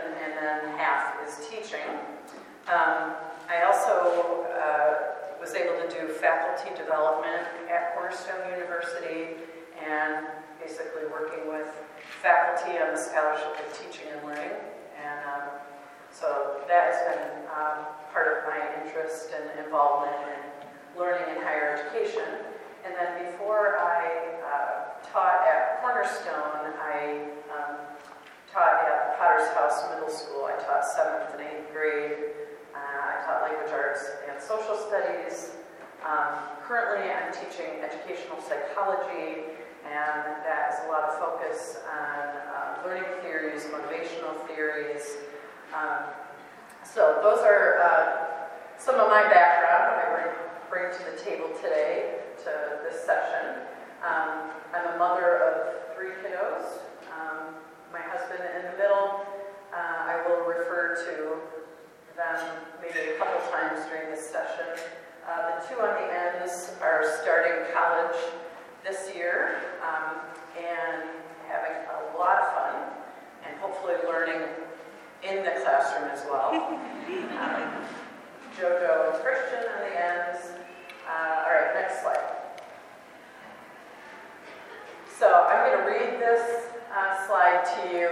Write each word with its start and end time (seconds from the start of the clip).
and 0.00 0.32
then 0.36 0.78
half 0.78 1.16
is 1.26 1.46
teaching. 1.48 1.86
Um, 2.68 3.14
I 3.48 3.62
also 3.64 4.46
uh, 4.50 5.40
was 5.40 5.54
able 5.54 5.78
to 5.78 5.88
do 5.88 6.08
faculty 6.14 6.74
development 6.76 7.46
at 7.70 7.94
Cornerstone 7.94 8.50
University 8.50 9.38
and 9.78 10.26
basically 10.60 11.06
working 11.10 11.46
with 11.46 11.68
faculty 12.22 12.78
on 12.78 12.94
the 12.94 13.00
scholarship 13.00 13.54
of 13.54 13.70
teaching 13.78 14.10
and 14.10 14.26
learning. 14.26 14.56
And 14.98 15.20
um, 15.30 15.46
so 16.10 16.58
that 16.66 16.90
has 16.90 16.98
been 17.14 17.46
um, 17.54 17.86
part 18.12 18.26
of 18.34 18.50
my 18.50 18.58
interest 18.82 19.30
and 19.30 19.64
involvement 19.64 20.16
in 20.26 20.98
learning 20.98 21.36
in 21.36 21.42
higher 21.42 21.78
education. 21.78 22.26
And 22.84 22.94
then 22.98 23.30
before 23.30 23.78
I 23.78 24.40
uh, 24.42 25.06
taught 25.12 25.46
at 25.46 25.82
Cornerstone, 25.82 26.74
I 26.80 27.30
um, 27.52 27.85
taught 28.56 28.88
at 28.88 29.18
Potter's 29.20 29.52
House 29.52 29.84
Middle 29.92 30.08
School. 30.08 30.48
I 30.48 30.56
taught 30.64 30.80
seventh 30.80 31.36
and 31.36 31.44
eighth 31.44 31.68
grade. 31.76 32.32
Uh, 32.72 32.80
I 32.80 33.20
taught 33.20 33.44
language 33.44 33.68
arts 33.68 34.00
and 34.24 34.40
social 34.40 34.80
studies. 34.88 35.52
Um, 36.00 36.56
currently, 36.64 37.12
I'm 37.12 37.36
teaching 37.36 37.84
educational 37.84 38.40
psychology, 38.40 39.52
and 39.84 40.40
that 40.40 40.72
is 40.72 40.88
a 40.88 40.88
lot 40.88 41.04
of 41.04 41.20
focus 41.20 41.84
on 41.84 42.32
uh, 42.48 42.80
learning 42.86 43.04
theories, 43.20 43.68
motivational 43.68 44.32
theories. 44.48 45.04
Um, 45.76 46.08
so, 46.80 47.20
those 47.20 47.44
are 47.44 47.84
uh, 47.84 48.80
some 48.80 48.94
of 48.94 49.08
my 49.08 49.24
background, 49.28 50.00
that 50.00 50.08
I 50.08 50.32
bring, 50.72 50.88
bring 50.88 50.96
to 50.96 51.04
the 51.12 51.20
table 51.20 51.52
today, 51.60 52.24
to 52.44 52.80
this 52.88 53.04
session. 53.04 53.68
Um, 54.00 54.48
I'm 54.72 54.94
a 54.94 54.98
mother 54.98 55.44
of 55.44 55.94
three 55.94 56.16
kiddos. 56.24 56.80
Um, 57.12 57.56
my 57.96 58.04
husband 58.12 58.44
in 58.56 58.62
the 58.72 58.76
middle, 58.76 59.24
uh, 59.72 60.12
I 60.12 60.20
will 60.28 60.44
refer 60.44 61.00
to 61.08 61.40
them 62.12 62.36
maybe 62.82 63.16
a 63.16 63.16
couple 63.16 63.40
times 63.50 63.88
during 63.88 64.10
this 64.10 64.20
session. 64.20 64.84
Uh, 65.26 65.56
the 65.56 65.66
two 65.66 65.80
on 65.80 65.96
the 65.96 66.06
ends 66.12 66.72
are 66.82 67.04
starting 67.22 67.72
college 67.72 68.16
this 68.84 69.10
year 69.16 69.62
um, 69.80 70.20
and 70.60 71.08
having 71.48 71.72
a 71.88 72.18
lot 72.18 72.36
of 72.36 72.46
fun 72.52 72.76
and 73.48 73.56
hopefully 73.60 73.94
learning 74.04 74.44
in 75.24 75.42
the 75.42 75.52
classroom 75.64 76.10
as 76.10 76.22
well. 76.30 76.52
um, 76.52 77.72
Jojo 78.60 79.14
and 79.14 79.24
Christian 79.24 79.64
on 79.72 79.88
the 79.88 79.96
ends. 79.96 80.52
Uh, 81.08 81.44
all 81.46 81.52
right, 81.52 81.74
next 81.74 82.02
slide. 82.02 82.20
So 85.18 85.48
I'm 85.48 85.72
going 85.72 85.80
to 85.80 85.90
read 85.90 86.20
this 86.20 86.75
uh, 86.96 87.26
slide 87.26 87.62
to 87.76 87.94
you. 87.94 88.08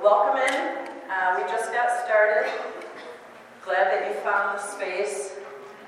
Welcome 0.00 0.38
in. 0.38 0.88
Uh, 1.10 1.34
we 1.36 1.42
just 1.50 1.72
got 1.72 1.90
started. 2.06 2.48
Glad 3.64 3.90
that 3.90 4.06
you 4.06 4.14
found 4.20 4.56
the 4.56 4.62
space. 4.62 5.34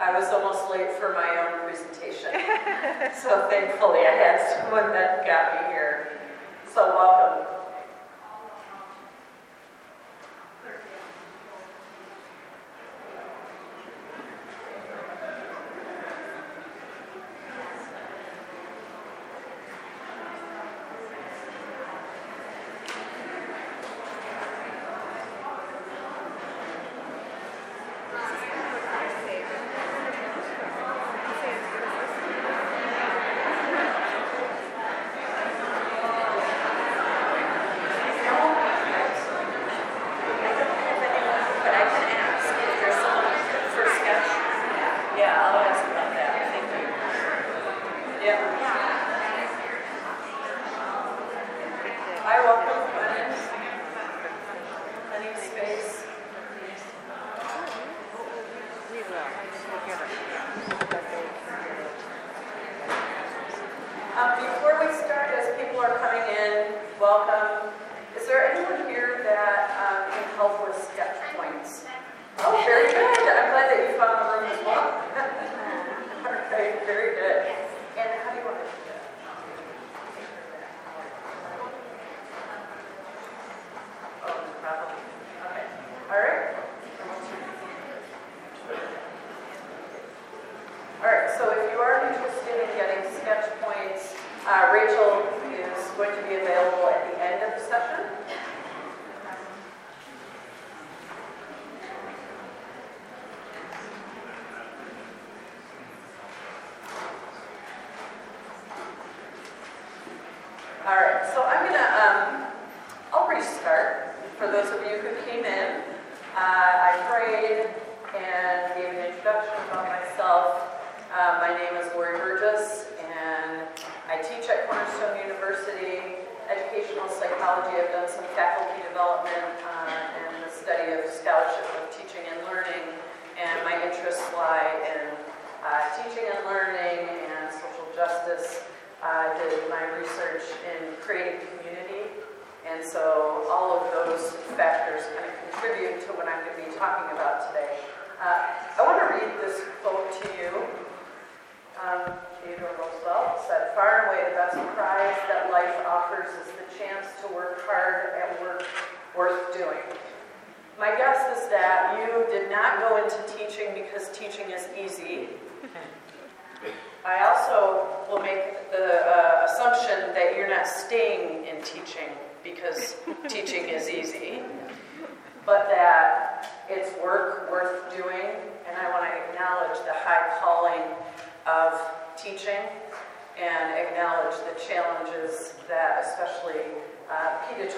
I 0.00 0.18
was 0.18 0.28
almost 0.32 0.68
late 0.68 0.90
for 0.98 1.12
my 1.12 1.46
own 1.46 1.62
presentation. 1.62 2.32
so 3.14 3.46
thankfully 3.48 4.00
I 4.00 4.18
had 4.18 4.42
someone 4.58 4.90
that 4.90 5.24
got 5.24 5.62
me 5.62 5.72
here. 5.72 6.18
So 6.74 6.88
welcome. 6.88 7.19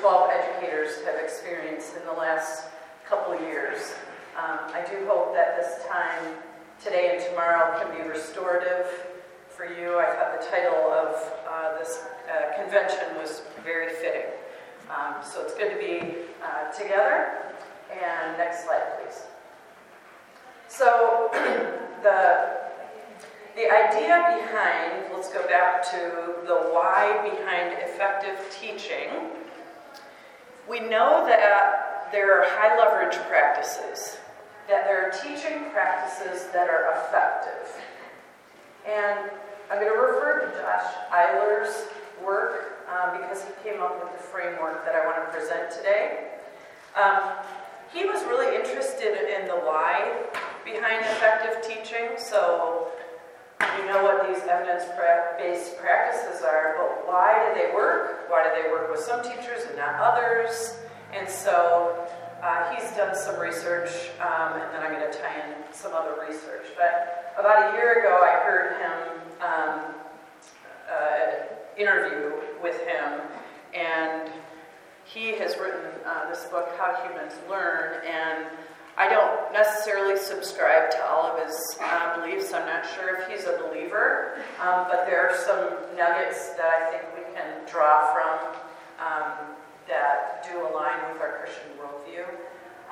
12 0.02 0.30
educators 0.32 1.00
have 1.04 1.14
experienced 1.22 1.96
in 1.96 2.04
the 2.06 2.12
last 2.12 2.64
couple 3.08 3.40
years. 3.46 3.94
Um, 4.36 4.58
I 4.74 4.84
do 4.90 5.06
hope 5.06 5.32
that 5.32 5.56
this 5.56 5.86
time, 5.86 6.34
today 6.82 7.14
and 7.14 7.24
tomorrow, 7.24 7.78
can 7.80 7.96
be 7.96 8.08
restorative 8.08 8.84
for 9.48 9.64
you. 9.64 10.00
I 10.00 10.06
thought 10.06 10.40
the 10.40 10.44
title 10.50 10.90
of 10.90 11.14
uh, 11.48 11.78
this 11.78 12.02
uh, 12.28 12.60
convention 12.60 13.16
was 13.16 13.42
very 13.62 13.94
fitting. 13.94 14.26
Um, 14.90 15.22
so 15.22 15.40
it's 15.40 15.54
good 15.54 15.70
to 15.70 15.78
be 15.78 16.16
uh, 16.42 16.72
together. 16.72 17.54
And 17.92 18.36
next 18.38 18.64
slide, 18.64 18.82
please. 18.98 19.22
So 20.66 21.28
the 22.02 22.58
the 23.54 23.70
idea 23.70 24.42
behind, 24.42 25.12
let's 25.14 25.32
go 25.32 25.46
back 25.46 25.84
to 25.92 26.42
the 26.44 26.56
why 26.72 27.20
behind 27.22 27.78
effective 27.82 28.40
teaching. 28.50 29.30
We 30.68 30.80
know 30.80 31.26
that 31.26 32.08
there 32.12 32.38
are 32.38 32.44
high 32.48 32.76
leverage 32.78 33.16
practices, 33.28 34.18
that 34.68 34.84
there 34.84 35.06
are 35.06 35.10
teaching 35.10 35.70
practices 35.70 36.48
that 36.52 36.68
are 36.68 36.92
effective. 36.92 37.80
And 38.86 39.30
I'm 39.70 39.80
going 39.80 39.92
to 39.92 39.98
refer 39.98 40.46
to 40.46 40.58
Josh 40.58 40.94
Eyler's 41.10 41.88
work 42.24 42.86
um, 42.88 43.20
because 43.20 43.44
he 43.44 43.50
came 43.68 43.82
up 43.82 44.02
with 44.02 44.12
the 44.12 44.22
framework 44.22 44.84
that 44.84 44.94
I 44.94 45.06
want 45.06 45.16
to 45.16 45.36
present 45.36 45.70
today. 45.70 46.28
Um, 46.94 47.32
he 47.92 48.04
was 48.04 48.22
really 48.24 48.54
interested 48.56 49.16
in 49.36 49.46
the 49.46 49.56
why 49.56 50.12
behind 50.64 51.04
effective 51.04 51.62
teaching, 51.62 52.10
so 52.16 52.92
you 53.78 53.86
know 53.86 54.02
what 54.02 54.26
these 54.28 54.42
evidence-based 54.44 55.78
practices 55.78 56.42
are, 56.42 56.74
but 56.78 57.06
why 57.06 57.46
do 57.46 57.60
they 57.60 57.74
work? 57.74 58.30
Why 58.30 58.42
do 58.42 58.62
they 58.62 58.70
work 58.70 58.90
with 58.90 59.00
some 59.00 59.22
teachers 59.22 59.64
and 59.68 59.76
not 59.76 59.94
others? 59.96 60.78
And 61.12 61.28
so 61.28 62.08
uh, 62.42 62.74
he's 62.74 62.90
done 62.96 63.14
some 63.14 63.38
research, 63.38 64.10
um, 64.20 64.60
and 64.60 64.74
then 64.74 64.82
I'm 64.82 64.92
going 64.92 65.10
to 65.10 65.18
tie 65.18 65.34
in 65.46 65.72
some 65.72 65.92
other 65.92 66.14
research. 66.28 66.66
But 66.76 67.34
about 67.38 67.72
a 67.72 67.76
year 67.76 68.00
ago, 68.00 68.20
I 68.22 68.42
heard 68.44 68.80
him 68.82 69.20
um, 69.40 69.94
uh, 70.90 71.80
interview 71.80 72.32
with 72.62 72.80
him, 72.86 73.20
and 73.74 74.30
he 75.04 75.38
has 75.38 75.56
written 75.56 75.90
uh, 76.06 76.28
this 76.30 76.44
book, 76.46 76.68
How 76.78 76.94
Humans 77.06 77.34
Learn, 77.48 78.04
and 78.06 78.46
I 78.96 79.08
don't 79.08 79.52
necessarily 79.52 80.18
subscribe 80.18 80.90
to 80.90 81.04
all 81.06 81.24
of 81.24 81.46
his 81.46 81.56
uh, 81.80 82.20
beliefs. 82.20 82.52
I'm 82.52 82.66
not 82.66 82.84
sure 82.94 83.16
if 83.16 83.28
he's 83.28 83.46
a 83.48 83.56
believer, 83.66 84.36
um, 84.60 84.84
but 84.88 85.06
there 85.06 85.28
are 85.28 85.36
some 85.36 85.96
nuggets 85.96 86.50
that 86.60 86.68
I 86.68 86.90
think 86.90 87.02
we 87.16 87.34
can 87.34 87.64
draw 87.70 88.12
from 88.12 88.60
um, 89.00 89.32
that 89.88 90.44
do 90.44 90.60
align 90.60 91.08
with 91.10 91.22
our 91.22 91.40
Christian 91.40 91.72
worldview. 91.80 92.28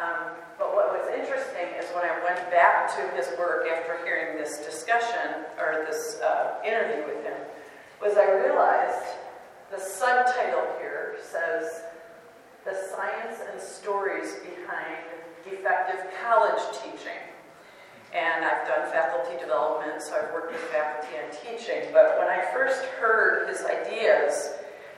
Um, 0.01 0.33
but 0.59 0.75
what 0.75 0.89
was 0.89 1.07
interesting 1.13 1.69
is 1.79 1.85
when 1.95 2.05
I 2.05 2.17
went 2.25 2.51
back 2.51 2.89
to 2.97 3.03
his 3.15 3.29
work 3.39 3.69
after 3.69 4.03
hearing 4.03 4.39
this 4.39 4.65
discussion 4.65 5.45
or 5.59 5.85
this 5.87 6.19
uh, 6.21 6.55
interview 6.65 7.05
with 7.07 7.23
him, 7.25 7.37
was 8.01 8.17
I 8.17 8.25
realized 8.41 9.05
the 9.71 9.79
subtitle 9.79 10.65
here 10.81 11.17
says 11.23 11.83
the 12.65 12.75
science 12.89 13.41
and 13.53 13.61
stories 13.61 14.35
behind 14.41 15.05
effective 15.47 16.07
college 16.23 16.61
teaching. 16.83 17.21
And 18.13 18.45
I've 18.45 18.67
done 18.67 18.91
faculty 18.91 19.39
development, 19.39 20.03
so 20.03 20.19
I've 20.19 20.33
worked 20.35 20.53
with 20.53 20.63
faculty 20.75 21.15
on 21.23 21.31
teaching. 21.31 21.93
But 21.93 22.19
when 22.19 22.27
I 22.27 22.45
first 22.53 22.85
heard 22.99 23.49
his 23.49 23.63
ideas, 23.63 24.51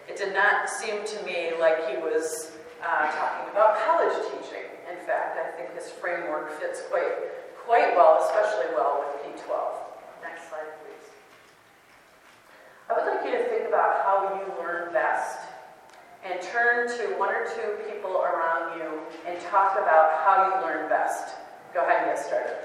it 0.09 0.17
did 0.17 0.33
not 0.33 0.71
seem 0.71 1.05
to 1.05 1.25
me 1.25 1.53
like 1.61 1.89
he 1.89 1.97
was 1.99 2.53
uh, 2.83 3.13
talking 3.13 3.53
about 3.53 3.79
college 3.85 4.17
teaching. 4.33 4.65
In 4.91 4.99
fact, 5.07 5.39
I 5.39 5.53
think 5.57 5.75
his 5.75 5.91
framework 5.91 6.59
fits 6.59 6.83
quite, 6.91 7.13
quite 7.65 7.95
well, 7.95 8.25
especially 8.25 8.73
well 8.75 9.05
with 9.05 9.23
P12. 9.23 9.53
Next 10.23 10.49
slide, 10.49 10.73
please. 10.81 11.09
I 12.89 12.93
would 12.97 13.07
like 13.07 13.25
you 13.25 13.39
to 13.39 13.45
think 13.45 13.69
about 13.69 14.03
how 14.03 14.41
you 14.41 14.63
learn 14.63 14.93
best 14.93 15.42
and 16.25 16.41
turn 16.41 16.89
to 16.89 17.15
one 17.19 17.31
or 17.35 17.45
two 17.45 17.83
people 17.91 18.23
around 18.23 18.79
you 18.79 19.01
and 19.27 19.41
talk 19.41 19.73
about 19.73 20.13
how 20.25 20.61
you 20.61 20.67
learn 20.67 20.89
best. 20.89 21.35
Go 21.75 21.81
ahead 21.81 22.09
and 22.09 22.17
get 22.17 22.25
started. 22.25 22.57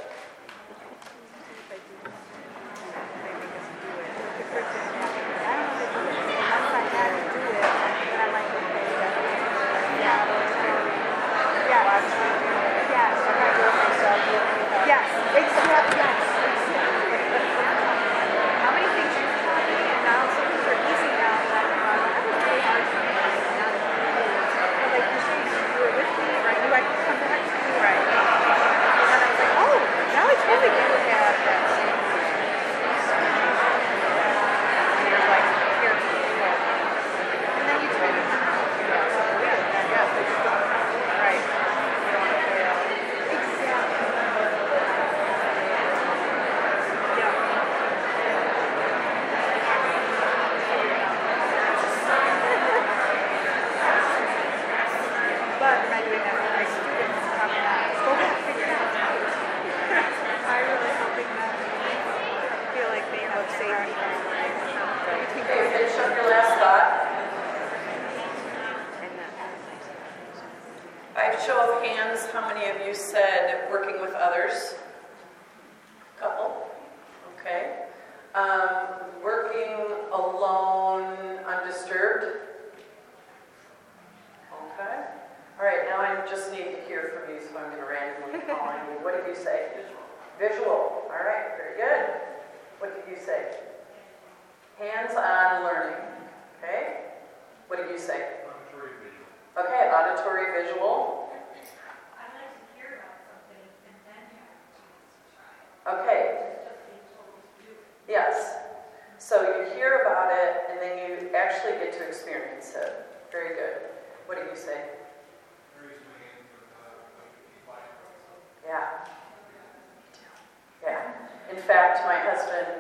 husband. 122.38 122.77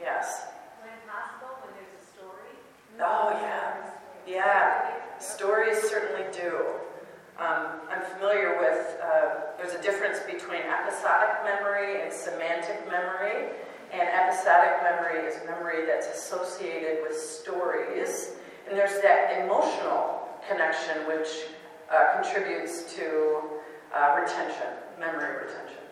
Yes. 0.00 0.46
When 0.80 0.92
possible, 1.08 1.56
when 1.62 1.74
there's 1.74 1.94
a 1.94 2.04
story. 2.12 2.54
Oh, 3.00 3.38
yeah. 3.42 3.90
Yeah. 4.26 5.18
Stories 5.18 5.78
certainly 5.82 6.26
do. 6.32 6.60
Um, 7.38 7.80
I'm 7.90 8.02
familiar 8.14 8.58
with, 8.58 8.96
uh, 9.02 9.56
there's 9.58 9.74
a 9.74 9.82
difference 9.82 10.20
between 10.20 10.62
episodic 10.62 11.44
memory 11.44 12.02
and 12.02 12.12
semantic 12.12 12.86
memory. 12.88 13.50
And 13.92 14.02
episodic 14.08 14.82
memory 14.82 15.26
is 15.26 15.36
memory 15.46 15.86
that's 15.86 16.08
associated 16.08 17.02
with 17.02 17.16
stories. 17.16 18.32
And 18.68 18.78
there's 18.78 19.00
that 19.02 19.44
emotional 19.44 20.28
connection 20.48 21.06
which 21.06 21.28
uh, 21.90 22.20
contributes 22.20 22.94
to 22.94 23.42
uh, 23.94 24.18
retention, 24.20 24.66
memory 24.98 25.44
retention. 25.44 25.83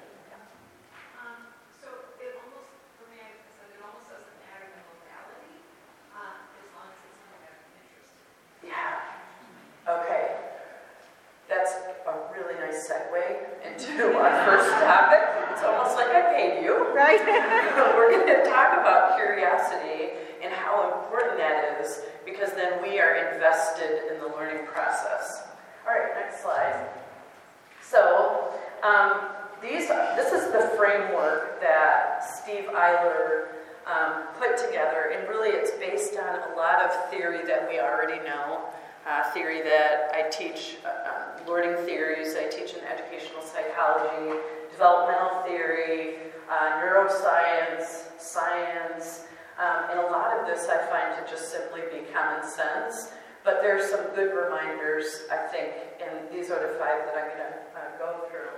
There's 53.62 53.88
some 53.88 54.10
good 54.14 54.34
reminders, 54.34 55.30
I 55.30 55.46
think, 55.46 55.70
and 56.02 56.26
these 56.34 56.50
are 56.50 56.58
the 56.58 56.74
five 56.82 57.06
that 57.06 57.14
I'm 57.14 57.30
going 57.30 57.46
to 57.46 57.54
uh, 57.78 57.98
go 57.98 58.26
through. 58.28 58.50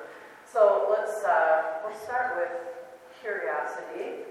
So 0.50 0.88
let's 0.90 1.23
uh, 1.25 1.84
we'll 1.84 1.96
start 2.00 2.40
with 2.40 2.50
curiosity. 3.20 4.25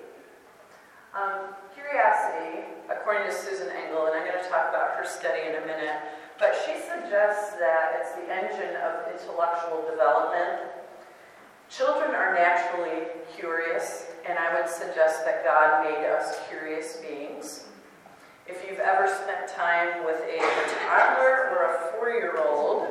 Um, 1.13 1.53
curiosity, 1.77 2.74
according 2.89 3.30
to 3.30 3.34
Susan 3.34 3.70
Engel, 3.70 4.08
and 4.08 4.15
I'm 4.18 4.25
going 4.25 4.44
to 4.44 4.50
talk 4.50 4.70
about 4.70 4.98
her 4.98 5.06
study 5.06 5.46
in 5.46 5.62
a 5.62 5.65
minute, 5.65 6.01
but 6.39 6.58
she 6.65 6.74
suggests 6.82 7.53
that 7.62 8.01
it's 8.01 8.12
the 8.18 8.34
engine 8.34 8.75
of 8.82 9.13
intellectual 9.13 9.86
development. 9.88 10.74
Children 11.70 12.15
are 12.15 12.34
naturally 12.34 13.13
curious, 13.38 14.08
and 14.27 14.39
I 14.39 14.60
would 14.60 14.70
suggest 14.70 15.24
that 15.25 15.46
God 15.46 15.86
made 15.86 16.03
us 16.10 16.39
curious 16.50 16.98
beings. 16.98 17.65
If 18.45 18.65
you've 18.69 18.79
ever 18.79 19.07
spent 19.07 19.47
time 19.47 20.03
with 20.03 20.19
a 20.19 20.38
toddler 20.85 21.50
or 21.51 21.63
a 21.63 21.91
four 21.91 22.09
year 22.09 22.43
old, 22.45 22.89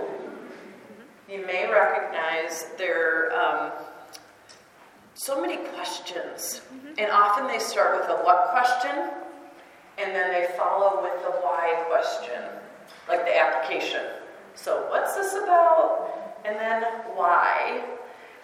you 1.29 1.45
may 1.45 1.71
recognize 1.71 2.69
their 2.79 3.33
um, 3.39 3.71
so 5.13 5.39
many 5.39 5.59
questions. 5.75 6.63
And 6.97 7.11
often 7.11 7.47
they 7.49 7.59
start 7.59 8.01
with 8.01 8.09
a 8.09 8.23
what 8.23 8.49
question, 8.51 9.11
and 9.99 10.15
then 10.15 10.33
they 10.33 10.57
follow 10.57 11.03
with 11.03 11.23
the 11.23 11.33
why 11.43 11.85
question, 11.87 12.43
like 13.07 13.27
the 13.27 13.39
application. 13.39 14.07
So, 14.55 14.87
what's 14.89 15.15
this 15.17 15.35
about? 15.35 16.39
And 16.47 16.57
then 16.57 16.83
why? 17.15 17.85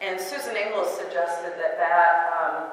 And 0.02 0.20
Susan 0.20 0.56
Engel 0.56 0.84
suggested 0.84 1.54
that 1.58 1.78
that 1.78 2.32
um, 2.38 2.64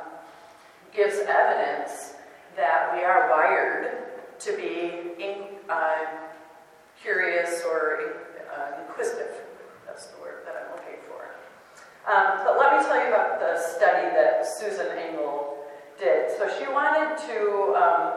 gives 0.93 1.19
evidence 1.19 2.15
that 2.57 2.93
we 2.93 3.03
are 3.03 3.29
wired 3.29 4.14
to 4.39 4.57
be 4.57 5.23
in, 5.23 5.35
uh, 5.69 6.05
curious 7.01 7.63
or 7.63 7.99
uh, 8.55 8.81
inquisitive. 8.81 9.31
That's 9.85 10.07
the 10.07 10.21
word 10.21 10.43
that 10.45 10.55
I'm 10.55 10.71
looking 10.75 10.99
for. 11.07 11.35
Um, 12.11 12.43
but 12.43 12.57
let 12.57 12.77
me 12.77 12.83
tell 12.87 12.99
you 13.01 13.07
about 13.07 13.39
the 13.39 13.59
study 13.59 14.09
that 14.15 14.45
Susan 14.59 14.87
Engel 14.97 15.57
did. 15.99 16.31
So 16.37 16.49
she 16.59 16.71
wanted 16.71 17.17
to 17.27 17.75
um, 17.75 18.13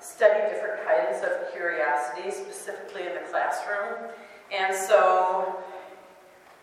study 0.00 0.40
different 0.52 0.84
kinds 0.86 1.22
of 1.22 1.52
curiosity, 1.52 2.30
specifically 2.30 3.06
in 3.06 3.14
the 3.14 3.28
classroom. 3.30 4.10
And 4.52 4.74
so 4.74 5.56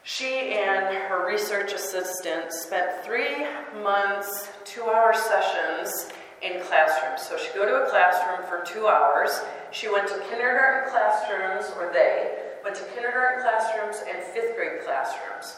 she 0.03 0.53
and 0.53 0.95
her 0.95 1.25
research 1.27 1.73
assistant 1.73 2.51
spent 2.51 3.03
three 3.03 3.45
months, 3.81 4.49
two 4.65 4.83
hour 4.83 5.13
sessions 5.13 6.11
in 6.41 6.61
classrooms. 6.61 7.21
So 7.21 7.37
she'd 7.37 7.55
go 7.55 7.65
to 7.65 7.85
a 7.85 7.89
classroom 7.89 8.47
for 8.47 8.63
two 8.65 8.87
hours. 8.87 9.41
She 9.71 9.89
went 9.89 10.07
to 10.09 10.19
kindergarten 10.29 10.91
classrooms, 10.91 11.71
or 11.77 11.91
they 11.91 12.37
went 12.63 12.75
to 12.75 12.83
kindergarten 12.95 13.41
classrooms 13.41 14.03
and 14.07 14.23
fifth 14.23 14.55
grade 14.55 14.83
classrooms. 14.85 15.57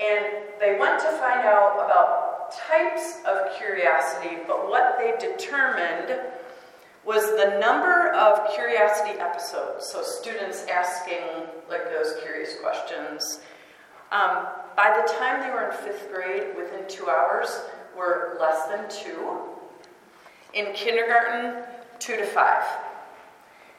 And 0.00 0.24
they 0.58 0.78
went 0.78 1.00
to 1.00 1.10
find 1.18 1.46
out 1.46 1.74
about 1.84 2.52
types 2.52 3.18
of 3.26 3.56
curiosity, 3.56 4.38
but 4.46 4.68
what 4.68 4.96
they 4.98 5.14
determined 5.18 6.18
was 7.04 7.24
the 7.30 7.58
number 7.58 8.12
of 8.12 8.52
curiosity 8.54 9.18
episodes. 9.18 9.86
So 9.86 10.02
students 10.02 10.66
asking 10.66 11.46
like 11.68 11.84
those 11.90 12.14
curious 12.22 12.56
questions. 12.60 13.40
Um, 14.12 14.46
by 14.76 15.00
the 15.00 15.12
time 15.14 15.40
they 15.40 15.50
were 15.50 15.70
in 15.70 15.76
fifth 15.78 16.12
grade, 16.12 16.56
within 16.56 16.86
two 16.88 17.08
hours, 17.08 17.60
were 17.96 18.36
less 18.40 18.66
than 18.68 18.88
two. 18.88 19.38
In 20.54 20.72
kindergarten, 20.74 21.64
two 21.98 22.16
to 22.16 22.26
five. 22.26 22.64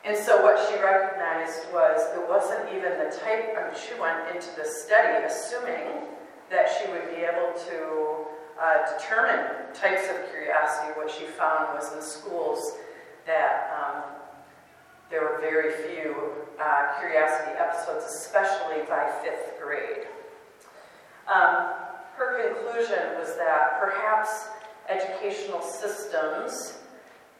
And 0.05 0.17
so 0.17 0.43
what 0.43 0.60
she 0.67 0.82
recognized 0.82 1.72
was 1.72 2.01
it 2.17 2.27
wasn't 2.27 2.67
even 2.75 2.91
the 2.98 3.15
type, 3.24 3.55
I 3.58 3.70
mean, 3.70 3.79
she 3.79 4.00
went 4.00 4.36
into 4.36 4.50
the 4.58 4.65
study 4.65 5.24
assuming 5.25 6.10
that 6.50 6.67
she 6.67 6.91
would 6.91 7.10
be 7.15 7.24
able 7.24 7.53
to 7.67 8.25
uh, 8.62 8.98
determine 8.98 9.74
types 9.74 10.10
of 10.10 10.29
curiosity. 10.29 10.91
What 10.96 11.10
she 11.10 11.25
found 11.25 11.74
was 11.74 11.93
in 11.93 12.01
schools 12.01 12.74
that 13.25 13.72
um, 13.72 14.03
there 15.10 15.22
were 15.22 15.39
very 15.39 15.72
few 15.72 16.15
uh, 16.62 17.00
curiosity 17.00 17.51
episodes, 17.58 18.05
especially 18.05 18.84
by 18.89 19.10
fifth 19.24 19.60
grade. 19.62 20.08
Um, 21.34 21.83
her 22.17 22.53
conclusion 22.53 23.20
was 23.20 23.36
that 23.38 23.79
perhaps 23.79 24.48
educational 24.89 25.62
systems 25.62 26.77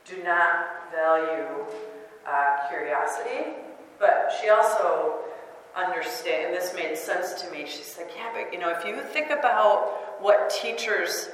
do 0.06 0.22
not 0.24 0.92
value 0.92 1.66
uh, 2.28 2.68
curiosity, 2.70 3.56
but 4.00 4.32
she 4.42 4.50
also 4.50 5.20
understand, 5.76 6.48
and 6.48 6.56
this 6.56 6.74
made 6.76 6.98
sense 6.98 7.42
to 7.42 7.52
me. 7.52 7.66
She 7.66 7.84
said, 7.84 8.08
yeah, 8.16 8.32
but 8.34 8.54
you 8.54 8.60
know, 8.60 8.70
if 8.70 8.86
you 8.86 9.02
think 9.02 9.30
about 9.30 10.22
what 10.22 10.50
teachers 10.50 11.30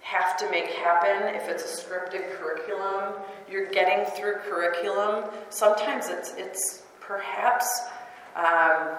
have 0.00 0.36
to 0.36 0.50
make 0.50 0.66
happen, 0.66 1.34
if 1.34 1.48
it's 1.48 1.62
a 1.62 1.84
scripted 1.84 2.32
curriculum, 2.32 3.14
you're 3.48 3.70
getting 3.70 4.04
through 4.12 4.34
curriculum. 4.48 5.24
Sometimes 5.50 6.08
it's 6.08 6.34
it's 6.36 6.82
perhaps 7.00 7.82
um, 8.34 8.96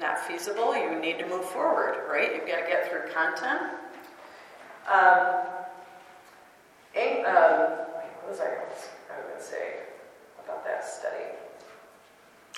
not 0.00 0.18
feasible. 0.18 0.76
You 0.76 0.98
need 0.98 1.18
to 1.18 1.28
move 1.28 1.44
forward, 1.44 1.96
right? 2.10 2.34
You've 2.34 2.46
got 2.46 2.60
to 2.60 2.66
get 2.66 2.88
through 2.90 3.12
content. 3.12 3.72
Um, 4.90 5.52
um, 7.24 7.70
what 8.20 8.28
was 8.28 8.40
I 8.40 8.46
going 8.46 9.38
to 9.38 9.42
say 9.42 9.74
about 10.44 10.64
that 10.64 10.84
study? 10.84 11.24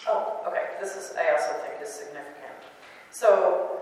Oh, 0.08 0.40
okay. 0.46 0.62
This 0.80 0.96
is, 0.96 1.14
I 1.16 1.32
also 1.32 1.52
think, 1.64 1.82
is 1.82 1.88
significant. 1.92 2.34
So 3.10 3.78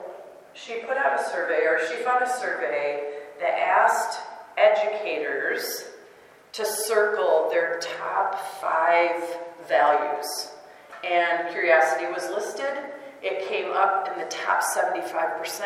she 0.55 0.81
put 0.81 0.97
out 0.97 1.19
a 1.19 1.25
survey, 1.31 1.65
or 1.67 1.79
she 1.89 2.03
found 2.03 2.23
a 2.23 2.29
survey 2.29 3.15
that 3.41 3.59
asked 3.59 4.21
educators 4.57 5.85
to 6.53 6.67
circle 6.67 7.49
their 7.51 7.81
top 7.81 8.39
five 8.61 9.23
values. 9.67 10.53
And 11.05 11.49
curiosity 11.51 12.07
was 12.07 12.29
listed. 12.29 12.77
It 13.23 13.49
came 13.49 13.71
up 13.73 14.09
in 14.13 14.19
the 14.19 14.29
top 14.29 14.63
75% 14.63 15.63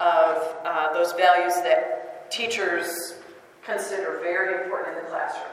of 0.00 0.56
uh, 0.64 0.92
those 0.92 1.12
values 1.12 1.54
that 1.62 2.30
teachers 2.30 3.14
consider 3.64 4.18
very 4.22 4.64
important 4.64 4.96
in 4.98 5.04
the 5.04 5.10
classroom. 5.10 5.46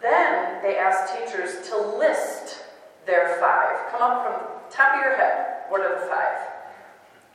Then 0.00 0.62
they 0.62 0.78
asked 0.78 1.14
teachers 1.14 1.68
to 1.68 1.76
list 1.98 2.64
their 3.06 3.36
five. 3.40 3.90
Come 3.90 4.02
up 4.02 4.22
from 4.24 4.32
the 4.68 4.74
top 4.74 4.94
of 4.94 5.00
your 5.00 5.16
head. 5.16 5.64
What 5.68 5.80
are 5.80 6.00
the 6.00 6.06
five? 6.06 6.38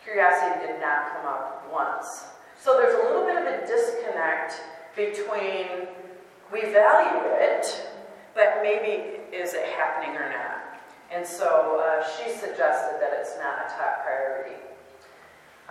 Curiosity 0.04 0.66
did 0.66 0.80
not 0.80 1.13
come 1.13 1.25
up 1.25 1.68
once. 1.72 2.25
So 2.60 2.77
there's 2.77 2.96
a 2.96 3.08
little 3.08 3.25
bit 3.25 3.38
of 3.38 3.46
a 3.46 3.68
disconnect 3.68 4.62
between 4.96 5.88
we 6.51 6.62
value 6.72 7.22
it, 7.39 7.89
but 8.34 8.60
maybe 8.62 9.20
is 9.36 9.54
it 9.54 9.66
happening 9.75 10.16
or 10.16 10.30
not? 10.30 10.57
And 11.12 11.26
so 11.26 11.82
uh, 11.84 12.04
she 12.18 12.30
suggested 12.32 13.00
that 13.00 13.14
it's 13.20 13.38
not 13.38 13.66
a 13.66 13.70
top 13.70 14.04
priority. 14.04 14.56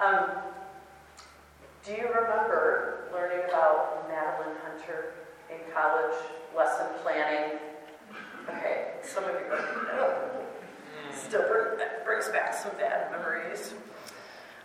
Um, 0.02 0.30
do 1.84 1.92
you 1.92 2.08
remember 2.08 3.08
learning 3.12 3.44
about 3.48 4.08
Madeline 4.08 4.56
Hunter 4.64 5.14
in 5.50 5.58
college, 5.72 6.16
lesson 6.56 6.86
planning? 7.02 7.58
Okay, 8.48 8.92
some 9.02 9.24
of 9.24 9.30
you 9.30 9.46
still 11.14 11.44
brings 12.04 12.28
back 12.28 12.54
some 12.54 12.72
bad 12.78 13.10
memories. 13.10 13.74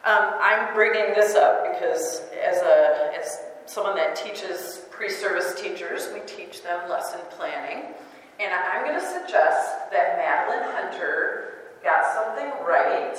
Um, 0.04 0.34
I'm 0.40 0.74
bringing 0.74 1.14
this 1.14 1.36
up 1.36 1.64
because 1.72 2.22
as 2.44 2.58
a, 2.58 3.12
as 3.20 3.40
someone 3.66 3.96
that 3.96 4.16
teaches 4.16 4.82
pre-service 4.90 5.62
teachers, 5.62 6.10
we 6.14 6.22
teach 6.22 6.64
them 6.64 6.90
lesson 6.90 7.20
planning. 7.30 7.94
And 8.42 8.52
I'm 8.52 8.84
going 8.84 9.00
to 9.00 9.06
suggest 9.06 9.92
that 9.92 10.18
Madeline 10.18 10.66
Hunter 10.74 11.78
got 11.84 12.02
something 12.12 12.50
right. 12.66 13.16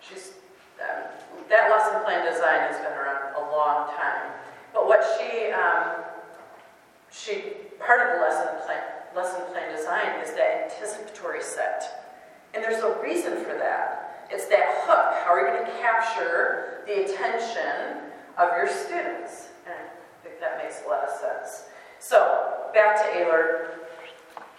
She's, 0.00 0.32
um, 0.82 1.06
that 1.48 1.70
lesson 1.70 2.02
plan 2.02 2.26
design 2.26 2.66
has 2.66 2.76
been 2.78 2.98
around 2.98 3.36
a 3.36 3.46
long 3.54 3.94
time. 3.94 4.32
But 4.74 4.88
what 4.88 5.06
she, 5.14 5.52
um, 5.52 6.02
she, 7.12 7.70
part 7.78 8.00
of 8.00 8.16
the 8.16 8.22
lesson 8.22 8.66
plan, 8.66 8.82
lesson 9.14 9.40
plan 9.52 9.70
design 9.70 10.18
is 10.20 10.34
that 10.34 10.72
anticipatory 10.72 11.42
set. 11.42 12.18
And 12.52 12.64
there's 12.64 12.82
a 12.82 13.00
reason 13.00 13.44
for 13.44 13.54
that. 13.54 14.26
It's 14.30 14.46
that 14.46 14.82
hook. 14.82 15.22
How 15.24 15.30
are 15.30 15.46
you 15.46 15.46
going 15.46 15.66
to 15.66 15.78
capture 15.78 16.82
the 16.88 17.04
attention 17.04 18.10
of 18.36 18.50
your 18.56 18.66
students? 18.66 19.50
And 19.66 19.74
I 19.78 20.26
think 20.26 20.40
that 20.40 20.58
makes 20.58 20.82
a 20.84 20.88
lot 20.88 21.04
of 21.04 21.10
sense. 21.10 21.66
So, 22.00 22.70
back 22.74 22.96
to 22.96 23.18
Eyler. 23.18 23.79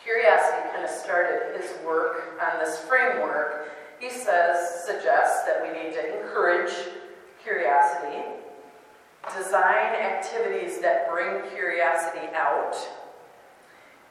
Curiosity 0.04 0.70
kind 0.72 0.84
of 0.84 0.90
started 0.90 1.60
his 1.60 1.72
work 1.86 2.40
on 2.42 2.60
this 2.60 2.80
framework. 2.80 3.70
He 4.00 4.10
says, 4.10 4.84
suggests 4.86 5.46
that 5.46 5.62
we 5.62 5.70
need 5.70 5.94
to 5.94 6.22
encourage 6.22 6.74
curiosity, 7.44 8.24
design 9.38 9.94
activities 9.94 10.80
that 10.82 11.10
bring 11.12 11.48
curiosity 11.52 12.28
out, 12.36 12.76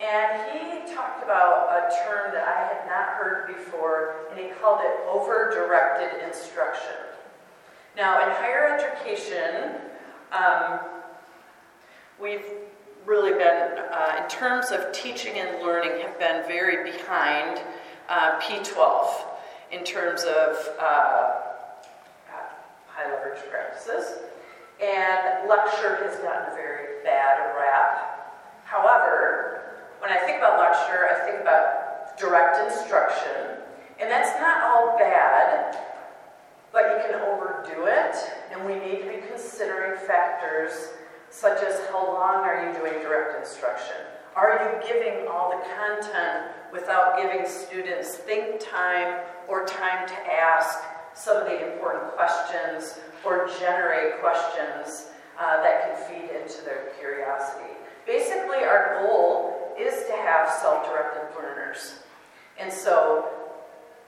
and 0.01 0.41
he 0.51 0.95
talked 0.95 1.23
about 1.23 1.69
a 1.69 1.95
term 2.05 2.33
that 2.33 2.49
I 2.49 2.73
had 2.73 2.87
not 2.89 3.09
heard 3.19 3.49
before, 3.49 4.17
and 4.31 4.41
he 4.41 4.49
called 4.61 4.81
it 4.83 4.97
over 5.07 5.51
directed 5.53 6.27
instruction. 6.27 6.97
Now, 7.97 8.25
in 8.25 8.31
higher 8.31 8.79
education, 8.79 9.75
um, 10.33 10.81
we've 12.19 12.47
really 13.07 13.33
been, 13.33 13.79
uh, 13.93 14.23
in 14.23 14.29
terms 14.29 14.71
of 14.71 14.93
teaching 14.93 15.35
and 15.35 15.63
learning, 15.63 16.01
have 16.03 16.19
been 16.19 16.47
very 16.47 16.91
behind 16.91 17.61
uh, 18.09 18.41
P12 18.41 19.09
in 19.73 19.85
terms 19.85 20.23
of 20.25 20.69
uh, 20.79 21.41
high 22.89 23.11
leverage 23.11 23.41
practices. 23.51 24.19
And 24.83 25.49
lecture 25.49 25.97
has 26.03 26.17
gotten 26.19 26.53
a 26.53 26.55
very 26.55 27.05
bad 27.05 27.55
rap. 27.57 28.43
However, 28.65 29.63
when 30.01 30.11
I 30.11 30.19
think 30.19 30.39
about 30.39 30.59
lecture, 30.59 31.07
I 31.07 31.27
think 31.27 31.41
about 31.41 32.19
direct 32.19 32.59
instruction. 32.71 33.61
And 34.01 34.11
that's 34.11 34.39
not 34.41 34.63
all 34.63 34.99
bad, 34.99 35.77
but 36.73 36.85
you 36.85 37.11
can 37.11 37.21
overdo 37.21 37.87
it. 37.87 38.17
And 38.51 38.65
we 38.65 38.75
need 38.75 39.03
to 39.03 39.09
be 39.09 39.27
considering 39.29 39.99
factors 40.07 40.91
such 41.31 41.63
as 41.63 41.81
how 41.91 42.05
long 42.07 42.45
are 42.45 42.67
you 42.67 42.79
doing 42.79 43.01
direct 43.01 43.39
instruction? 43.39 43.97
Are 44.37 44.81
you 44.83 44.89
giving 44.89 45.27
all 45.29 45.51
the 45.51 45.65
content 45.75 46.53
without 46.73 47.17
giving 47.17 47.47
students 47.49 48.17
think 48.17 48.61
time 48.61 49.21
or 49.49 49.65
time 49.65 50.07
to 50.09 50.15
ask 50.15 50.79
some 51.15 51.37
of 51.37 51.45
the 51.45 51.73
important 51.73 52.13
questions 52.13 52.99
or 53.25 53.49
generate 53.59 54.21
questions 54.21 55.09
uh, 55.39 55.63
that 55.63 55.83
can 55.83 56.09
feed 56.09 56.31
into 56.35 56.63
their 56.65 56.93
curiosity? 56.99 57.75
Basically, 58.07 58.65
our 58.65 59.03
goal 59.03 59.75
is 59.79 60.07
to 60.07 60.13
have 60.13 60.51
self-directed 60.51 61.37
learners. 61.37 62.01
And 62.59 62.73
so 62.73 63.29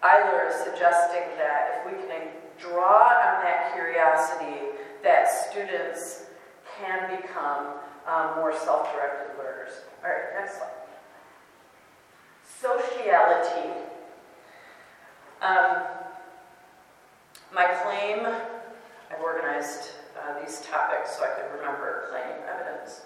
Eyler 0.02 0.50
is 0.50 0.56
suggesting 0.56 1.22
that 1.38 1.84
if 1.86 1.92
we 1.92 1.98
can 2.08 2.28
draw 2.58 3.08
on 3.08 3.42
that 3.44 3.72
curiosity, 3.74 4.72
that 5.02 5.28
students 5.50 6.26
can 6.78 7.20
become 7.20 7.74
um, 8.06 8.36
more 8.36 8.52
self-directed 8.56 9.38
learners. 9.38 9.72
All 10.04 10.10
right, 10.10 10.34
next 10.34 10.58
slide. 10.58 10.70
Sociality. 12.44 13.70
Um, 15.40 15.82
my 17.52 17.66
claim, 17.82 18.26
I've 18.26 19.20
organized 19.22 19.90
uh, 20.16 20.40
these 20.40 20.60
topics 20.62 21.16
so 21.16 21.24
I 21.24 21.28
could 21.28 21.58
remember 21.58 22.06
claim, 22.10 22.42
evidence, 22.48 23.02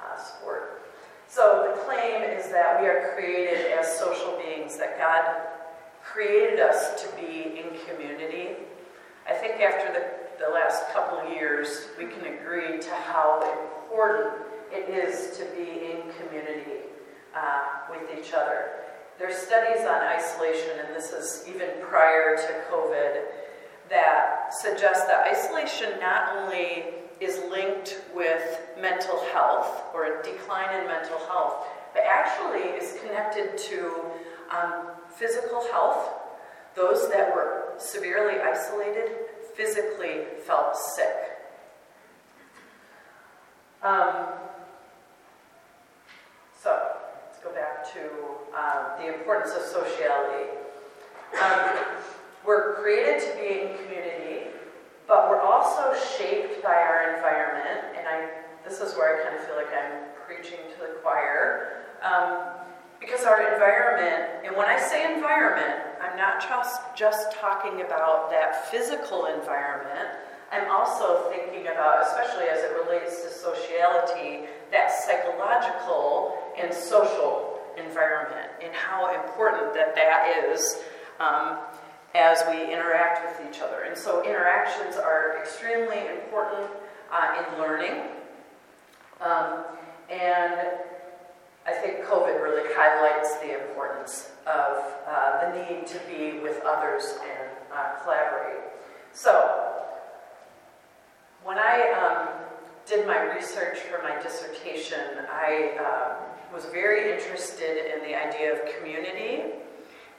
uh, 0.00 0.16
sport. 0.16 0.82
So 1.28 1.74
the 1.74 1.82
claim 1.82 2.22
is 2.22 2.48
that 2.50 2.80
we 2.80 2.88
are 2.88 3.12
created 3.14 3.72
as 3.72 3.98
social 3.98 4.36
beings, 4.38 4.76
that 4.78 4.98
God 4.98 5.48
created 6.02 6.60
us 6.60 7.02
to 7.02 7.16
be 7.16 7.60
in 7.60 7.78
community. 7.86 8.56
I 9.28 9.34
think 9.34 9.60
after 9.60 9.92
the 9.92 10.19
the 10.40 10.48
last 10.48 10.88
couple 10.94 11.18
of 11.18 11.30
years, 11.30 11.88
we 11.98 12.06
can 12.06 12.24
agree 12.34 12.80
to 12.80 12.90
how 12.90 13.44
important 13.82 14.42
it 14.72 14.88
is 14.88 15.36
to 15.36 15.44
be 15.54 15.92
in 15.92 16.00
community 16.16 16.80
uh, 17.36 17.60
with 17.90 18.08
each 18.18 18.32
other. 18.32 18.70
There's 19.18 19.36
studies 19.36 19.84
on 19.84 20.00
isolation, 20.00 20.70
and 20.82 20.96
this 20.96 21.12
is 21.12 21.44
even 21.46 21.68
prior 21.82 22.36
to 22.36 22.72
COVID, 22.72 23.20
that 23.90 24.54
suggest 24.54 25.06
that 25.08 25.26
isolation 25.30 26.00
not 26.00 26.34
only 26.34 26.84
is 27.20 27.42
linked 27.50 28.00
with 28.14 28.60
mental 28.80 29.20
health 29.34 29.82
or 29.92 30.20
a 30.20 30.22
decline 30.22 30.80
in 30.80 30.86
mental 30.86 31.18
health, 31.26 31.66
but 31.92 32.02
actually 32.08 32.60
is 32.60 32.98
connected 33.02 33.58
to 33.58 33.94
um, 34.50 34.86
physical 35.14 35.66
health. 35.70 36.08
Those 36.74 37.10
that 37.10 37.34
were 37.34 37.74
severely 37.76 38.40
isolated 38.40 39.10
physically 39.60 40.24
felt 40.46 40.74
sick. 40.74 41.36
Um, 43.82 44.26
so, 46.58 46.96
let's 47.26 47.44
go 47.44 47.52
back 47.52 47.84
to 47.92 48.00
um, 48.56 48.98
the 48.98 49.14
importance 49.14 49.52
of 49.54 49.62
sociality. 49.62 50.50
Um, 51.42 51.76
we're 52.46 52.76
created 52.76 53.20
to 53.20 53.36
be 53.36 53.60
in 53.60 53.76
community, 53.84 54.48
but 55.06 55.28
we're 55.28 55.42
also 55.42 55.94
shaped 56.16 56.62
by 56.62 56.74
our 56.74 57.14
environment, 57.16 57.98
and 57.98 58.08
I, 58.08 58.30
this 58.66 58.80
is 58.80 58.94
where 58.94 59.20
I 59.20 59.24
kind 59.24 59.38
of 59.38 59.44
feel 59.44 59.56
like 59.56 59.72
I'm 59.74 60.08
preaching 60.26 60.60
to 60.74 60.80
the 60.80 60.98
choir. 61.02 61.82
Um, 62.02 62.38
because 62.98 63.24
our 63.24 63.52
environment, 63.52 64.46
and 64.46 64.56
when 64.56 64.66
I 64.66 64.78
say 64.78 65.14
environment, 65.14 65.89
I'm 66.00 66.16
not 66.16 66.40
just, 66.40 66.80
just 66.96 67.32
talking 67.32 67.82
about 67.82 68.30
that 68.30 68.70
physical 68.70 69.26
environment. 69.26 70.08
I'm 70.50 70.70
also 70.70 71.30
thinking 71.30 71.68
about, 71.68 72.06
especially 72.06 72.48
as 72.48 72.64
it 72.64 72.72
relates 72.84 73.22
to 73.22 73.28
sociality, 73.30 74.46
that 74.72 74.90
psychological 74.90 76.38
and 76.58 76.72
social 76.72 77.60
environment 77.76 78.50
and 78.62 78.72
how 78.74 79.14
important 79.14 79.74
that 79.74 79.94
that 79.94 80.44
is 80.48 80.78
um, 81.20 81.58
as 82.14 82.42
we 82.50 82.72
interact 82.72 83.38
with 83.38 83.48
each 83.48 83.60
other. 83.60 83.82
And 83.82 83.96
so 83.96 84.24
interactions 84.24 84.96
are 84.96 85.36
extremely 85.40 85.98
important 86.08 86.70
uh, 87.12 87.44
in 87.44 87.60
learning. 87.60 88.02
Um, 89.20 89.64
and 90.10 90.80
I 91.70 91.74
think 91.74 92.04
COVID 92.04 92.42
really 92.42 92.68
highlights 92.74 93.36
the 93.36 93.62
importance 93.62 94.32
of 94.44 94.82
uh, 95.06 95.52
the 95.52 95.62
need 95.62 95.86
to 95.86 96.00
be 96.08 96.40
with 96.40 96.60
others 96.66 97.14
and 97.22 97.48
uh, 97.72 98.02
collaborate. 98.02 98.58
So, 99.12 99.76
when 101.44 101.58
I 101.58 101.92
um, 101.92 102.28
did 102.86 103.06
my 103.06 103.22
research 103.34 103.78
for 103.78 104.02
my 104.02 104.20
dissertation, 104.20 104.98
I 105.30 105.76
uh, 105.78 106.52
was 106.52 106.64
very 106.66 107.12
interested 107.12 107.94
in 107.94 108.00
the 108.00 108.16
idea 108.16 108.52
of 108.52 108.76
community. 108.76 109.52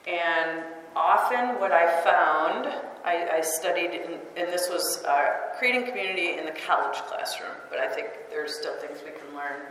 And 0.07 0.63
often, 0.95 1.59
what 1.59 1.73
I 1.73 2.01
found, 2.01 2.67
I, 3.03 3.39
I 3.39 3.41
studied, 3.41 3.91
in, 3.91 4.19
and 4.37 4.47
this 4.53 4.69
was 4.69 5.03
uh, 5.03 5.57
creating 5.59 5.85
community 5.85 6.37
in 6.37 6.45
the 6.45 6.55
college 6.65 6.97
classroom, 7.07 7.57
but 7.69 7.79
I 7.79 7.89
think 7.89 8.07
there's 8.29 8.55
still 8.55 8.75
things 8.77 8.99
we 9.03 9.11
can 9.11 9.35
learn 9.35 9.67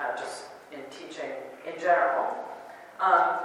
uh, 0.00 0.16
just 0.16 0.44
in 0.72 0.80
teaching 0.90 1.30
in 1.66 1.80
general. 1.80 2.26
Um, 3.00 3.38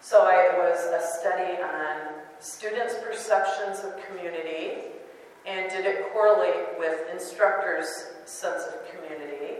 so 0.00 0.28
it 0.28 0.56
was 0.56 0.78
a 0.86 1.00
study 1.20 1.60
on 1.62 2.14
students' 2.38 2.94
perceptions 3.02 3.80
of 3.84 3.94
community 4.06 4.82
and 5.46 5.70
did 5.70 5.84
it 5.84 6.12
correlate 6.12 6.78
with 6.78 7.08
instructors' 7.12 8.06
sense 8.24 8.64
of 8.64 8.74
community. 8.90 9.58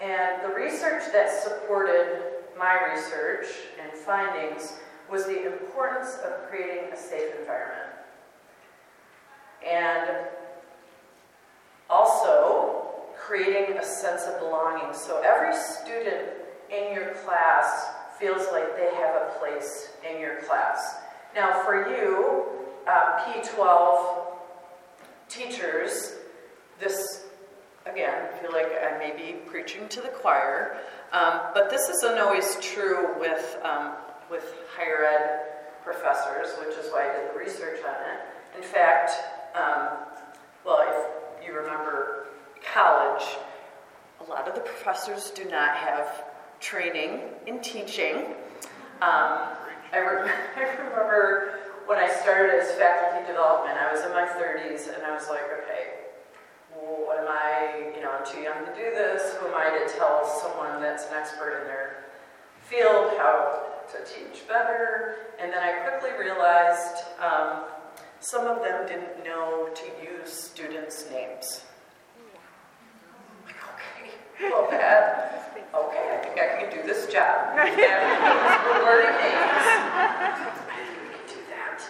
And 0.00 0.42
the 0.42 0.54
research 0.54 1.02
that 1.12 1.30
supported 1.42 2.22
my 2.58 2.92
research 2.92 3.46
and 3.82 3.92
findings 3.92 4.78
was 5.10 5.26
the 5.26 5.46
importance 5.46 6.18
of 6.24 6.48
creating 6.48 6.92
a 6.92 6.96
safe 6.96 7.34
environment. 7.38 7.90
And 9.68 10.26
also 11.88 12.59
creating 13.30 13.78
a 13.78 13.84
sense 13.84 14.24
of 14.24 14.40
belonging. 14.40 14.92
So 14.92 15.22
every 15.22 15.56
student 15.56 16.30
in 16.68 16.92
your 16.92 17.14
class 17.22 17.86
feels 18.18 18.44
like 18.50 18.76
they 18.76 18.92
have 18.96 19.14
a 19.14 19.38
place 19.38 19.90
in 20.04 20.20
your 20.20 20.40
class. 20.42 20.96
Now, 21.32 21.62
for 21.64 21.88
you, 21.88 22.44
uh, 22.88 23.24
P12 23.24 24.26
teachers, 25.28 26.16
this, 26.80 27.26
again, 27.86 28.12
I 28.12 28.38
feel 28.38 28.50
like 28.50 28.66
I 28.66 28.98
may 28.98 29.14
be 29.16 29.38
preaching 29.46 29.88
to 29.90 30.00
the 30.00 30.08
choir, 30.08 30.78
um, 31.12 31.40
but 31.54 31.70
this 31.70 31.88
isn't 31.88 32.18
always 32.18 32.56
true 32.60 33.16
with, 33.20 33.58
um, 33.62 33.92
with 34.28 34.56
higher 34.76 35.04
ed 35.04 35.84
professors, 35.84 36.48
which 36.58 36.76
is 36.76 36.90
why 36.90 37.08
I 37.08 37.16
did 37.16 37.32
the 37.32 37.38
research 37.38 37.78
on 37.84 37.94
it. 37.94 38.58
In 38.58 38.64
fact, 38.64 39.12
um, 39.54 39.98
well, 40.64 40.80
if 40.82 41.46
you 41.46 41.54
remember 41.54 42.19
college, 42.72 43.24
a 44.20 44.30
lot 44.30 44.48
of 44.48 44.54
the 44.54 44.60
professors 44.60 45.30
do 45.30 45.44
not 45.44 45.76
have 45.76 46.24
training 46.60 47.20
in 47.46 47.60
teaching. 47.60 48.34
Um, 49.00 49.56
I, 49.92 49.98
re- 49.98 50.30
I 50.56 50.60
remember 50.78 51.58
when 51.86 51.98
I 51.98 52.08
started 52.08 52.60
as 52.60 52.70
faculty 52.72 53.26
development, 53.26 53.78
I 53.78 53.92
was 53.92 54.04
in 54.04 54.12
my 54.12 54.26
30s 54.26 54.94
and 54.94 55.02
I 55.02 55.12
was 55.12 55.28
like, 55.28 55.42
okay, 55.42 56.06
well, 56.72 57.06
what 57.06 57.18
am 57.18 57.28
I, 57.28 57.92
you 57.96 58.02
know, 58.02 58.10
I'm 58.10 58.24
too 58.24 58.40
young 58.40 58.64
to 58.64 58.74
do 58.74 58.90
this. 58.94 59.34
Who 59.40 59.48
am 59.48 59.54
I 59.54 59.76
to 59.78 59.92
tell 59.98 60.24
someone 60.24 60.80
that's 60.80 61.06
an 61.06 61.14
expert 61.14 61.60
in 61.60 61.66
their 61.66 62.04
field 62.62 63.14
how 63.16 63.66
to 63.90 63.98
teach 64.04 64.46
better? 64.46 65.16
And 65.40 65.52
then 65.52 65.62
I 65.62 65.88
quickly 65.88 66.10
realized 66.18 67.04
um, 67.18 67.64
some 68.20 68.46
of 68.46 68.62
them 68.62 68.86
didn't 68.86 69.24
know 69.24 69.68
to 69.74 69.84
use 70.04 70.32
students' 70.32 71.06
names. 71.10 71.64
Well, 74.42 74.70
bad. 74.70 75.30
Okay, 75.74 76.18
I 76.18 76.24
think 76.24 76.40
I 76.40 76.60
can 76.60 76.70
do 76.70 76.86
this 76.86 77.06
job. 77.12 77.54
We're 77.54 78.84
learning 78.84 79.16
names. 79.20 79.36
I 79.92 80.84
think 80.86 81.02
we 81.02 81.14
can 81.14 81.26
do 81.28 81.40
that. 81.50 81.80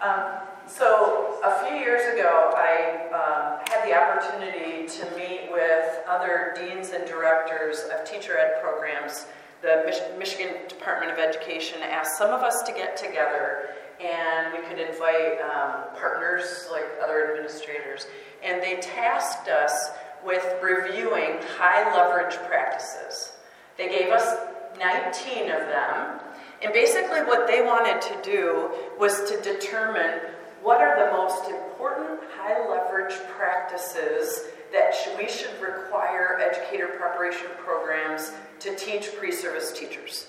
Um, 0.00 0.48
so 0.66 1.38
a 1.44 1.64
few 1.66 1.76
years 1.76 2.12
ago, 2.14 2.52
I 2.56 3.06
um, 3.12 3.60
had 3.70 3.86
the 3.86 3.94
opportunity 3.94 4.88
to 4.88 5.16
meet 5.16 5.52
with 5.52 6.00
other 6.08 6.54
deans 6.56 6.90
and 6.90 7.06
directors 7.06 7.80
of 7.94 8.04
teacher 8.08 8.38
ed 8.38 8.60
programs. 8.62 9.26
The 9.60 9.82
Mich- 9.84 10.18
Michigan 10.18 10.54
Department 10.68 11.12
of 11.12 11.18
Education 11.18 11.82
asked 11.82 12.16
some 12.16 12.30
of 12.30 12.42
us 12.42 12.62
to 12.62 12.72
get 12.72 12.96
together 12.96 13.70
and 14.00 14.52
we 14.52 14.60
could 14.68 14.78
invite 14.78 15.40
um, 15.42 15.96
partners 15.98 16.68
like 16.70 16.84
other 17.02 17.28
administrators. 17.28 18.06
And 18.44 18.62
they 18.62 18.76
tasked 18.76 19.48
us 19.48 19.90
with 20.24 20.44
reviewing 20.62 21.38
high 21.56 21.94
leverage 21.94 22.36
practices. 22.48 23.32
They 23.76 23.88
gave 23.88 24.10
us 24.10 24.36
19 24.78 25.50
of 25.50 25.60
them. 25.60 26.20
And 26.62 26.72
basically, 26.72 27.20
what 27.20 27.46
they 27.46 27.62
wanted 27.62 28.02
to 28.02 28.22
do 28.22 28.70
was 28.98 29.30
to 29.30 29.40
determine 29.40 30.20
what 30.62 30.80
are 30.80 31.06
the 31.06 31.16
most 31.16 31.48
important 31.48 32.20
high 32.36 32.68
leverage 32.68 33.14
practices 33.36 34.42
that 34.72 34.92
we 35.16 35.28
should 35.28 35.60
require 35.60 36.38
educator 36.40 36.88
preparation 36.88 37.46
programs 37.58 38.32
to 38.60 38.74
teach 38.74 39.14
pre 39.16 39.30
service 39.32 39.72
teachers. 39.72 40.26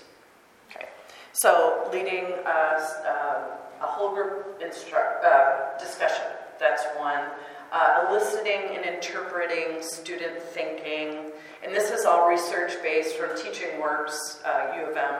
Okay. 0.70 0.86
So, 1.32 1.88
leading 1.92 2.32
us, 2.46 2.92
uh, 3.04 3.56
a 3.82 3.86
whole 3.86 4.14
group 4.14 4.60
instru- 4.60 5.24
uh, 5.24 5.78
discussion, 5.78 6.24
that's 6.58 6.84
one. 6.96 7.24
Uh, 7.72 8.06
eliciting 8.08 8.76
and 8.76 8.84
interpreting 8.84 9.80
student 9.80 10.42
thinking. 10.42 11.30
And 11.62 11.72
this 11.72 11.92
is 11.92 12.04
all 12.04 12.28
research 12.28 12.72
based 12.82 13.16
from 13.16 13.36
Teaching 13.36 13.80
Works, 13.80 14.40
uh, 14.44 14.74
U 14.76 14.90
of 14.90 14.96
M 14.96 15.14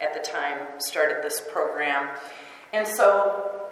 at 0.00 0.14
the 0.14 0.20
time 0.20 0.58
started 0.78 1.22
this 1.24 1.42
program. 1.52 2.08
And 2.72 2.86
so 2.86 3.70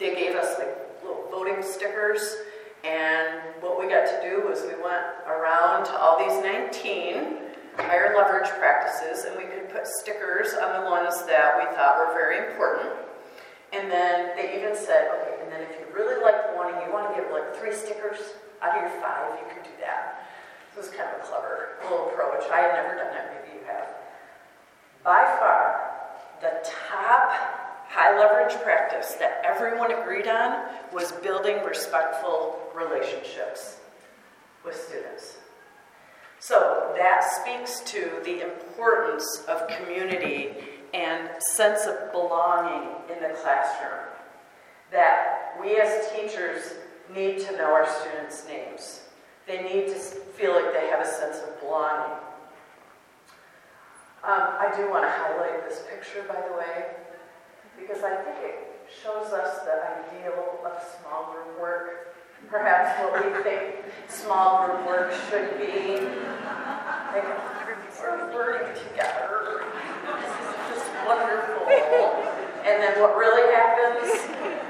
they 0.00 0.14
gave 0.14 0.34
us 0.34 0.58
like 0.58 0.76
little 1.04 1.28
voting 1.30 1.62
stickers. 1.62 2.36
And 2.82 3.40
what 3.60 3.78
we 3.78 3.88
got 3.88 4.06
to 4.06 4.28
do 4.28 4.48
was 4.48 4.62
we 4.62 4.82
went 4.82 5.04
around 5.28 5.84
to 5.84 5.92
all 5.92 6.18
these 6.18 6.42
19 6.42 7.38
higher 7.76 8.12
leverage 8.16 8.50
practices 8.58 9.24
and 9.24 9.36
we 9.36 9.44
could 9.44 9.68
put 9.70 9.86
stickers 9.86 10.54
on 10.54 10.82
the 10.82 10.90
ones 10.90 11.24
that 11.26 11.58
we 11.58 11.76
thought 11.76 11.96
were 11.98 12.12
very 12.12 12.48
important. 12.48 12.90
And 13.72 13.90
then 13.90 14.36
they 14.36 14.56
even 14.58 14.74
said, 14.74 15.27
really 15.98 16.22
like 16.22 16.56
one 16.56 16.72
and 16.72 16.86
you 16.86 16.92
want 16.92 17.14
to 17.14 17.20
give 17.20 17.30
like 17.30 17.54
three 17.56 17.74
stickers 17.74 18.38
out 18.62 18.76
of 18.76 18.82
your 18.82 19.02
five, 19.02 19.38
you 19.38 19.46
can 19.52 19.62
do 19.62 19.74
that. 19.80 20.26
This 20.74 20.86
was 20.86 20.94
kind 20.94 21.10
of 21.10 21.20
a 21.20 21.24
clever 21.26 21.76
little 21.82 22.08
approach. 22.08 22.48
I 22.50 22.60
had 22.60 22.72
never 22.74 22.94
done 22.94 23.12
that, 23.12 23.34
maybe 23.34 23.58
you 23.58 23.66
have. 23.66 23.88
By 25.02 25.24
far, 25.38 25.90
the 26.40 26.64
top 26.64 27.32
high 27.88 28.16
leverage 28.18 28.54
practice 28.62 29.14
that 29.14 29.42
everyone 29.44 29.92
agreed 29.92 30.28
on 30.28 30.68
was 30.92 31.12
building 31.12 31.64
respectful 31.64 32.60
relationships 32.74 33.78
with 34.64 34.76
students. 34.76 35.38
So 36.38 36.92
that 36.96 37.24
speaks 37.24 37.80
to 37.92 38.10
the 38.24 38.42
importance 38.42 39.44
of 39.48 39.66
community 39.68 40.54
and 40.94 41.28
sense 41.56 41.86
of 41.86 42.12
belonging 42.12 42.90
in 43.12 43.22
the 43.22 43.34
classroom. 43.34 44.06
That 44.92 45.37
we 45.60 45.80
as 45.80 46.10
teachers 46.12 46.74
need 47.14 47.40
to 47.40 47.52
know 47.56 47.72
our 47.72 47.88
students' 47.88 48.46
names. 48.46 49.02
They 49.46 49.62
need 49.62 49.88
to 49.88 49.94
feel 49.94 50.52
like 50.52 50.72
they 50.72 50.88
have 50.88 51.00
a 51.00 51.06
sense 51.06 51.38
of 51.38 51.58
belonging. 51.60 52.18
Um, 54.24 54.58
I 54.60 54.72
do 54.76 54.90
want 54.90 55.04
to 55.04 55.10
highlight 55.10 55.68
this 55.68 55.82
picture, 55.88 56.24
by 56.28 56.40
the 56.48 56.54
way, 56.54 56.86
because 57.78 58.02
I 58.02 58.16
think 58.16 58.36
it 58.42 58.78
shows 59.02 59.32
us 59.32 59.60
the 59.64 59.72
ideal 59.72 60.58
of 60.66 60.72
small 61.00 61.32
group 61.32 61.60
work. 61.60 62.14
Perhaps 62.50 63.00
what 63.02 63.24
we 63.24 63.42
think 63.42 63.76
small 64.08 64.66
group 64.66 64.86
work 64.86 65.12
should 65.30 65.58
be. 65.58 65.98
Like, 67.12 67.24
we're 68.00 68.32
learning 68.32 68.74
together. 68.74 69.64
This 70.06 70.30
is 70.30 70.54
just 70.70 70.88
wonderful. 71.06 71.66
And 72.64 72.82
then 72.82 73.00
what 73.00 73.16
really 73.16 73.52
happens 73.54 74.08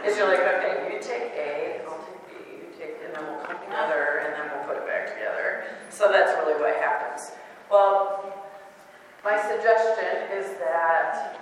is 0.06 0.16
you're 0.16 0.28
like, 0.28 0.40
okay, 0.40 0.77
take 1.00 1.32
A, 1.34 1.80
I'll 1.86 1.98
take 1.98 2.22
B, 2.28 2.52
you 2.52 2.66
take, 2.78 2.96
and 3.04 3.14
then 3.14 3.24
we'll 3.26 3.44
come 3.44 3.58
together, 3.64 4.22
and 4.24 4.34
then 4.34 4.50
we'll 4.54 4.66
put 4.66 4.76
it 4.76 4.86
back 4.86 5.14
together. 5.14 5.64
So 5.90 6.10
that's 6.10 6.32
really 6.38 6.60
what 6.60 6.76
happens. 6.76 7.32
Well, 7.70 8.32
my 9.24 9.36
suggestion 9.40 10.38
is 10.38 10.58
that 10.58 11.40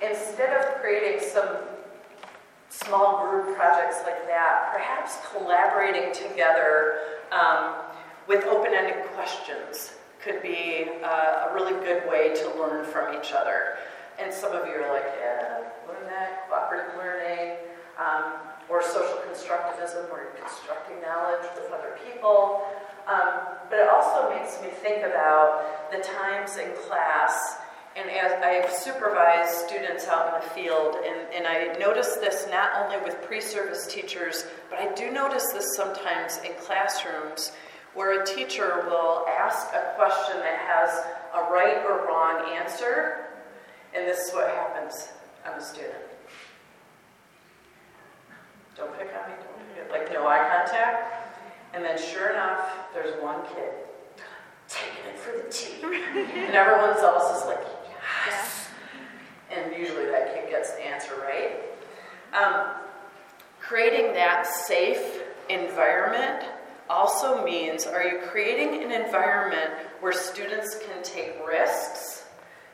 instead 0.00 0.56
of 0.56 0.80
creating 0.80 1.20
some 1.20 1.56
small 2.68 3.26
group 3.26 3.56
projects 3.56 3.98
like 4.04 4.26
that, 4.26 4.70
perhaps 4.72 5.18
collaborating 5.32 6.12
together 6.12 6.98
um, 7.32 7.74
with 8.26 8.44
open 8.44 8.72
ended 8.74 9.04
questions 9.14 9.92
could 10.20 10.42
be 10.42 10.86
uh, 11.02 11.48
a 11.48 11.54
really 11.54 11.72
good 11.84 12.08
way 12.08 12.34
to 12.34 12.58
learn 12.58 12.84
from 12.84 13.16
each 13.18 13.32
other. 13.32 13.76
And 14.18 14.32
some 14.32 14.52
of 14.52 14.66
you 14.66 14.74
are 14.74 14.92
like, 14.92 15.06
yeah, 15.20 15.60
learn 15.86 16.04
that, 16.06 16.48
cooperative 16.48 16.96
learning, 16.96 17.56
um, 17.98 18.32
or 18.68 18.82
social 18.82 19.20
constructivism, 19.28 20.10
where 20.10 20.24
you're 20.24 20.42
constructing 20.42 21.00
knowledge 21.00 21.46
with 21.56 21.72
other 21.72 21.96
people. 22.04 22.62
Um, 23.06 23.56
but 23.70 23.78
it 23.78 23.88
also 23.88 24.28
makes 24.30 24.60
me 24.60 24.68
think 24.68 25.02
about 25.02 25.90
the 25.90 25.98
times 25.98 26.58
in 26.58 26.70
class, 26.86 27.56
and 27.96 28.10
as 28.10 28.32
I 28.42 28.68
supervise 28.68 29.50
students 29.50 30.06
out 30.06 30.34
in 30.34 30.40
the 30.40 30.54
field, 30.54 30.96
and, 31.04 31.34
and 31.34 31.46
I 31.46 31.78
notice 31.78 32.16
this 32.16 32.46
not 32.50 32.70
only 32.76 33.02
with 33.02 33.22
pre-service 33.22 33.86
teachers, 33.86 34.44
but 34.68 34.78
I 34.78 34.92
do 34.94 35.10
notice 35.10 35.52
this 35.52 35.74
sometimes 35.74 36.38
in 36.44 36.52
classrooms 36.60 37.52
where 37.94 38.22
a 38.22 38.26
teacher 38.26 38.84
will 38.86 39.24
ask 39.26 39.68
a 39.74 39.94
question 39.96 40.38
that 40.40 40.58
has 40.58 40.90
a 41.34 41.50
right 41.50 41.82
or 41.86 42.06
wrong 42.06 42.54
answer, 42.54 43.26
and 43.94 44.06
this 44.06 44.28
is 44.28 44.34
what 44.34 44.48
happens. 44.48 45.08
I'm 45.46 45.58
a 45.58 45.64
student. 45.64 46.07
Don't 48.78 48.96
pick 48.96 49.08
on 49.08 49.28
me, 49.28 49.36
don't 49.36 49.74
pick, 49.74 49.90
like 49.90 50.12
no 50.12 50.26
eye 50.26 50.48
contact. 50.48 51.34
And 51.74 51.84
then 51.84 51.98
sure 51.98 52.30
enough, 52.30 52.70
there's 52.94 53.20
one 53.20 53.42
kid 53.54 53.72
taking 54.68 55.10
it 55.10 55.18
for 55.18 55.36
the 55.36 55.50
team. 55.50 55.92
and 55.92 56.54
everyone 56.54 56.90
else 56.90 57.40
is 57.40 57.46
like, 57.46 57.60
yes. 57.88 58.68
And 59.50 59.74
usually 59.76 60.06
that 60.06 60.34
kid 60.34 60.48
gets 60.50 60.72
the 60.74 60.86
answer 60.86 61.12
right. 61.20 61.56
Um, 62.32 62.74
creating 63.60 64.12
that 64.14 64.46
safe 64.46 65.22
environment 65.48 66.44
also 66.88 67.44
means 67.44 67.86
are 67.86 68.02
you 68.02 68.20
creating 68.28 68.82
an 68.82 68.92
environment 68.92 69.72
where 70.00 70.12
students 70.12 70.78
can 70.86 71.02
take 71.02 71.36
risks? 71.46 72.24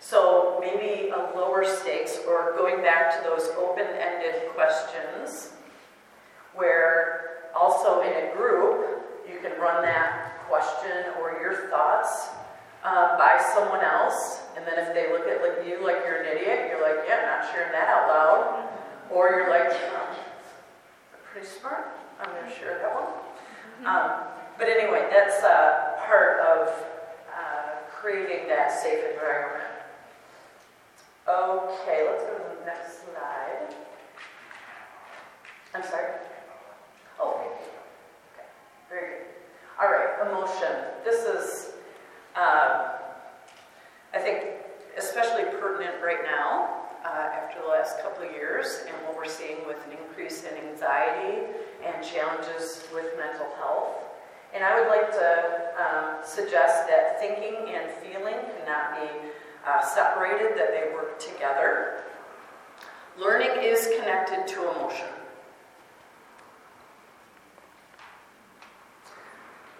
So 0.00 0.58
maybe 0.60 1.08
a 1.08 1.30
lower 1.34 1.64
stakes 1.64 2.18
or 2.28 2.52
going 2.56 2.82
back 2.82 3.16
to 3.16 3.28
those 3.28 3.48
open 3.56 3.86
ended 3.86 4.50
questions 4.54 5.54
where 6.54 7.50
also 7.54 8.00
in 8.02 8.12
a 8.12 8.34
group 8.36 9.02
you 9.28 9.38
can 9.40 9.52
run 9.60 9.82
that 9.82 10.46
question 10.48 11.12
or 11.20 11.38
your 11.40 11.68
thoughts 11.70 12.28
uh, 12.84 13.16
by 13.16 13.42
someone 13.54 13.82
else 13.82 14.42
And 14.56 14.64
then 14.66 14.78
if 14.78 14.94
they 14.94 15.10
look 15.10 15.26
at 15.26 15.42
like 15.42 15.66
you 15.66 15.82
like 15.84 16.04
you're 16.06 16.22
an 16.22 16.36
idiot, 16.36 16.70
you're 16.70 16.80
like, 16.80 17.04
yeah, 17.08 17.18
I'm 17.18 17.42
not 17.42 17.52
sharing 17.52 17.72
that 17.72 17.88
out 17.88 18.08
loud. 18.08 18.68
Or 19.10 19.30
you're 19.30 19.50
like, 19.50 19.68
oh, 19.72 20.16
pretty 21.32 21.46
smart, 21.46 21.88
I'm 22.20 22.26
gonna 22.26 22.54
share 22.54 22.78
that 22.78 22.94
one. 22.94 23.86
Um, 23.86 24.10
but 24.56 24.68
anyway, 24.68 25.08
that's 25.10 25.42
uh, 25.42 25.98
part 26.06 26.40
of 26.40 26.68
uh, 27.34 27.90
creating 27.90 28.48
that 28.48 28.70
safe 28.70 29.02
environment. 29.12 29.64
Okay, 31.26 32.06
let's 32.08 32.22
go 32.22 32.38
to 32.38 32.56
the 32.60 32.66
next 32.66 33.02
slide. 33.02 33.74
I'm 35.74 35.82
sorry. 35.82 36.12
Very 38.94 39.08
good. 39.08 39.26
All 39.82 39.90
right, 39.90 40.30
emotion. 40.30 40.70
This 41.04 41.24
is, 41.26 41.72
um, 42.36 42.94
I 44.14 44.20
think, 44.20 44.44
especially 44.96 45.50
pertinent 45.58 45.96
right 46.00 46.22
now 46.22 46.86
uh, 47.04 47.08
after 47.08 47.60
the 47.60 47.66
last 47.66 48.00
couple 48.02 48.24
of 48.24 48.30
years 48.30 48.84
and 48.86 48.94
what 49.04 49.16
we're 49.16 49.26
seeing 49.26 49.66
with 49.66 49.84
an 49.86 49.98
increase 49.98 50.44
in 50.44 50.68
anxiety 50.68 51.42
and 51.84 52.04
challenges 52.04 52.86
with 52.94 53.06
mental 53.18 53.48
health. 53.58 53.96
And 54.54 54.62
I 54.62 54.78
would 54.78 54.88
like 54.88 55.10
to 55.10 55.72
um, 55.76 56.24
suggest 56.24 56.86
that 56.86 57.18
thinking 57.18 57.74
and 57.74 57.90
feeling 57.90 58.36
cannot 58.58 58.94
be 58.94 59.08
uh, 59.66 59.84
separated, 59.84 60.56
that 60.56 60.70
they 60.70 60.94
work 60.94 61.18
together. 61.18 62.04
Learning 63.18 63.50
is 63.60 63.88
connected 63.98 64.46
to 64.54 64.70
emotion. 64.70 65.08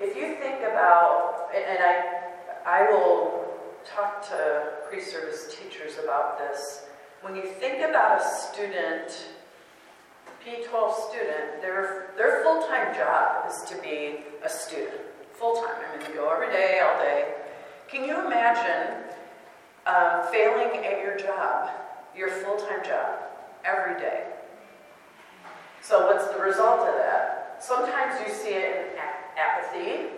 If 0.00 0.16
you 0.16 0.34
think 0.36 0.60
about, 0.60 1.50
and 1.54 1.78
I, 1.78 2.20
I 2.66 2.90
will 2.90 3.44
talk 3.84 4.26
to 4.28 4.72
pre-service 4.88 5.54
teachers 5.54 5.98
about 6.02 6.38
this, 6.38 6.86
when 7.22 7.36
you 7.36 7.42
think 7.42 7.78
about 7.88 8.20
a 8.20 8.24
student, 8.24 9.28
P12 10.44 11.08
student, 11.08 11.62
their, 11.62 12.12
their 12.16 12.42
full-time 12.42 12.94
job 12.94 13.48
is 13.48 13.62
to 13.70 13.80
be 13.82 14.24
a 14.44 14.48
student. 14.48 15.00
Full-time. 15.34 15.76
I 15.88 15.96
mean, 15.96 16.06
they 16.08 16.14
go 16.14 16.28
every 16.28 16.48
day, 16.48 16.80
all 16.80 16.98
day. 16.98 17.34
Can 17.88 18.04
you 18.04 18.26
imagine 18.26 19.04
um, 19.86 20.26
failing 20.32 20.84
at 20.84 21.00
your 21.00 21.16
job, 21.16 21.70
your 22.16 22.28
full-time 22.28 22.84
job, 22.84 23.20
every 23.64 23.98
day? 24.00 24.26
So 25.82 26.06
what's 26.06 26.26
the 26.34 26.42
result 26.42 26.80
of 26.80 26.94
that? 26.96 27.58
Sometimes 27.60 28.20
you 28.26 28.34
see 28.34 28.54
it 28.54 28.92
in 28.92 28.98
apathy, 29.38 30.10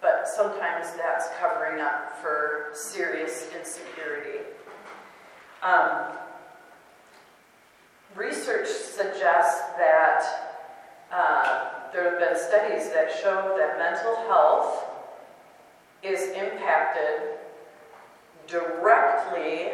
but 0.00 0.26
sometimes 0.28 0.92
that's 0.96 1.28
covering 1.38 1.80
up 1.80 2.20
for 2.20 2.70
serious 2.72 3.48
insecurity. 3.56 4.40
Um, 5.62 6.12
research 8.14 8.66
suggests 8.68 9.60
that 9.76 10.22
uh, 11.12 11.68
there 11.92 12.10
have 12.10 12.20
been 12.20 12.38
studies 12.38 12.90
that 12.90 13.10
show 13.20 13.56
that 13.58 13.78
mental 13.78 14.16
health 14.28 14.84
is 16.02 16.30
impacted 16.30 17.38
directly 18.46 19.70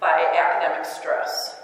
by 0.00 0.26
academic 0.36 0.84
stress. 0.84 1.60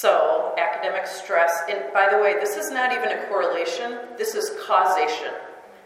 So, 0.00 0.54
academic 0.56 1.06
stress, 1.06 1.64
and 1.68 1.92
by 1.92 2.08
the 2.10 2.16
way, 2.16 2.32
this 2.40 2.56
is 2.56 2.70
not 2.70 2.92
even 2.92 3.10
a 3.10 3.26
correlation, 3.26 3.98
this 4.16 4.34
is 4.34 4.56
causation. 4.66 5.34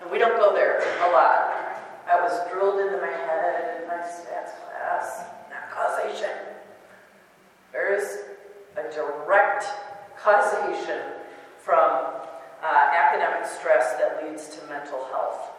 And 0.00 0.10
we 0.12 0.18
don't 0.18 0.38
go 0.38 0.54
there 0.54 0.78
a 1.02 1.10
lot. 1.10 1.82
I 2.06 2.20
was 2.20 2.38
drilled 2.52 2.78
into 2.78 2.98
my 2.98 3.10
head 3.10 3.82
in 3.82 3.88
my 3.88 3.96
stats 3.96 4.54
class, 4.62 5.24
not 5.50 5.70
causation. 5.72 6.30
There 7.72 7.98
is 7.98 8.18
a 8.76 8.82
direct 8.94 9.66
causation 10.16 11.00
from 11.58 12.14
uh, 12.62 12.90
academic 12.94 13.44
stress 13.44 13.94
that 13.98 14.22
leads 14.22 14.56
to 14.56 14.66
mental 14.68 15.04
health. 15.06 15.50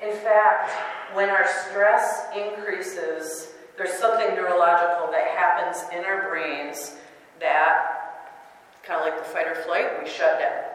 In 0.00 0.16
fact, 0.16 0.70
when 1.14 1.28
our 1.28 1.46
stress 1.68 2.28
increases, 2.34 3.48
there's 3.76 3.92
something 3.92 4.34
neurological 4.34 5.12
that 5.12 5.28
happens 5.36 5.84
in 5.92 6.02
our 6.06 6.30
brains 6.30 6.94
that, 7.42 8.32
kind 8.82 9.00
of 9.00 9.06
like 9.06 9.18
the 9.18 9.28
fight 9.28 9.46
or 9.46 9.54
flight, 9.54 10.02
we 10.02 10.08
shut 10.08 10.38
down. 10.38 10.72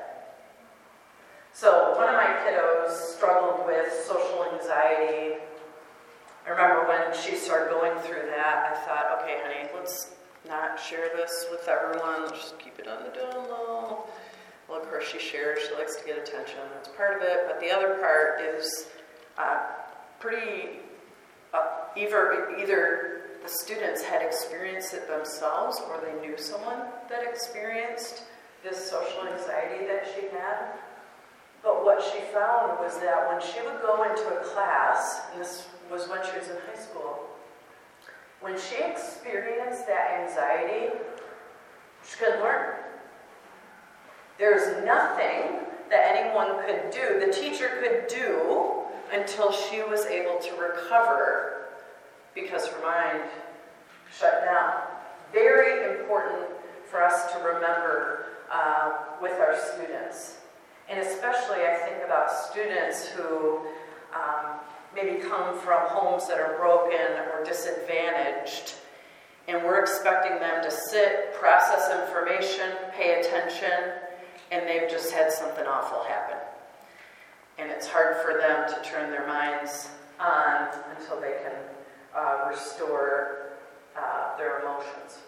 So 1.53 1.93
one 1.97 2.07
of 2.07 2.13
my 2.13 2.37
kiddos 2.45 2.91
struggled 3.15 3.65
with 3.65 3.91
social 4.05 4.45
anxiety. 4.53 5.37
I 6.45 6.49
remember 6.49 6.87
when 6.87 7.17
she 7.17 7.35
started 7.35 7.71
going 7.71 7.97
through 8.01 8.27
that, 8.27 8.71
I 8.71 8.85
thought, 8.85 9.21
okay, 9.21 9.39
honey, 9.43 9.69
let's 9.73 10.11
not 10.47 10.79
share 10.79 11.09
this 11.15 11.47
with 11.49 11.67
everyone. 11.67 12.21
Let's 12.21 12.39
just 12.39 12.59
keep 12.59 12.77
it 12.79 12.87
on 12.87 13.03
the 13.03 13.09
down 13.09 13.49
low. 13.49 14.03
Well, 14.69 14.81
of 14.81 14.87
course, 14.89 15.05
she 15.09 15.19
shares. 15.19 15.59
She 15.67 15.73
likes 15.75 15.95
to 15.95 16.05
get 16.05 16.17
attention. 16.17 16.59
That's 16.73 16.89
part 16.89 17.17
of 17.17 17.23
it. 17.23 17.45
But 17.47 17.59
the 17.59 17.71
other 17.71 17.95
part 17.95 18.41
is 18.41 18.87
uh, 19.37 19.59
pretty 20.19 20.79
uh, 21.53 21.65
either 21.95 22.55
either 22.59 23.16
the 23.43 23.49
students 23.49 24.03
had 24.03 24.21
experienced 24.21 24.93
it 24.93 25.07
themselves 25.07 25.81
or 25.87 26.01
they 26.01 26.27
knew 26.27 26.37
someone 26.37 26.79
that 27.09 27.23
experienced 27.23 28.23
this 28.63 28.89
social 28.89 29.27
anxiety 29.27 29.85
that 29.85 30.05
she 30.13 30.27
had. 30.27 30.73
But 31.63 31.83
what 31.83 32.01
she 32.01 32.19
found 32.33 32.79
was 32.79 32.97
that 32.99 33.27
when 33.27 33.41
she 33.41 33.61
would 33.61 33.81
go 33.81 34.03
into 34.03 34.27
a 34.27 34.43
class, 34.43 35.21
and 35.31 35.41
this 35.41 35.67
was 35.91 36.07
when 36.07 36.19
she 36.25 36.37
was 36.37 36.47
in 36.49 36.55
high 36.67 36.81
school, 36.81 37.27
when 38.41 38.57
she 38.57 38.75
experienced 38.83 39.87
that 39.87 40.21
anxiety, 40.21 40.93
she 42.07 42.17
couldn't 42.17 42.41
learn. 42.41 42.75
There's 44.37 44.85
nothing 44.85 45.59
that 45.89 46.15
anyone 46.15 46.63
could 46.65 46.91
do, 46.91 47.19
the 47.25 47.31
teacher 47.31 47.79
could 47.81 48.07
do, 48.07 48.83
until 49.11 49.51
she 49.51 49.81
was 49.81 50.05
able 50.05 50.37
to 50.39 50.51
recover 50.55 51.56
because 52.41 52.67
her 52.67 52.81
mind 52.81 53.23
shut 54.17 54.45
down. 54.45 54.83
Very 55.33 55.99
important 55.99 56.49
for 56.89 57.03
us 57.03 57.31
to 57.33 57.39
remember 57.39 58.25
uh, 58.51 58.91
with 59.21 59.33
our 59.33 59.55
students. 59.73 60.37
And 60.89 60.99
especially, 60.99 61.57
I 61.57 61.75
think 61.85 62.05
about 62.05 62.31
students 62.31 63.07
who 63.07 63.59
um, 64.13 64.59
maybe 64.95 65.21
come 65.21 65.59
from 65.59 65.81
homes 65.89 66.27
that 66.27 66.39
are 66.39 66.55
broken 66.57 67.19
or 67.33 67.43
disadvantaged, 67.43 68.75
and 69.49 69.63
we're 69.63 69.81
expecting 69.81 70.39
them 70.39 70.63
to 70.63 70.71
sit, 70.71 71.33
process 71.33 71.91
information, 72.07 72.71
pay 72.93 73.19
attention, 73.19 73.91
and 74.51 74.67
they've 74.67 74.89
just 74.89 75.11
had 75.11 75.31
something 75.31 75.65
awful 75.65 76.03
happen. 76.03 76.37
And 77.57 77.69
it's 77.69 77.87
hard 77.87 78.17
for 78.17 78.39
them 78.39 78.69
to 78.69 78.89
turn 78.89 79.11
their 79.11 79.27
minds 79.27 79.89
on 80.19 80.69
until 80.97 81.19
they 81.19 81.35
can 81.43 81.53
uh, 82.17 82.47
restore 82.49 83.51
uh, 83.95 84.35
their 84.37 84.61
emotions. 84.61 85.19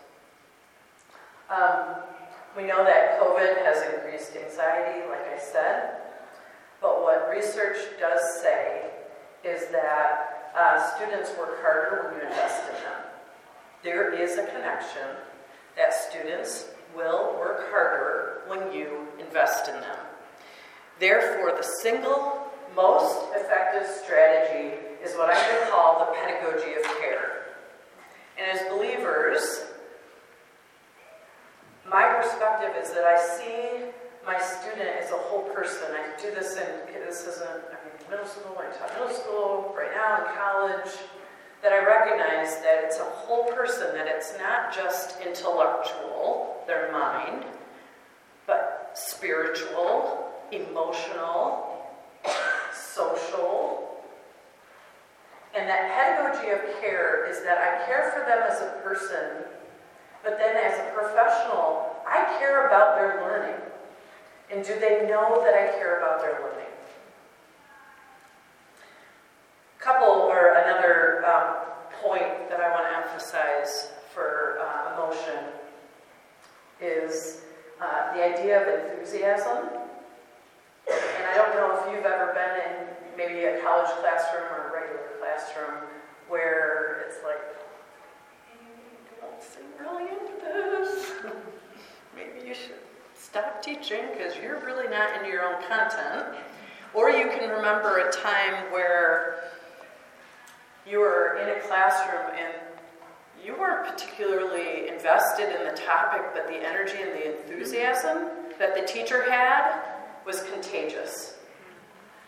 Um, 1.49 2.01
we 2.57 2.63
know 2.63 2.83
that 2.83 3.19
COVID 3.19 3.63
has 3.63 3.93
increased 3.93 4.35
anxiety, 4.35 5.07
like 5.07 5.27
I 5.33 5.39
said, 5.39 6.01
but 6.81 7.01
what 7.01 7.29
research 7.29 7.77
does 7.99 8.41
say 8.41 8.89
is 9.43 9.67
that 9.67 10.51
uh, 10.55 10.95
students 10.95 11.31
work 11.37 11.61
harder 11.61 12.09
when 12.09 12.21
you 12.21 12.27
invest 12.27 12.63
in 12.69 12.75
them. 12.83 13.01
There 13.83 14.13
is 14.13 14.37
a 14.37 14.45
connection 14.47 15.07
that 15.77 15.93
students 15.93 16.69
will 16.95 17.35
work 17.39 17.69
harder 17.71 18.41
when 18.47 18.73
you 18.73 19.07
invest 19.19 19.69
in 19.69 19.75
them. 19.75 19.97
Therefore, 20.99 21.55
the 21.55 21.63
single 21.81 22.51
most 22.75 23.17
effective 23.35 23.87
strategy 24.03 24.88
is 25.03 25.15
what 25.15 25.29
I 25.29 25.35
would 25.35 25.69
call 25.69 25.99
the 25.99 26.11
pedagogy 26.13 26.73
of 26.73 26.83
care. 26.99 27.55
And 28.37 28.57
as 28.57 28.67
believers, 28.69 29.65
my 31.89 32.21
perspective 32.21 32.71
is 32.81 32.91
that 32.91 33.03
I 33.03 33.17
see 33.37 33.91
my 34.25 34.39
student 34.39 34.89
as 35.01 35.11
a 35.11 35.17
whole 35.17 35.43
person. 35.49 35.87
I 35.91 36.21
do 36.21 36.29
this 36.31 36.57
in, 36.57 36.67
this 36.93 37.25
isn't, 37.25 37.49
I 37.49 37.77
mean, 37.83 38.09
middle 38.09 38.27
school, 38.27 38.55
I 38.59 38.71
taught 38.77 38.93
middle 38.99 39.15
school, 39.15 39.75
right 39.75 39.89
now 39.95 40.17
in 40.17 40.35
college, 40.37 40.91
that 41.63 41.73
I 41.73 41.83
recognize 41.83 42.57
that 42.61 42.83
it's 42.83 42.99
a 42.99 43.03
whole 43.03 43.51
person, 43.51 43.87
that 43.93 44.07
it's 44.07 44.37
not 44.37 44.73
just 44.73 45.19
intellectual, 45.19 46.63
their 46.67 46.91
mind, 46.91 47.43
but 48.45 48.91
spiritual, 48.93 50.31
emotional, 50.51 51.87
social, 52.73 53.88
and 55.59 55.67
that 55.67 55.91
pedagogy 55.91 56.51
of 56.51 56.79
care 56.79 57.27
is 57.29 57.43
that 57.43 57.57
I 57.57 57.85
care 57.85 58.13
for 58.15 58.23
them 58.23 58.47
as 58.49 58.61
a 58.61 58.79
person, 58.81 59.43
but 60.23 60.39
then 60.39 60.55
as 60.55 60.79
a 60.79 60.93
professional, 60.93 61.97
I 62.07 62.37
care 62.39 62.67
about 62.67 62.95
their 62.95 63.21
learning. 63.21 63.59
And 64.49 64.63
do 64.63 64.79
they 64.79 65.05
know 65.09 65.43
that 65.43 65.53
I 65.53 65.77
care 65.77 65.97
about 65.97 66.21
their 66.21 66.39
learning? 66.39 66.71
Couple 69.79 70.07
or 70.07 70.53
another 70.55 71.25
um, 71.27 71.55
point 72.01 72.49
that 72.49 72.61
I 72.61 72.71
want 72.71 72.85
to 72.89 73.11
emphasize 73.11 73.91
for 74.13 74.59
uh, 74.61 74.93
emotion 74.93 75.43
is 76.79 77.41
uh, 77.81 78.13
the 78.15 78.23
idea 78.23 78.61
of 78.61 78.91
enthusiasm. 78.91 79.67
And 80.89 81.27
I 81.27 81.35
don't 81.35 81.53
know 81.53 81.83
if 81.83 81.93
you've 81.93 82.05
ever 82.05 82.33
been 82.33 82.71
in 82.71 82.88
maybe 83.19 83.43
a 83.43 83.59
college 83.59 83.91
classroom 83.99 84.43
or 84.43 84.69
a 84.69 84.73
regular 84.73 85.09
classroom 85.19 85.89
where 86.29 87.05
it's 87.05 87.17
like, 87.25 87.41
don't 89.19 89.77
really 89.77 90.09
into 90.09 90.31
this. 90.41 91.11
maybe 92.15 92.47
you 92.47 92.53
should 92.53 92.79
stop 93.13 93.61
teaching 93.61 94.05
because 94.13 94.37
you're 94.37 94.61
really 94.65 94.87
not 94.87 95.17
into 95.17 95.27
your 95.27 95.43
own 95.43 95.61
content. 95.67 96.37
Or 96.93 97.09
you 97.09 97.25
can 97.25 97.49
remember 97.49 98.07
a 98.07 98.11
time 98.11 98.71
where 98.71 99.51
you 100.89 100.99
were 100.99 101.37
in 101.41 101.57
a 101.57 101.59
classroom 101.67 102.33
and 102.37 102.53
you 103.43 103.53
weren't 103.59 103.85
particularly 103.85 104.87
invested 104.87 105.53
in 105.59 105.67
the 105.67 105.77
topic, 105.77 106.21
but 106.33 106.47
the 106.47 106.55
energy 106.55 107.01
and 107.01 107.11
the 107.11 107.37
enthusiasm 107.37 108.29
that 108.57 108.75
the 108.75 108.87
teacher 108.87 109.29
had 109.29 109.81
was 110.25 110.41
contagious. 110.43 111.38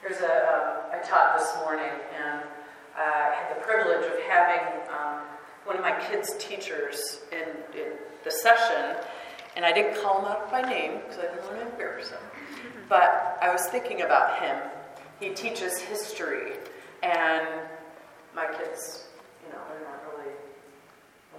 There's 0.02 0.22
a, 0.22 0.26
um, 0.26 1.00
I 1.00 1.00
taught 1.06 1.38
this 1.38 1.56
morning, 1.64 1.86
and 1.86 2.42
uh, 2.98 3.02
I 3.02 3.36
had 3.36 3.56
the 3.56 3.62
privilege 3.62 4.04
of 4.04 4.20
having 4.28 4.82
um, 4.90 5.20
one 5.66 5.76
of 5.76 5.84
my 5.84 5.96
kids' 6.10 6.36
teachers 6.40 7.20
in, 7.32 7.80
in 7.80 7.92
the 8.24 8.32
session, 8.32 8.96
and 9.56 9.64
I 9.64 9.72
didn't 9.72 10.02
call 10.02 10.20
him 10.20 10.26
out 10.26 10.50
by 10.50 10.64
name 10.64 11.02
because 11.06 11.20
I 11.20 11.22
didn't 11.30 11.44
want 11.44 11.58
to 11.58 11.72
embarrass 11.72 12.10
him. 12.10 12.20
But 12.90 13.38
I 13.42 13.54
was 13.54 13.68
thinking 13.68 14.02
about 14.02 14.42
him. 14.42 14.58
He 15.20 15.30
teaches 15.30 15.80
history, 15.80 16.54
and 17.04 17.48
my 18.36 18.48
kids, 18.48 19.06
you 19.46 19.54
know, 19.54 19.60
they're 19.70 19.88
not 19.88 20.02
really, 20.12 20.34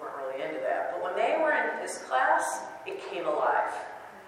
weren't 0.01 0.17
really 0.17 0.41
into 0.41 0.61
that. 0.61 0.93
But 0.93 1.03
when 1.03 1.17
they 1.17 1.37
were 1.43 1.53
in 1.53 1.83
his 1.83 1.99
class, 2.09 2.61
it 2.87 3.03
came 3.11 3.27
alive. 3.27 3.75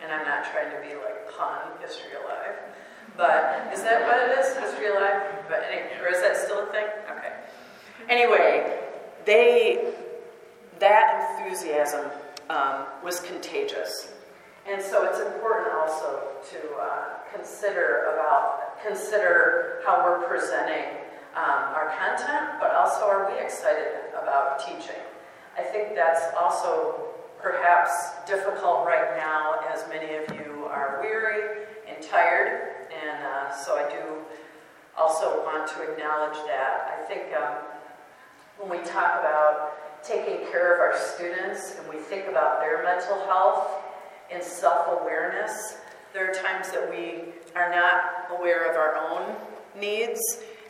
And 0.03 0.13
I'm 0.13 0.27
not 0.27 0.45
trying 0.51 0.71
to 0.73 0.81
be 0.87 0.95
like 0.97 1.33
pun, 1.33 1.81
history 1.81 2.13
alive. 2.23 2.59
But 3.17 3.71
is 3.73 3.83
that 3.83 4.03
what 4.03 4.29
it 4.29 4.39
is, 4.39 4.57
history 4.57 4.89
alive? 4.89 5.23
But 5.49 5.65
anyway, 5.71 5.99
or 6.03 6.09
is 6.09 6.21
that 6.21 6.37
still 6.37 6.69
a 6.69 6.73
thing? 6.73 6.87
Okay. 7.11 7.33
Anyway, 8.09 8.81
they, 9.25 9.95
that 10.81 11.39
enthusiasm 11.39 12.11
um, 12.51 12.87
was 13.03 13.21
contagious. 13.21 14.13
And 14.67 14.83
so 14.83 15.05
it's 15.05 15.21
important 15.21 15.75
also 15.75 16.23
to 16.51 16.59
uh, 16.81 17.05
consider 17.35 18.15
about, 18.15 18.83
consider 18.85 19.83
how 19.87 20.03
we're 20.05 20.27
presenting 20.27 20.97
um, 21.37 21.75
our 21.75 21.93
content, 21.99 22.59
but 22.61 22.71
also 22.73 23.05
are 23.05 23.31
we 23.31 23.41
excited 23.41 24.11
about 24.21 24.61
teaching? 24.67 25.01
I 25.59 25.63
think 25.63 25.95
that's 25.95 26.35
also 26.37 27.15
perhaps 27.41 27.93
difficult 28.27 28.87
right 28.87 29.17
now 29.17 29.61
as 29.73 29.87
many 29.89 30.15
of 30.15 30.29
you 30.35 30.65
are 30.65 30.99
weary 31.03 31.67
and 31.87 32.03
tired, 32.03 32.74
uh, 33.25 33.51
so 33.53 33.77
I 33.77 33.89
do 33.91 34.25
also 34.97 35.43
want 35.45 35.69
to 35.69 35.83
acknowledge 35.83 36.37
that. 36.47 36.99
I 36.99 37.05
think 37.09 37.35
um, 37.35 37.57
when 38.59 38.79
we 38.79 38.85
talk 38.85 39.19
about 39.21 40.05
taking 40.05 40.47
care 40.51 40.75
of 40.75 40.81
our 40.81 40.99
students 40.99 41.77
and 41.79 41.89
we 41.89 41.97
think 41.97 42.29
about 42.29 42.61
their 42.61 42.83
mental 42.85 43.19
health 43.27 43.83
and 44.31 44.43
self-awareness, 44.43 45.79
there 46.13 46.31
are 46.31 46.35
times 46.35 46.71
that 46.71 46.89
we 46.89 47.33
are 47.57 47.71
not 47.71 48.39
aware 48.39 48.71
of 48.71 48.77
our 48.77 48.97
own 48.97 49.35
needs 49.79 50.21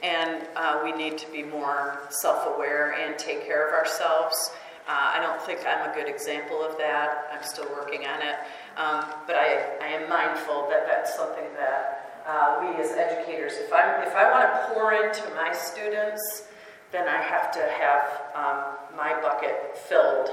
and 0.03 0.47
uh, 0.57 0.81
we 0.85 0.93
need 0.93 1.19
to 1.19 1.31
be 1.33 1.43
more 1.43 1.99
self-aware 2.11 2.93
and 2.95 3.19
take 3.19 3.47
care 3.47 3.67
of 3.67 3.75
ourselves. 3.75 4.53
Uh, 4.87 5.13
I 5.15 5.21
don't 5.21 5.41
think 5.43 5.61
I'm 5.67 5.91
a 5.91 5.95
good 5.95 6.09
example 6.09 6.63
of 6.63 6.77
that. 6.77 7.31
I'm 7.33 7.43
still 7.43 7.69
working 7.71 8.07
on 8.07 8.21
it. 8.21 8.37
Um, 8.77 9.05
but 9.27 9.37
I, 9.37 9.77
I 9.81 9.87
am 9.87 10.09
mindful 10.09 10.69
that 10.69 10.87
that's 10.87 11.17
something 11.17 11.45
that 11.57 12.04
uh, 12.27 12.59
we 12.61 12.83
as 12.83 12.93
educators, 12.93 13.55
if, 13.55 13.73
I'm, 13.73 14.07
if 14.07 14.15
I 14.15 14.31
want 14.31 14.45
to 14.45 14.75
pour 14.75 14.93
into 14.93 15.23
my 15.35 15.53
students, 15.53 16.45
then 16.93 17.09
I 17.09 17.21
have 17.21 17.51
to 17.53 17.61
have 17.61 18.23
um, 18.35 18.97
my 18.97 19.21
bucket 19.21 19.77
filled. 19.77 20.31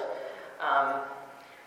Um, 0.61 1.01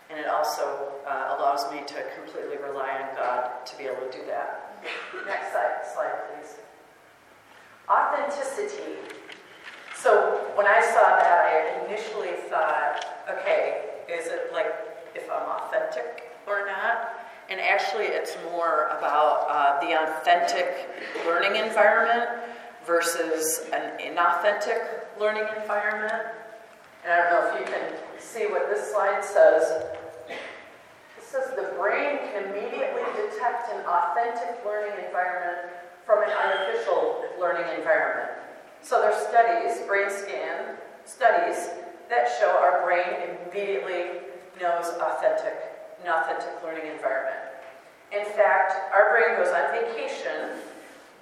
and 0.09 0.19
it 0.19 0.27
also 0.27 0.93
uh, 1.07 1.35
allows 1.37 1.71
me 1.71 1.81
to 1.85 1.95
completely 2.17 2.57
rely 2.57 2.89
on 3.01 3.15
God 3.15 3.65
to 3.65 3.77
be 3.77 3.85
able 3.85 4.07
to 4.09 4.17
do 4.17 4.25
that. 4.27 4.77
Next 5.25 5.51
slide, 5.51 5.81
slide 5.93 6.13
please. 6.29 6.55
Authenticity. 7.89 8.97
So 9.95 10.51
when 10.55 10.67
I 10.67 10.81
saw 10.81 11.17
that, 11.17 11.45
I 11.45 11.85
initially 11.85 12.33
thought, 12.49 13.03
okay, 13.29 13.89
is 14.07 14.27
it 14.27 14.53
like 14.53 14.73
if 15.15 15.29
I'm 15.29 15.47
authentic 15.49 16.31
or 16.47 16.65
not? 16.65 17.24
And 17.49 17.59
actually, 17.59 18.05
it's 18.05 18.35
more 18.51 18.87
about 18.97 19.45
uh, 19.49 19.79
the 19.79 19.93
authentic 19.93 20.89
learning 21.25 21.55
environment 21.55 22.29
versus 22.85 23.69
an 23.71 23.99
inauthentic 23.99 25.19
learning 25.19 25.45
environment. 25.61 26.25
And 27.03 27.13
I 27.13 27.29
don't 27.29 27.31
know 27.31 27.53
if 27.53 27.59
you 27.59 27.73
can 27.73 27.93
see 28.19 28.47
what 28.47 28.69
this 28.69 28.91
slide 28.91 29.23
says. 29.23 29.85
It 30.27 31.23
says 31.23 31.51
the 31.55 31.73
brain 31.77 32.17
can 32.17 32.45
immediately 32.45 33.03
detect 33.15 33.71
an 33.73 33.85
authentic 33.85 34.65
learning 34.65 35.05
environment 35.05 35.71
from 36.05 36.23
an 36.23 36.29
artificial 36.29 37.25
learning 37.39 37.65
environment. 37.77 38.31
So 38.81 39.01
there's 39.01 39.17
studies, 39.27 39.85
brain 39.87 40.09
scan 40.09 40.77
studies, 41.05 41.69
that 42.09 42.27
show 42.39 42.57
our 42.61 42.85
brain 42.85 43.37
immediately 43.49 44.21
knows 44.61 44.87
authentic, 45.01 45.74
an 46.03 46.09
authentic 46.09 46.63
learning 46.63 46.91
environment. 46.91 47.39
In 48.11 48.25
fact, 48.25 48.93
our 48.93 49.11
brain 49.11 49.37
goes 49.37 49.53
on 49.53 49.71
vacation 49.71 50.61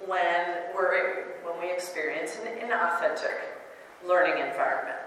when, 0.06 0.74
we're, 0.74 1.40
when 1.42 1.60
we 1.60 1.72
experience 1.72 2.38
an 2.44 2.58
inauthentic 2.58 3.54
learning 4.06 4.46
environment. 4.46 4.98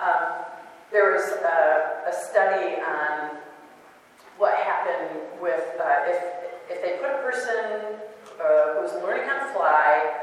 Um, 0.00 0.44
there 0.90 1.12
was 1.12 1.22
a, 1.22 2.08
a, 2.08 2.12
study 2.12 2.80
on 2.80 3.36
what 4.38 4.54
happened 4.54 5.20
with 5.40 5.64
uh, 5.80 6.06
if, 6.06 6.22
if 6.70 6.82
they 6.82 6.98
put 6.98 7.10
a 7.10 7.22
person 7.22 7.98
uh, 8.40 8.80
who's 8.80 8.92
learning 9.02 9.26
how 9.26 9.46
to 9.46 9.52
fly 9.52 10.14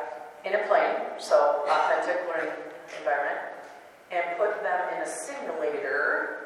in 0.45 0.55
a 0.55 0.67
plane, 0.67 0.95
so 1.19 1.63
authentic 1.69 2.21
learning 2.27 2.53
environment, 2.97 3.39
and 4.11 4.23
put 4.37 4.61
them 4.63 4.95
in 4.95 5.01
a 5.01 5.07
simulator, 5.07 6.40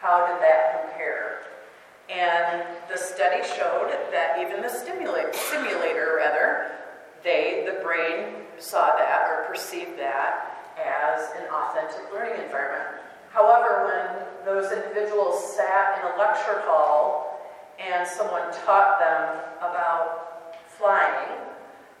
how 0.00 0.26
did 0.26 0.40
that 0.40 0.88
compare? 0.88 1.42
And 2.08 2.66
the 2.90 2.96
study 2.96 3.42
showed 3.56 3.92
that 4.10 4.38
even 4.40 4.62
the 4.62 4.68
stimulate, 4.68 5.34
simulator, 5.34 6.16
rather, 6.16 6.72
they, 7.22 7.64
the 7.66 7.82
brain, 7.84 8.46
saw 8.58 8.96
that 8.96 9.28
or 9.28 9.44
perceived 9.46 9.98
that 9.98 10.56
as 10.76 11.30
an 11.36 11.48
authentic 11.52 12.12
learning 12.12 12.42
environment. 12.42 13.02
However, 13.30 13.86
when 13.86 14.44
those 14.44 14.72
individuals 14.72 15.54
sat 15.54 16.00
in 16.00 16.12
a 16.12 16.16
lecture 16.18 16.62
hall 16.64 17.38
and 17.78 18.08
someone 18.08 18.42
taught 18.64 18.98
them 18.98 19.38
about 19.58 20.56
flying, 20.66 21.38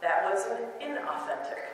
that 0.00 0.24
was 0.24 0.46
an 0.46 0.66
inauthentic 0.80 1.69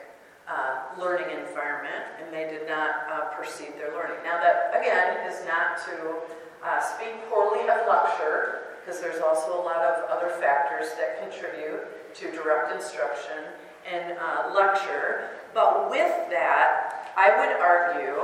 uh, 0.49 1.01
learning 1.01 1.31
environment, 1.37 2.05
and 2.23 2.33
they 2.33 2.49
did 2.51 2.69
not 2.69 2.91
uh, 3.11 3.21
perceive 3.37 3.75
their 3.77 3.93
learning. 3.95 4.17
Now, 4.25 4.41
that 4.41 4.73
again 4.79 5.27
is 5.27 5.45
not 5.47 5.79
to 5.87 6.17
uh, 6.65 6.81
speak 6.81 7.15
poorly 7.29 7.69
of 7.69 7.87
lecture, 7.89 8.63
because 8.85 9.01
there's 9.01 9.21
also 9.21 9.61
a 9.61 9.63
lot 9.63 9.83
of 9.83 10.09
other 10.09 10.31
factors 10.41 10.87
that 10.99 11.21
contribute 11.21 12.15
to 12.15 12.31
direct 12.31 12.73
instruction 12.73 13.51
and 13.91 14.17
uh, 14.19 14.53
lecture. 14.55 15.31
But 15.53 15.91
with 15.91 16.15
that, 16.31 17.13
I 17.17 17.31
would 17.39 17.57
argue 17.61 18.23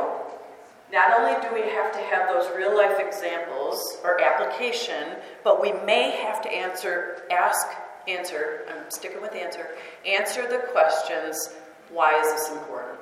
not 0.93 1.19
only 1.19 1.41
do 1.41 1.55
we 1.55 1.69
have 1.71 1.91
to 1.93 1.99
have 1.99 2.29
those 2.29 2.55
real 2.55 2.77
life 2.77 3.01
examples 3.01 3.99
or 4.05 4.21
application, 4.21 5.17
but 5.43 5.61
we 5.61 5.73
may 5.85 6.11
have 6.11 6.43
to 6.43 6.53
answer, 6.53 7.23
ask 7.31 7.67
answer, 8.07 8.67
I'm 8.69 8.91
sticking 8.91 9.23
with 9.23 9.35
answer, 9.35 9.69
answer 10.05 10.47
the 10.49 10.59
questions 10.73 11.55
why 11.93 12.19
is 12.21 12.33
this 12.33 12.51
important? 12.51 12.99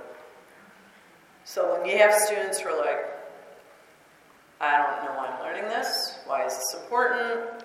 So 1.44 1.72
when 1.72 1.88
you 1.88 1.98
have 1.98 2.14
students 2.14 2.60
who 2.60 2.68
are 2.68 2.78
like, 2.78 3.06
I 4.60 4.76
don't 4.76 5.04
know 5.04 5.18
why 5.18 5.28
I'm 5.28 5.42
learning 5.42 5.64
this, 5.64 6.18
why 6.26 6.44
is 6.44 6.54
this 6.54 6.76
important, 6.82 7.64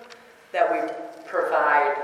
that 0.52 0.72
we 0.72 0.88
provide 1.28 1.94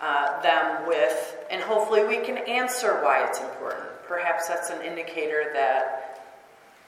uh, 0.00 0.40
them 0.42 0.86
with, 0.88 1.36
and 1.50 1.60
hopefully 1.60 2.04
we 2.04 2.18
can 2.18 2.38
answer 2.38 3.02
why 3.02 3.26
it's 3.26 3.40
important. 3.40 3.84
Perhaps 4.06 4.48
that's 4.48 4.70
an 4.70 4.82
indicator 4.82 5.50
that 5.52 6.20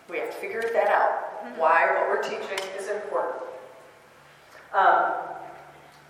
we 0.09 0.19
have 0.19 0.31
to 0.31 0.37
figure 0.37 0.63
that 0.73 0.89
out, 0.89 1.45
mm-hmm. 1.45 1.61
why 1.61 1.87
what 1.95 2.09
we're 2.09 2.23
teaching 2.23 2.59
is 2.79 2.89
important. 2.89 3.43
Um, 4.73 5.13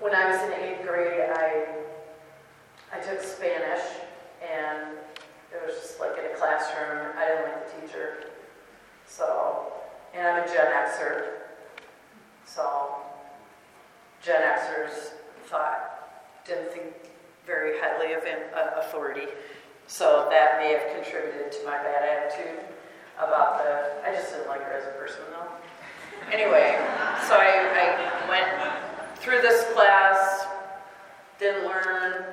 when 0.00 0.14
I 0.14 0.30
was 0.30 0.40
in 0.42 0.52
eighth 0.52 0.86
grade, 0.86 1.30
I, 1.34 1.66
I 2.92 3.00
took 3.00 3.22
Spanish, 3.22 3.82
and 4.42 4.96
it 5.53 5.66
was 5.66 5.76
just 5.76 6.01
like 6.01 6.18
in 6.18 6.24
a 6.24 6.34
classroom. 6.36 7.12
I 7.16 7.26
didn't 7.26 7.44
like 7.44 7.80
the 7.80 7.86
teacher. 7.86 8.24
So, 9.07 9.72
and 10.14 10.26
I'm 10.26 10.42
a 10.42 10.47
Gen 10.47 10.66
Xer. 10.66 11.24
So, 12.44 12.97
Gen 14.22 14.42
Xers 14.42 15.12
thought, 15.47 16.44
didn't 16.47 16.72
think 16.72 16.92
very 17.47 17.78
highly 17.78 18.14
of 18.14 18.22
uh, 18.24 18.80
authority. 18.80 19.28
So 19.86 20.26
that 20.30 20.59
may 20.59 20.72
have 20.72 21.03
contributed 21.03 21.53
to 21.53 21.64
my 21.64 21.76
bad 21.78 22.03
attitude 22.03 22.64
about 23.18 23.59
the, 23.59 24.09
I 24.09 24.12
just 24.14 24.32
didn't 24.32 24.49
like 24.49 24.62
her 24.62 24.72
as 24.72 24.84
a 24.84 24.99
person 24.99 25.20
though. 25.30 25.47
Anyway, 26.32 26.74
so 27.28 27.36
I, 27.38 27.70
I 27.72 28.28
went 28.28 29.18
through 29.18 29.42
this 29.42 29.64
class, 29.74 30.47
didn't 31.38 31.64
learn. 31.66 32.24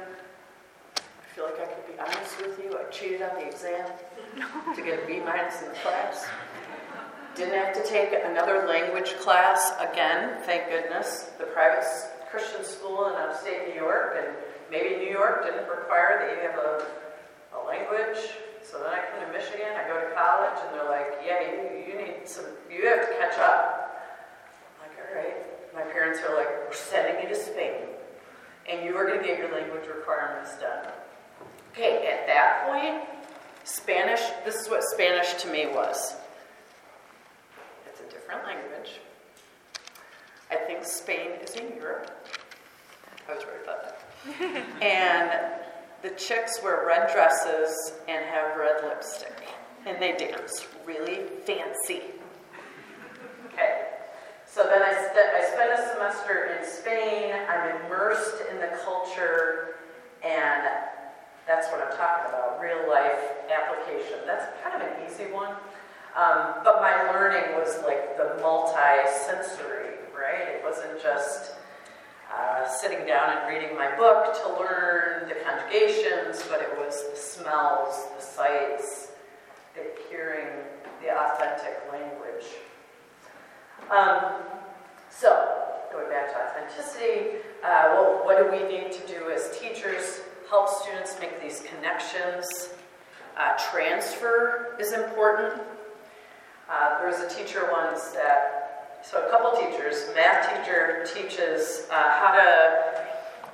I 0.97 1.35
feel 1.35 1.45
like 1.45 1.59
I 1.59 1.65
could 1.65 1.82
honest 1.99 2.41
with 2.41 2.59
you. 2.59 2.77
I 2.77 2.83
cheated 2.91 3.21
on 3.21 3.35
the 3.35 3.45
exam 3.47 3.89
to 4.75 4.81
get 4.81 5.03
a 5.03 5.07
B 5.07 5.19
minus 5.19 5.61
in 5.61 5.69
the 5.69 5.75
class. 5.75 6.27
Didn't 7.35 7.55
have 7.55 7.73
to 7.73 7.83
take 7.89 8.13
another 8.25 8.67
language 8.67 9.15
class 9.17 9.73
again, 9.79 10.37
thank 10.43 10.69
goodness. 10.69 11.31
The 11.39 11.45
private 11.45 11.83
Christian 12.29 12.63
school 12.63 13.07
in 13.07 13.15
upstate 13.15 13.69
New 13.69 13.75
York, 13.75 14.17
and 14.17 14.35
maybe 14.69 14.97
New 14.97 15.11
York 15.11 15.45
didn't 15.45 15.67
require 15.67 16.19
that 16.21 16.35
you 16.35 16.49
have 16.49 16.59
a, 16.59 16.85
a 17.57 17.59
language. 17.65 18.21
So 18.61 18.79
then 18.79 18.87
I 18.87 19.01
come 19.09 19.27
to 19.27 19.33
Michigan, 19.33 19.67
I 19.75 19.87
go 19.87 19.99
to 19.99 20.15
college, 20.15 20.57
and 20.65 20.73
they're 20.73 20.89
like, 20.89 21.21
yeah, 21.25 21.41
you, 21.41 21.93
you 21.93 21.97
need 21.97 22.27
some, 22.29 22.45
you 22.71 22.87
have 22.87 23.01
to 23.07 23.13
catch 23.17 23.37
up. 23.39 23.97
I'm 24.81 24.89
like, 24.89 24.97
all 24.97 25.15
right. 25.15 25.35
My 25.73 25.81
parents 25.91 26.19
are 26.27 26.35
like, 26.35 26.47
we're 26.47 26.73
sending 26.73 27.23
you 27.23 27.29
to 27.29 27.35
Spain, 27.35 27.81
and 28.69 28.85
you 28.85 28.95
are 28.95 29.07
going 29.07 29.19
to 29.19 29.25
get 29.25 29.39
your 29.39 29.51
language 29.51 29.87
requirements 29.87 30.55
done. 30.59 30.85
Okay, 31.73 32.07
at 32.07 32.27
that 32.27 32.67
point, 32.67 33.01
Spanish, 33.63 34.21
this 34.45 34.53
is 34.53 34.69
what 34.69 34.83
Spanish 34.83 35.33
to 35.41 35.47
me 35.47 35.65
was. 35.65 36.15
It's 37.87 37.99
a 37.99 38.13
different 38.13 38.45
language. 38.45 38.99
I 40.51 40.55
think 40.55 40.83
Spain 40.83 41.31
is 41.41 41.55
in 41.55 41.75
Europe. 41.75 42.11
I 43.27 43.33
was 43.33 43.43
right 43.45 43.63
about 43.63 43.83
that. 43.83 44.81
and 44.83 45.63
the 46.03 46.11
chicks 46.11 46.61
wear 46.61 46.85
red 46.85 47.11
dresses 47.11 47.93
and 48.07 48.23
have 48.23 48.55
red 48.55 48.83
lipstick. 48.83 49.47
And 49.87 49.99
they 49.99 50.15
dance 50.15 50.67
really 50.85 51.21
fancy. 51.43 52.01
Okay. 53.47 53.87
So 54.45 54.61
then 54.63 54.83
I, 54.83 54.93
st- 54.93 55.33
I 55.33 55.43
spent 55.51 55.79
a 55.79 55.91
semester 55.91 56.55
in 56.55 56.67
Spain. 56.67 57.33
I'm 57.49 57.83
immersed 57.85 58.43
in 58.51 58.59
the 58.59 58.77
culture, 58.83 59.75
and 60.23 60.67
that's 61.47 61.67
what 61.71 61.81
I'm 61.81 61.95
talking 61.97 62.29
about 62.29 62.61
real 62.61 62.89
life 62.89 63.19
application. 63.51 64.19
That's 64.25 64.45
kind 64.63 64.81
of 64.81 64.87
an 64.87 65.05
easy 65.05 65.31
one. 65.31 65.55
Um, 66.15 66.61
but 66.63 66.79
my 66.79 67.11
learning 67.11 67.55
was 67.55 67.83
like 67.83 68.17
the 68.17 68.37
multi 68.41 69.09
sensory, 69.25 69.97
right? 70.15 70.47
It 70.47 70.61
wasn't 70.63 71.01
just 71.01 71.53
uh, 72.33 72.67
sitting 72.67 73.05
down 73.05 73.37
and 73.37 73.47
reading 73.47 73.75
my 73.75 73.95
book 73.97 74.33
to 74.41 74.59
learn 74.59 75.27
the 75.27 75.35
conjugations, 75.43 76.43
but 76.49 76.61
it 76.61 76.69
was 76.77 77.09
the 77.11 77.17
smells, 77.17 78.07
the 78.15 78.21
sights, 78.21 79.11
the 79.75 79.83
hearing, 80.09 80.47
the 81.01 81.09
authentic 81.09 81.81
language. 81.91 82.45
Um, 83.91 84.41
so, 85.09 85.61
going 85.91 86.09
back 86.09 86.31
to 86.31 86.37
authenticity, 86.39 87.37
uh, 87.63 87.89
well, 87.93 88.21
what 88.23 88.37
do 88.37 88.49
we 88.49 88.67
need 88.67 88.91
to 88.93 89.07
do 89.07 89.29
as 89.29 89.57
teachers? 89.59 90.21
Help 90.53 90.69
students 90.69 91.17
make 91.19 91.41
these 91.41 91.61
connections. 91.61 92.69
Uh, 93.35 93.57
transfer 93.71 94.77
is 94.79 94.93
important. 94.93 95.59
Uh, 96.69 96.99
there 96.99 97.07
was 97.07 97.21
a 97.21 97.35
teacher 97.35 97.69
once 97.71 98.09
that, 98.11 98.99
so 99.03 99.25
a 99.25 99.31
couple 99.31 99.49
teachers, 99.59 100.11
math 100.13 100.47
teacher 100.55 101.07
teaches 101.15 101.87
uh, 101.89 101.95
how 101.95 102.33
to 102.33 103.03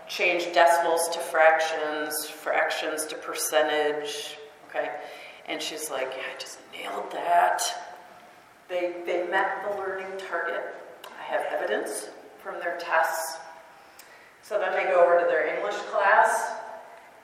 change 0.09 0.53
decimals 0.53 1.07
to 1.13 1.19
fractions, 1.19 2.27
fractions 2.27 3.05
to 3.05 3.15
percentage, 3.15 4.37
okay? 4.69 4.91
And 5.47 5.61
she's 5.61 5.89
like, 5.89 6.11
yeah, 6.17 6.23
I 6.35 6.37
just 6.37 6.59
nailed 6.73 7.09
that. 7.13 7.61
They, 8.67 8.95
they 9.05 9.25
met 9.25 9.63
the 9.63 9.77
learning 9.77 10.19
target. 10.29 10.75
I 11.17 11.23
have 11.31 11.45
evidence 11.49 12.09
from 12.43 12.59
their 12.59 12.77
tests. 12.77 13.37
So 14.41 14.59
then 14.59 14.73
they 14.73 14.91
go 14.91 15.01
over 15.01 15.17
to 15.17 15.25
their 15.27 15.55
English 15.55 15.77
class, 15.93 16.58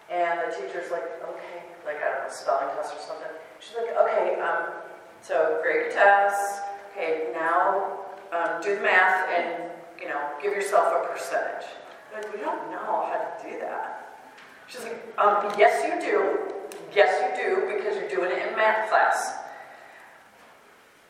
and 0.10 0.40
the 0.40 0.56
teacher's 0.56 0.92
like, 0.92 1.04
okay, 1.24 1.64
like, 1.86 1.98
I 1.98 2.14
don't 2.14 2.28
know, 2.28 2.34
spelling 2.34 2.68
test 2.76 2.94
or 2.94 3.02
something. 3.02 3.32
She's 3.60 3.76
like, 3.76 3.96
okay, 3.98 4.40
um, 4.40 4.74
so 5.22 5.60
grade 5.64 5.86
your 5.86 5.92
tests. 5.92 6.60
Okay, 6.92 7.32
now 7.34 8.00
um, 8.32 8.62
do 8.62 8.76
the 8.76 8.82
math 8.82 9.28
and, 9.30 9.70
you 10.00 10.08
know, 10.08 10.22
give 10.42 10.54
yourself 10.54 10.94
a 10.94 11.12
percentage. 11.12 11.68
They're 12.12 12.22
like, 12.22 12.34
we 12.34 12.40
don't 12.40 12.72
know 12.72 13.10
how 13.10 13.38
to 13.44 13.50
do 13.50 13.60
that. 13.60 14.20
She's 14.68 14.84
like, 14.84 15.04
um, 15.18 15.52
yes, 15.58 15.84
you 15.86 16.00
do. 16.00 16.54
Yes, 16.94 17.22
you 17.22 17.44
do, 17.44 17.76
because 17.76 17.98
you're 17.98 18.10
doing 18.10 18.32
it 18.32 18.48
in 18.48 18.56
math 18.56 18.90
class. 18.90 19.36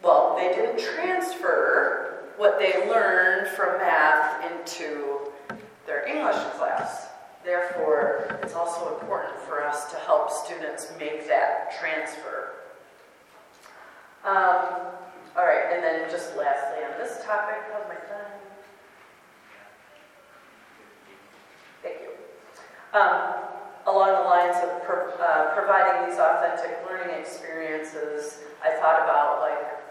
Well, 0.02 0.36
they 0.38 0.50
didn't 0.50 0.80
transfer 0.80 2.24
what 2.38 2.60
they 2.60 2.90
learned 2.90 3.48
from 3.50 3.78
math 3.78 4.52
into 4.52 5.32
their 5.86 6.08
English 6.08 6.36
class. 6.58 7.08
Therefore, 7.46 8.40
it's 8.42 8.56
also 8.56 8.98
important 9.00 9.40
for 9.42 9.64
us 9.64 9.92
to 9.92 9.98
help 9.98 10.32
students 10.32 10.92
make 11.00 11.28
that 11.28 11.78
transfer. 11.80 12.54
Um, 14.26 14.90
all 15.38 15.46
right, 15.46 15.72
and 15.72 15.84
then 15.84 16.10
just 16.10 16.36
lastly 16.36 16.84
on 16.84 16.98
this 16.98 17.24
topic, 17.24 17.58
how's 17.72 17.88
my 17.88 17.94
time? 17.94 18.32
Thank 21.84 21.98
you. 22.02 23.00
Um, 23.00 23.36
along 23.86 24.24
the 24.24 24.28
lines 24.28 24.58
of 24.64 24.82
uh, 25.20 25.54
providing 25.54 26.10
these 26.10 26.18
authentic 26.18 26.80
learning 26.90 27.16
experiences, 27.20 28.40
I 28.64 28.72
thought 28.80 29.04
about 29.04 29.42
like, 29.42 29.84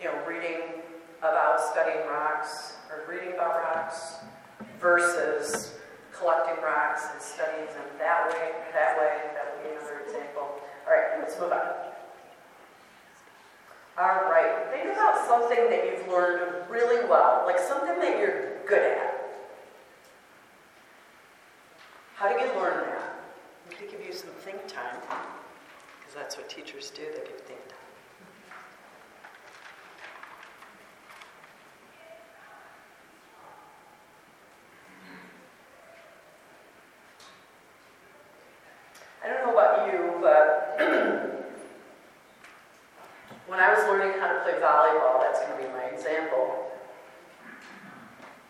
you 0.00 0.06
know, 0.06 0.26
reading 0.26 0.82
about 1.18 1.60
studying 1.60 2.04
rocks 2.08 2.74
or 2.90 3.08
reading 3.08 3.34
about 3.34 3.62
rocks 3.62 4.16
versus 4.80 5.74
collecting 6.20 6.62
rocks 6.62 7.08
and 7.12 7.20
studying 7.20 7.66
them 7.66 7.88
that 7.98 8.28
way, 8.28 8.52
that 8.72 8.98
way. 8.98 9.16
That 9.34 9.56
would 9.56 9.64
be 9.64 9.70
another 9.74 10.04
example. 10.04 10.60
All 10.86 10.92
right, 10.92 11.18
let's 11.18 11.40
move 11.40 11.52
on. 11.52 11.88
All 13.98 14.30
right, 14.30 14.68
think 14.70 14.94
about 14.94 15.26
something 15.26 15.68
that 15.70 15.84
you've 15.86 16.06
learned 16.08 16.70
really 16.70 17.04
well, 17.08 17.44
like 17.46 17.58
something 17.58 17.98
that 17.98 18.18
you're 18.18 18.64
good 18.66 18.82
at. 18.82 19.16
How 22.14 22.28
did 22.28 22.40
you 22.40 22.60
learn 22.60 22.84
that? 22.84 23.24
We 23.68 23.76
could 23.76 23.90
give 23.90 24.04
you 24.04 24.12
some 24.12 24.30
think 24.40 24.66
time, 24.66 24.96
because 25.00 26.14
that's 26.14 26.36
what 26.36 26.48
teachers 26.48 26.90
do, 26.90 27.02
they 27.02 27.24
give 27.28 27.40
think 27.40 27.60
time. 27.68 27.76
I 39.22 39.28
don't 39.28 39.46
know 39.46 39.52
about 39.52 39.92
you, 39.92 40.18
but 40.20 40.76
when 43.46 43.60
I 43.60 43.72
was 43.74 43.84
learning 43.84 44.18
how 44.20 44.32
to 44.32 44.40
play 44.42 44.54
volleyball, 44.54 45.20
that's 45.20 45.40
going 45.40 45.52
to 45.58 45.66
be 45.66 45.72
my 45.72 45.84
example. 45.84 46.70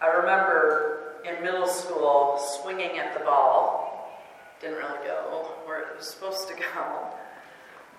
I 0.01 0.07
remember 0.09 1.21
in 1.25 1.43
middle 1.43 1.66
school 1.66 2.39
swinging 2.62 2.99
at 2.99 3.12
the 3.16 3.25
ball. 3.25 3.87
Didn't 4.61 4.77
really 4.77 5.07
go 5.07 5.49
where 5.64 5.81
it 5.81 5.97
was 5.97 6.09
supposed 6.09 6.49
to 6.49 6.55
go. 6.55 7.09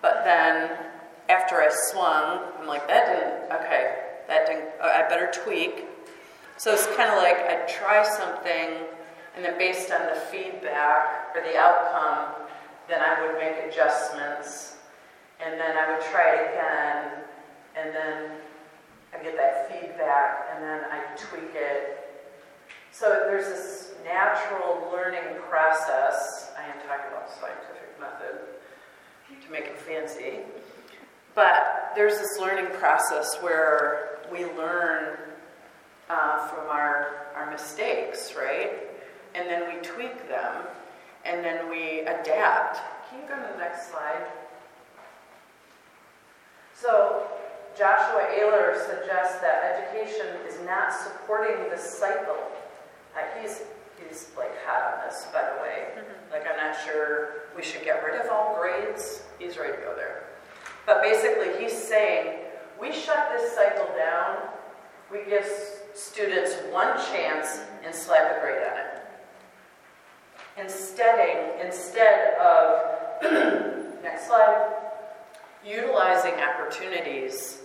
But 0.01 0.23
then 0.23 0.77
after 1.27 1.55
I 1.55 1.69
swung, 1.71 2.41
I'm 2.59 2.67
like, 2.67 2.87
that 2.87 3.05
didn't, 3.07 3.61
okay, 3.61 3.95
that 4.27 4.45
didn't, 4.45 4.69
I 4.81 5.07
better 5.09 5.30
tweak. 5.43 5.85
So 6.57 6.73
it's 6.73 6.85
kind 6.95 7.09
of 7.09 7.17
like 7.17 7.37
I'd 7.37 7.67
try 7.67 8.03
something, 8.03 8.85
and 9.35 9.43
then 9.43 9.57
based 9.57 9.91
on 9.91 10.01
the 10.01 10.19
feedback 10.31 11.35
or 11.35 11.41
the 11.41 11.57
outcome, 11.57 12.47
then 12.87 13.01
I 13.01 13.25
would 13.25 13.39
make 13.39 13.55
adjustments, 13.71 14.75
and 15.43 15.59
then 15.59 15.77
I 15.77 15.91
would 15.91 16.05
try 16.05 16.35
it 16.35 16.51
again, 16.51 17.23
and 17.75 17.95
then 17.95 18.31
I 19.13 19.23
get 19.23 19.35
that 19.37 19.71
feedback, 19.71 20.49
and 20.53 20.63
then 20.63 20.81
I 20.91 21.01
tweak 21.17 21.55
it. 21.55 21.97
So 22.91 23.25
there's 23.27 23.45
this 23.45 23.93
natural 24.03 24.89
learning 24.91 25.39
process. 25.49 26.51
I 26.57 26.63
am 26.63 26.77
talking 26.87 27.11
about 27.11 27.29
scientific 27.29 27.99
method 27.99 28.39
to 29.43 29.51
make 29.51 29.65
it 29.65 29.79
fancy. 29.79 30.39
But 31.33 31.93
there's 31.95 32.17
this 32.17 32.37
learning 32.39 32.67
process 32.77 33.37
where 33.41 34.19
we 34.31 34.45
learn 34.45 35.17
uh, 36.11 36.47
from 36.47 36.69
our, 36.69 37.27
our 37.35 37.49
mistakes, 37.49 38.33
right? 38.37 38.71
And 39.33 39.47
then 39.47 39.73
we 39.73 39.81
tweak 39.81 40.27
them, 40.27 40.63
and 41.23 41.43
then 41.43 41.69
we 41.69 42.01
adapt. 42.01 42.79
Can 43.09 43.21
you 43.21 43.27
go 43.27 43.35
to 43.35 43.53
the 43.53 43.57
next 43.57 43.89
slide? 43.89 44.25
So 46.73 47.27
Joshua 47.77 48.27
Eyler 48.37 48.75
suggests 48.75 49.39
that 49.39 49.77
education 49.77 50.27
is 50.47 50.59
not 50.65 50.91
supporting 50.91 51.69
the 51.69 51.77
cycle. 51.77 52.35
Uh, 53.15 53.19
he's 53.39 53.61
he's 53.97 54.31
like 54.37 54.51
hot 54.65 54.93
on 54.93 55.07
this, 55.07 55.27
by 55.31 55.41
the 55.41 55.61
way. 55.61 56.03
Like 56.31 56.45
I'm 56.49 56.57
not 56.57 56.75
sure 56.85 57.43
we 57.55 57.63
should 57.63 57.83
get 57.83 58.03
rid 58.03 58.19
of 58.19 58.29
all 58.31 58.57
grades. 58.59 59.23
He's 59.39 59.57
ready 59.57 59.73
to 59.73 59.79
go 59.79 59.95
there. 59.95 60.23
But 60.85 61.01
basically, 61.01 61.61
he's 61.61 61.77
saying 61.77 62.39
we 62.81 62.91
shut 62.91 63.29
this 63.31 63.53
cycle 63.53 63.87
down. 63.95 64.37
We 65.11 65.19
give 65.29 65.45
students 65.93 66.55
one 66.71 66.97
chance 67.11 67.61
and 67.83 67.93
slap 67.93 68.37
a 68.37 68.41
grade 68.41 68.63
on 68.71 68.77
it. 68.77 69.01
Instead, 70.57 71.59
instead 71.63 72.33
of 72.39 73.21
next 74.03 74.27
slide, 74.27 74.73
utilizing 75.65 76.33
opportunities 76.33 77.59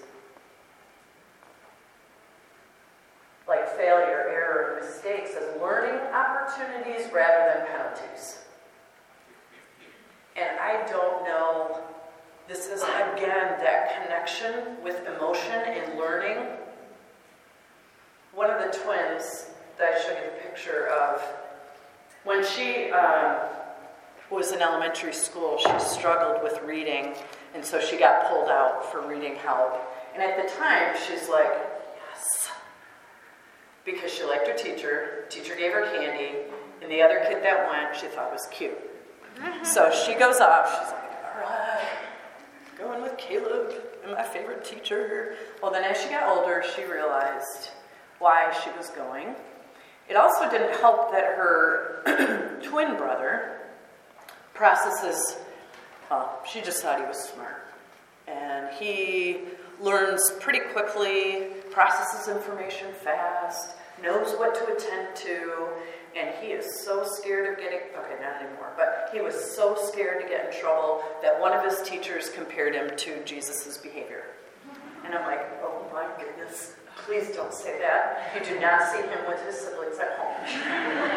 like 3.48 3.68
failure, 3.76 4.26
error, 4.28 4.76
and 4.76 4.86
mistakes 4.86 5.30
as 5.36 5.60
learning 5.60 5.98
opportunities 6.12 7.10
rather 7.12 7.54
than 7.54 7.66
penalties. 7.66 8.40
And 10.36 10.58
I 10.58 10.86
don't 10.88 11.24
know, 11.24 11.80
this 12.48 12.68
is 12.68 12.82
again 12.82 13.58
that 13.60 14.02
connection 14.02 14.82
with 14.82 15.06
emotion 15.06 15.54
and 15.54 15.98
learning. 15.98 16.38
One 18.36 18.50
of 18.50 18.60
the 18.60 18.78
twins 18.78 19.46
that 19.78 19.94
I 19.94 19.98
showed 19.98 20.18
you 20.18 20.30
the 20.30 20.42
picture 20.42 20.88
of, 20.88 21.22
when 22.24 22.44
she 22.44 22.90
um, 22.90 23.38
was 24.30 24.52
in 24.52 24.60
elementary 24.60 25.14
school, 25.14 25.56
she 25.56 25.78
struggled 25.78 26.42
with 26.42 26.60
reading, 26.62 27.14
and 27.54 27.64
so 27.64 27.80
she 27.80 27.96
got 27.96 28.28
pulled 28.28 28.50
out 28.50 28.92
for 28.92 29.00
reading 29.08 29.36
help. 29.36 29.80
And 30.12 30.22
at 30.22 30.36
the 30.36 30.54
time, 30.54 30.94
she's 31.08 31.30
like, 31.30 31.50
yes, 32.10 32.50
because 33.86 34.12
she 34.12 34.22
liked 34.22 34.46
her 34.46 34.54
teacher. 34.54 35.24
Teacher 35.30 35.56
gave 35.56 35.72
her 35.72 35.86
candy, 35.96 36.40
and 36.82 36.92
the 36.92 37.00
other 37.00 37.24
kid 37.26 37.42
that 37.42 37.70
went, 37.70 37.96
she 37.98 38.06
thought 38.06 38.30
was 38.30 38.46
cute. 38.50 38.78
So 39.62 39.90
she 39.90 40.12
goes 40.12 40.40
off. 40.40 40.68
She's 40.68 40.92
like, 40.92 41.12
all 41.24 41.40
right, 41.40 41.88
going 42.76 43.00
with 43.00 43.16
Caleb 43.16 43.72
and 44.04 44.12
my 44.12 44.22
favorite 44.22 44.62
teacher. 44.62 45.36
Well, 45.62 45.72
then 45.72 45.84
as 45.84 45.98
she 46.02 46.10
got 46.10 46.36
older, 46.36 46.62
she 46.74 46.84
realized 46.84 47.70
why 48.18 48.52
she 48.62 48.70
was 48.76 48.90
going. 48.90 49.34
It 50.08 50.16
also 50.16 50.48
didn't 50.50 50.78
help 50.80 51.10
that 51.12 51.24
her 51.24 52.60
twin 52.62 52.96
brother 52.96 53.58
processes, 54.54 55.36
well, 56.10 56.40
she 56.50 56.60
just 56.60 56.82
thought 56.82 57.00
he 57.00 57.06
was 57.06 57.18
smart. 57.18 57.66
And 58.26 58.68
he 58.74 59.40
learns 59.80 60.22
pretty 60.40 60.60
quickly, 60.72 61.48
processes 61.70 62.34
information 62.34 62.88
fast, 63.04 63.76
knows 64.02 64.32
what 64.38 64.54
to 64.54 64.74
attend 64.74 65.14
to, 65.16 65.68
and 66.16 66.34
he 66.40 66.48
is 66.48 66.82
so 66.84 67.04
scared 67.04 67.52
of 67.52 67.58
getting, 67.58 67.80
okay, 67.98 68.22
not 68.22 68.40
anymore, 68.40 68.72
but 68.76 69.10
he 69.12 69.20
was 69.20 69.34
so 69.54 69.76
scared 69.76 70.22
to 70.22 70.28
get 70.28 70.46
in 70.46 70.60
trouble 70.60 71.02
that 71.22 71.38
one 71.38 71.52
of 71.52 71.62
his 71.64 71.86
teachers 71.86 72.30
compared 72.30 72.74
him 72.74 72.96
to 72.96 73.22
Jesus' 73.24 73.76
behavior. 73.78 74.24
And 75.04 75.14
I'm 75.14 75.26
like, 75.26 75.46
oh 75.62 75.84
my 75.92 76.06
goodness, 76.18 76.74
please 77.06 77.28
don't 77.34 77.54
say 77.54 77.78
that. 77.78 78.32
You 78.34 78.44
do 78.44 78.60
not 78.60 78.90
see 78.90 78.98
him 78.98 79.20
with 79.28 79.40
his 79.46 79.56
siblings 79.56 79.98
at 79.98 80.18
home. 80.18 80.34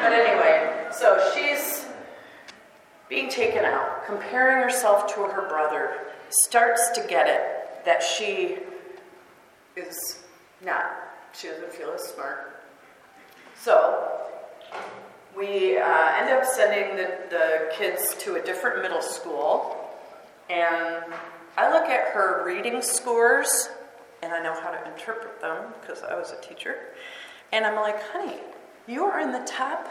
but 0.04 0.14
anyway, 0.14 0.88
so 0.92 1.32
she's 1.36 1.88
being 3.10 3.30
taken 3.30 3.66
out, 3.66 4.06
comparing 4.06 4.62
herself 4.62 5.14
to 5.16 5.22
her 5.24 5.50
brother, 5.50 5.98
starts 6.30 6.90
to 6.92 7.06
get 7.10 7.28
it 7.28 7.84
that 7.86 8.04
she 8.04 8.60
is 9.76 10.22
not, 10.64 10.92
she 11.34 11.48
doesn't 11.48 11.74
feel 11.74 11.90
as 11.90 12.04
smart. 12.04 12.62
So 13.60 14.28
we 15.36 15.78
uh, 15.78 16.12
end 16.18 16.30
up 16.30 16.46
sending 16.46 16.98
the, 16.98 17.18
the 17.32 17.72
kids 17.74 18.16
to 18.20 18.36
a 18.36 18.42
different 18.42 18.84
middle 18.84 19.02
school, 19.02 19.76
and 20.52 21.04
I 21.58 21.74
look 21.74 21.90
at 21.90 22.14
her 22.14 22.44
reading 22.46 22.82
scores, 22.84 23.70
and 24.22 24.34
I 24.34 24.42
know 24.42 24.54
how 24.54 24.72
to 24.72 24.92
interpret 24.92 25.40
them 25.42 25.74
because 25.80 26.04
I 26.04 26.18
was 26.18 26.32
a 26.32 26.42
teacher, 26.42 26.76
and 27.52 27.66
I'm 27.66 27.76
like, 27.76 28.02
honey, 28.12 28.38
you 28.88 29.04
are 29.06 29.20
in 29.20 29.32
the 29.32 29.44
top, 29.46 29.88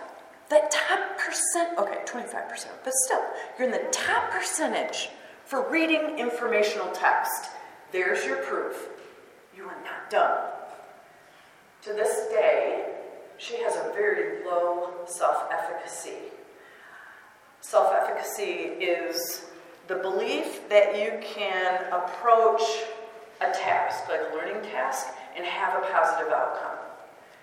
that 0.51 0.71
top 0.71 1.19
percent, 1.19 1.79
okay, 1.79 1.99
25%, 2.07 2.67
but 2.85 2.93
still, 2.93 3.23
you're 3.59 3.67
in 3.69 3.73
the 3.73 3.89
top 3.91 4.31
percentage 4.31 5.11
for 5.45 5.71
reading 5.71 6.19
informational 6.19 6.91
text. 6.93 7.51
There's 7.93 8.25
your 8.25 8.37
proof. 8.39 8.89
You 9.57 9.65
are 9.65 9.83
not 9.85 10.11
dumb. 10.11 10.39
To 11.83 11.93
this 11.93 12.29
day, 12.29 12.85
she 13.39 13.63
has 13.63 13.77
a 13.77 13.93
very 13.95 14.45
low 14.45 14.91
self 15.07 15.45
efficacy. 15.51 16.19
Self 17.61 17.93
efficacy 17.95 18.75
is 18.83 19.47
the 19.87 19.95
belief 19.97 20.69
that 20.69 20.97
you 20.97 21.19
can 21.23 21.85
approach 21.93 22.63
a 23.41 23.53
task, 23.53 24.09
like 24.09 24.21
a 24.31 24.35
learning 24.35 24.63
task, 24.63 25.07
and 25.37 25.45
have 25.45 25.83
a 25.83 25.87
positive 25.87 26.33
outcome. 26.33 26.79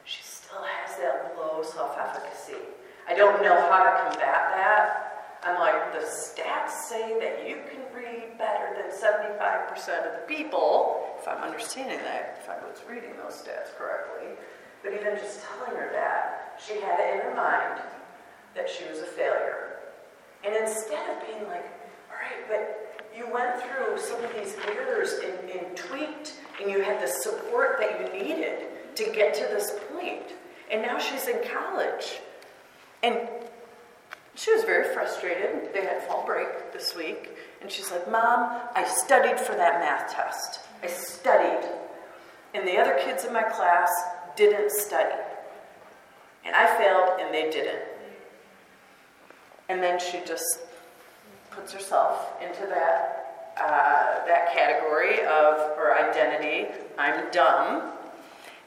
She 0.03 0.21
still 0.23 0.61
has 0.61 0.97
that 0.97 1.35
low 1.37 1.63
self 1.63 1.97
efficacy. 1.97 2.61
I 3.07 3.15
don't 3.15 3.41
know 3.41 3.55
how 3.69 3.83
to 3.83 3.91
combat 4.01 4.51
that. 4.55 5.05
I'm 5.43 5.59
like, 5.59 5.93
the 5.93 5.99
stats 5.99 6.71
say 6.71 7.19
that 7.19 7.47
you 7.47 7.57
can 7.69 7.81
read 7.93 8.37
better 8.37 8.73
than 8.73 8.89
75% 8.89 9.71
of 10.07 10.21
the 10.21 10.25
people, 10.27 11.05
if 11.19 11.27
I'm 11.27 11.43
understanding 11.43 11.99
that, 11.99 12.39
if 12.41 12.49
I 12.49 12.57
was 12.65 12.81
reading 12.89 13.11
those 13.21 13.43
stats 13.43 13.75
correctly. 13.77 14.29
But 14.81 14.93
even 14.93 15.15
just 15.17 15.41
telling 15.45 15.79
her 15.79 15.91
that, 15.93 16.59
she 16.65 16.81
had 16.81 16.99
it 16.99 17.13
in 17.13 17.21
her 17.21 17.35
mind 17.35 17.81
that 18.55 18.67
she 18.67 18.89
was 18.89 18.99
a 18.99 19.05
failure. 19.05 19.77
And 20.43 20.55
instead 20.55 21.09
of 21.09 21.27
being 21.27 21.47
like, 21.47 21.65
all 22.09 22.17
right, 22.17 22.41
but 22.47 22.84
you 23.17 23.31
went 23.33 23.61
through 23.61 23.97
some 23.97 24.23
of 24.23 24.33
these 24.33 24.55
errors 24.67 25.13
and, 25.23 25.49
and 25.49 25.77
tweaked, 25.77 26.33
and 26.61 26.69
you 26.69 26.81
had 26.81 27.01
the 27.01 27.07
support 27.07 27.77
that 27.79 27.99
you 27.99 28.23
needed 28.23 28.67
to 28.95 29.03
get 29.11 29.33
to 29.35 29.41
this 29.41 29.73
point. 29.91 30.33
And 30.71 30.81
now 30.81 30.99
she's 30.99 31.27
in 31.27 31.39
college. 31.47 32.19
And 33.03 33.27
she 34.35 34.53
was 34.53 34.63
very 34.63 34.93
frustrated. 34.93 35.73
They 35.73 35.81
had 35.81 36.03
fall 36.03 36.25
break 36.25 36.73
this 36.73 36.95
week. 36.95 37.37
And 37.61 37.71
she's 37.71 37.91
like, 37.91 38.09
Mom, 38.09 38.61
I 38.73 38.85
studied 38.85 39.39
for 39.39 39.53
that 39.53 39.79
math 39.79 40.13
test. 40.13 40.59
I 40.83 40.87
studied. 40.87 41.69
And 42.53 42.67
the 42.67 42.77
other 42.77 42.97
kids 43.03 43.25
in 43.25 43.33
my 43.33 43.43
class 43.43 43.91
didn't 44.35 44.71
study. 44.71 45.15
And 46.43 46.55
I 46.55 46.77
failed 46.77 47.19
and 47.19 47.33
they 47.33 47.49
didn't. 47.49 47.83
And 49.67 49.81
then 49.81 49.99
she 49.99 50.21
just 50.25 50.59
puts 51.55 51.73
herself 51.73 52.33
into 52.41 52.65
that, 52.67 53.53
uh, 53.57 54.25
that 54.27 54.53
category 54.53 55.21
of, 55.21 55.75
her 55.77 55.95
identity, 55.97 56.67
I'm 56.97 57.31
dumb. 57.31 57.91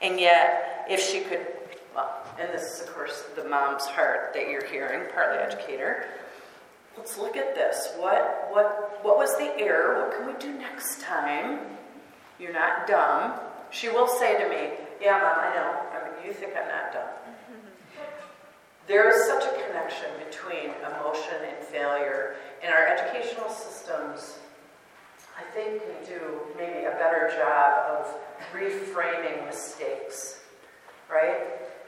And 0.00 0.18
yet, 0.18 0.86
if 0.88 1.00
she 1.00 1.20
could, 1.20 1.46
well, 1.94 2.24
and 2.38 2.48
this 2.52 2.62
is, 2.62 2.80
of 2.82 2.94
course, 2.94 3.24
the 3.36 3.44
mom's 3.44 3.84
heart 3.84 4.32
that 4.34 4.48
you're 4.48 4.64
hearing, 4.64 5.08
partly 5.12 5.38
educator. 5.38 6.06
Let's 6.96 7.18
look 7.18 7.36
at 7.36 7.54
this. 7.54 7.92
What, 7.96 8.48
what, 8.50 8.98
what 9.02 9.16
was 9.16 9.36
the 9.36 9.56
error? 9.58 10.02
What 10.04 10.16
can 10.16 10.26
we 10.26 10.38
do 10.40 10.58
next 10.58 11.00
time? 11.00 11.60
You're 12.38 12.52
not 12.52 12.86
dumb. 12.86 13.34
She 13.70 13.88
will 13.88 14.08
say 14.08 14.42
to 14.42 14.48
me, 14.48 14.70
Yeah, 15.00 15.18
Mom, 15.18 15.38
I 15.38 15.54
know. 15.54 15.80
I 15.92 16.04
mean, 16.04 16.26
you 16.26 16.32
think 16.32 16.54
I'm 16.56 16.68
not 16.68 16.92
dumb. 16.92 17.27
There 18.88 19.06
is 19.10 19.26
such 19.26 19.44
a 19.44 19.66
connection 19.66 20.08
between 20.26 20.70
emotion 20.80 21.34
and 21.46 21.62
failure, 21.66 22.36
and 22.62 22.72
our 22.72 22.86
educational 22.86 23.50
systems, 23.50 24.38
I 25.38 25.42
think, 25.52 25.82
can 25.82 26.18
do 26.18 26.40
maybe 26.56 26.86
a 26.86 26.92
better 26.92 27.30
job 27.36 27.84
of 27.86 28.14
reframing 28.54 29.44
mistakes, 29.44 30.40
right? 31.10 31.36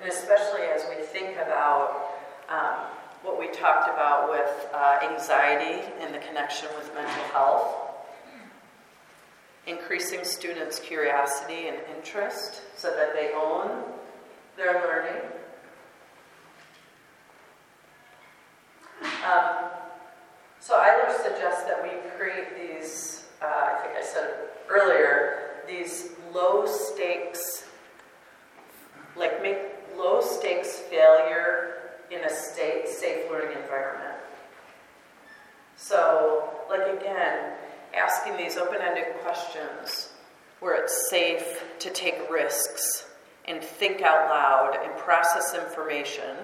And 0.03 0.13
especially 0.13 0.61
as 0.61 0.83
we 0.95 1.03
think 1.03 1.37
about 1.39 2.17
um, 2.51 2.91
what 3.23 3.41
we 3.41 3.49
talked 3.49 3.89
about 3.89 4.29
with 4.29 4.69
uh, 4.75 4.99
anxiety 5.03 5.83
and 6.01 6.15
the 6.15 6.19
connection 6.19 6.69
with 6.77 6.93
mental 6.95 7.25
health, 7.33 7.77
increasing 9.67 10.23
students' 10.23 10.79
curiosity 10.79 11.69
and 11.69 11.79
interest 11.97 12.61
so 12.77 12.91
that 12.95 13.15
they 13.15 13.33
own 13.35 13.85
their 14.59 14.75
learning. 14.87 15.23
Um, 19.03 19.71
so 20.61 20.79
Eyler 20.79 21.15
suggests 21.23 21.65
that 21.65 21.83
we 21.83 21.91
create 22.17 22.57
these, 22.57 23.25
uh, 23.43 23.45
I 23.45 23.81
think 23.83 23.97
I 23.97 24.03
said 24.03 24.25
it 24.25 24.69
earlier, 24.91 25.39
these 25.67 26.11
low 26.35 26.67
stakes, 26.67 27.65
like 29.17 29.43
make 29.43 29.59
low 29.97 30.21
stakes 30.21 30.77
failure 30.91 31.75
in 32.11 32.25
a 32.25 32.31
state 32.31 32.89
safe 32.89 33.31
learning 33.31 33.57
environment. 33.63 34.17
So, 35.77 36.51
like 36.69 37.01
again, 37.01 37.53
asking 37.95 38.37
these 38.37 38.57
open-ended 38.57 39.15
questions 39.23 40.13
where 40.61 40.75
it's 40.75 41.09
safe 41.09 41.65
to 41.79 41.91
take 41.91 42.31
risks 42.31 43.07
and 43.47 43.63
think 43.63 44.03
out 44.03 44.29
loud 44.29 44.79
and 44.83 44.97
process 44.99 45.55
information. 45.55 46.37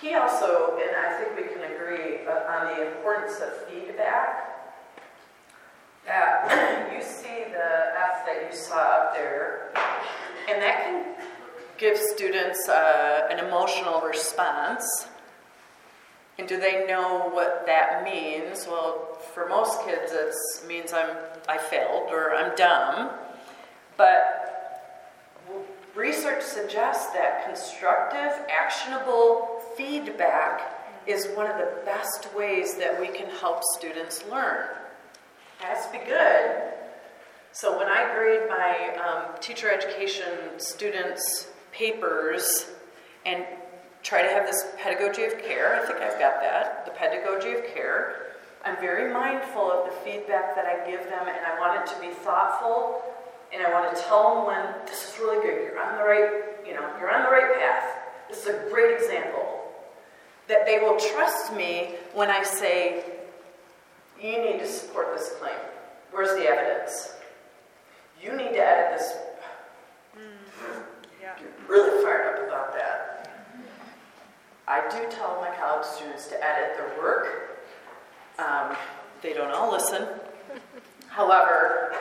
He 0.00 0.14
also, 0.14 0.78
and 0.82 0.96
I 0.96 1.18
think 1.18 1.36
we 1.36 1.54
can 1.54 1.70
agree 1.72 2.26
on 2.26 2.76
the 2.76 2.86
importance 2.86 3.40
of 3.40 3.52
feedback. 3.68 4.45
You 6.94 7.02
see 7.02 7.44
the 7.50 7.92
F 7.98 8.24
that 8.26 8.48
you 8.48 8.56
saw 8.56 8.78
up 8.78 9.14
there, 9.14 9.72
and 10.48 10.62
that 10.62 10.84
can 10.84 11.14
give 11.78 11.98
students 11.98 12.68
uh, 12.68 13.28
an 13.30 13.44
emotional 13.44 14.00
response. 14.00 15.08
And 16.38 16.46
do 16.46 16.60
they 16.60 16.86
know 16.86 17.28
what 17.30 17.64
that 17.66 18.04
means? 18.04 18.66
Well, 18.66 19.18
for 19.34 19.48
most 19.48 19.84
kids, 19.84 20.12
it 20.12 20.34
means 20.68 20.92
I'm 20.92 21.16
I 21.48 21.58
failed 21.58 22.10
or 22.10 22.34
I'm 22.34 22.54
dumb. 22.54 23.10
But 23.96 24.46
research 25.94 26.42
suggests 26.42 27.12
that 27.14 27.46
constructive, 27.46 28.46
actionable 28.48 29.60
feedback 29.76 30.72
is 31.06 31.26
one 31.34 31.50
of 31.50 31.58
the 31.58 31.72
best 31.84 32.28
ways 32.34 32.76
that 32.76 33.00
we 33.00 33.08
can 33.08 33.28
help 33.40 33.62
students 33.64 34.24
learn. 34.30 34.66
Has 35.58 35.86
to 35.86 35.92
be 35.92 36.04
good. 36.04 36.72
So 37.52 37.78
when 37.78 37.88
I 37.88 38.14
grade 38.14 38.48
my 38.48 38.96
um, 39.02 39.40
teacher 39.40 39.70
education 39.70 40.58
students' 40.58 41.48
papers 41.72 42.66
and 43.24 43.44
try 44.06 44.22
to 44.22 44.28
have 44.28 44.46
this 44.46 44.64
pedagogy 44.78 45.24
of 45.24 45.36
care. 45.42 45.74
I 45.74 45.84
think 45.84 45.98
I've 45.98 46.18
got 46.20 46.40
that, 46.40 46.86
the 46.86 46.92
pedagogy 46.92 47.58
of 47.58 47.74
care. 47.74 48.34
I'm 48.64 48.76
very 48.76 49.12
mindful 49.12 49.70
of 49.70 49.86
the 49.86 49.96
feedback 50.04 50.54
that 50.54 50.64
I 50.64 50.88
give 50.88 51.02
them, 51.04 51.26
and 51.26 51.44
I 51.44 51.58
want 51.58 51.80
it 51.80 51.92
to 51.92 52.00
be 52.00 52.14
thoughtful, 52.14 53.02
and 53.52 53.66
I 53.66 53.72
want 53.72 53.94
to 53.94 54.02
tell 54.02 54.34
them 54.34 54.46
when 54.46 54.86
this 54.86 55.12
is 55.12 55.18
really 55.18 55.42
good. 55.44 55.60
You're 55.60 55.82
on 55.82 55.98
the 55.98 56.04
right, 56.04 56.44
you 56.64 56.74
know, 56.74 56.88
you're 57.00 57.12
on 57.12 57.24
the 57.24 57.30
right 57.30 57.58
path. 57.58 57.98
This 58.28 58.46
is 58.46 58.46
a 58.46 58.70
great 58.70 58.94
example. 58.94 59.42
That 60.46 60.66
they 60.66 60.78
will 60.78 60.96
trust 60.96 61.52
me 61.52 61.96
when 62.14 62.30
I 62.30 62.44
say, 62.44 63.04
you 64.20 64.42
need 64.42 64.58
to 64.58 64.66
support 64.66 65.16
this 65.16 65.32
claim. 65.40 65.54
Where's 66.10 66.30
the 66.30 66.48
evidence? 66.48 67.12
You 68.22 68.32
need 68.32 68.52
to 68.52 68.58
edit 68.58 68.98
this. 68.98 69.12
Mm, 70.16 70.82
yeah. 71.20 71.34
Really 71.68 72.02
fired 72.02 72.38
up 72.38 72.48
about 72.48 72.72
that. 72.74 73.46
I 74.68 74.80
do 74.88 75.08
tell 75.10 75.40
my 75.40 75.54
college 75.56 75.86
students 75.86 76.26
to 76.28 76.44
edit 76.44 76.76
their 76.76 76.98
work. 76.98 77.60
Um, 78.38 78.76
they 79.22 79.32
don't 79.32 79.52
all 79.52 79.70
listen. 79.70 80.08
However, 81.08 81.94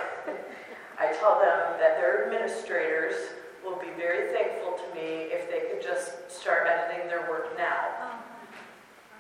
I 0.99 1.13
tell 1.13 1.39
them 1.39 1.79
that 1.79 1.97
their 1.97 2.25
administrators 2.25 3.15
will 3.63 3.77
be 3.77 3.89
very 3.97 4.33
thankful 4.33 4.73
to 4.73 4.95
me 4.95 5.27
if 5.31 5.49
they 5.49 5.69
could 5.69 5.81
just 5.81 6.31
start 6.31 6.67
editing 6.67 7.07
their 7.07 7.29
work 7.29 7.57
now. 7.57 8.19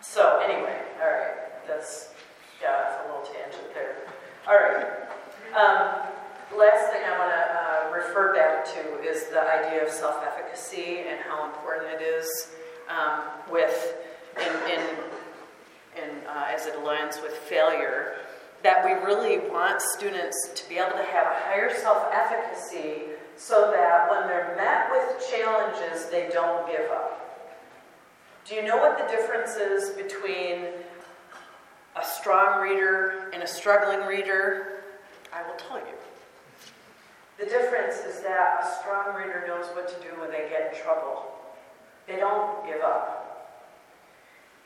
So 0.01 0.39
anyway, 0.43 0.81
all 1.01 1.09
right, 1.09 1.67
that's 1.67 2.09
yeah, 2.61 2.71
that's 2.81 3.03
a 3.03 3.07
little 3.07 3.25
tangent 3.25 3.73
there. 3.73 3.95
All 4.47 4.55
right. 4.55 4.85
Um, 5.55 6.57
last 6.57 6.91
thing 6.91 7.01
I 7.05 7.17
want 7.17 7.31
to 7.31 7.43
uh, 7.55 8.07
refer 8.07 8.33
back 8.33 8.65
to 8.65 9.01
is 9.01 9.27
the 9.27 9.41
idea 9.41 9.83
of 9.83 9.89
self-efficacy 9.89 11.05
and 11.07 11.19
how 11.19 11.45
important 11.45 11.99
it 11.99 12.01
is 12.01 12.51
um, 12.89 13.23
with, 13.51 13.97
in, 14.37 14.71
in, 14.71 14.81
in 16.03 16.27
uh, 16.27 16.47
as 16.49 16.65
it 16.65 16.75
aligns 16.75 17.21
with 17.21 17.33
failure, 17.33 18.17
that 18.63 18.83
we 18.83 18.91
really 19.05 19.39
want 19.49 19.81
students 19.81 20.49
to 20.55 20.67
be 20.67 20.77
able 20.77 20.97
to 20.97 21.03
have 21.03 21.27
a 21.27 21.39
higher 21.45 21.73
self-efficacy 21.73 23.03
so 23.37 23.71
that 23.71 24.09
when 24.09 24.27
they're 24.27 24.55
met 24.55 24.89
with 24.91 25.23
challenges, 25.29 26.09
they 26.09 26.29
don't 26.31 26.67
give 26.67 26.89
up. 26.91 27.21
Do 28.45 28.55
you 28.55 28.63
know 28.63 28.77
what 28.77 28.97
the 28.97 29.05
difference 29.05 29.55
is 29.55 29.89
between 29.91 30.67
a 31.95 32.03
strong 32.03 32.61
reader 32.61 33.29
and 33.33 33.43
a 33.43 33.47
struggling 33.47 34.05
reader? 34.07 34.83
I 35.33 35.43
will 35.43 35.55
tell 35.57 35.77
you. 35.77 35.93
The 37.37 37.45
difference 37.45 37.97
is 37.97 38.21
that 38.21 38.63
a 38.63 38.81
strong 38.81 39.15
reader 39.15 39.43
knows 39.47 39.65
what 39.75 39.87
to 39.89 40.07
do 40.07 40.19
when 40.19 40.31
they 40.31 40.47
get 40.49 40.73
in 40.73 40.81
trouble. 40.81 41.25
They 42.07 42.15
don't 42.15 42.65
give 42.65 42.81
up. 42.81 43.21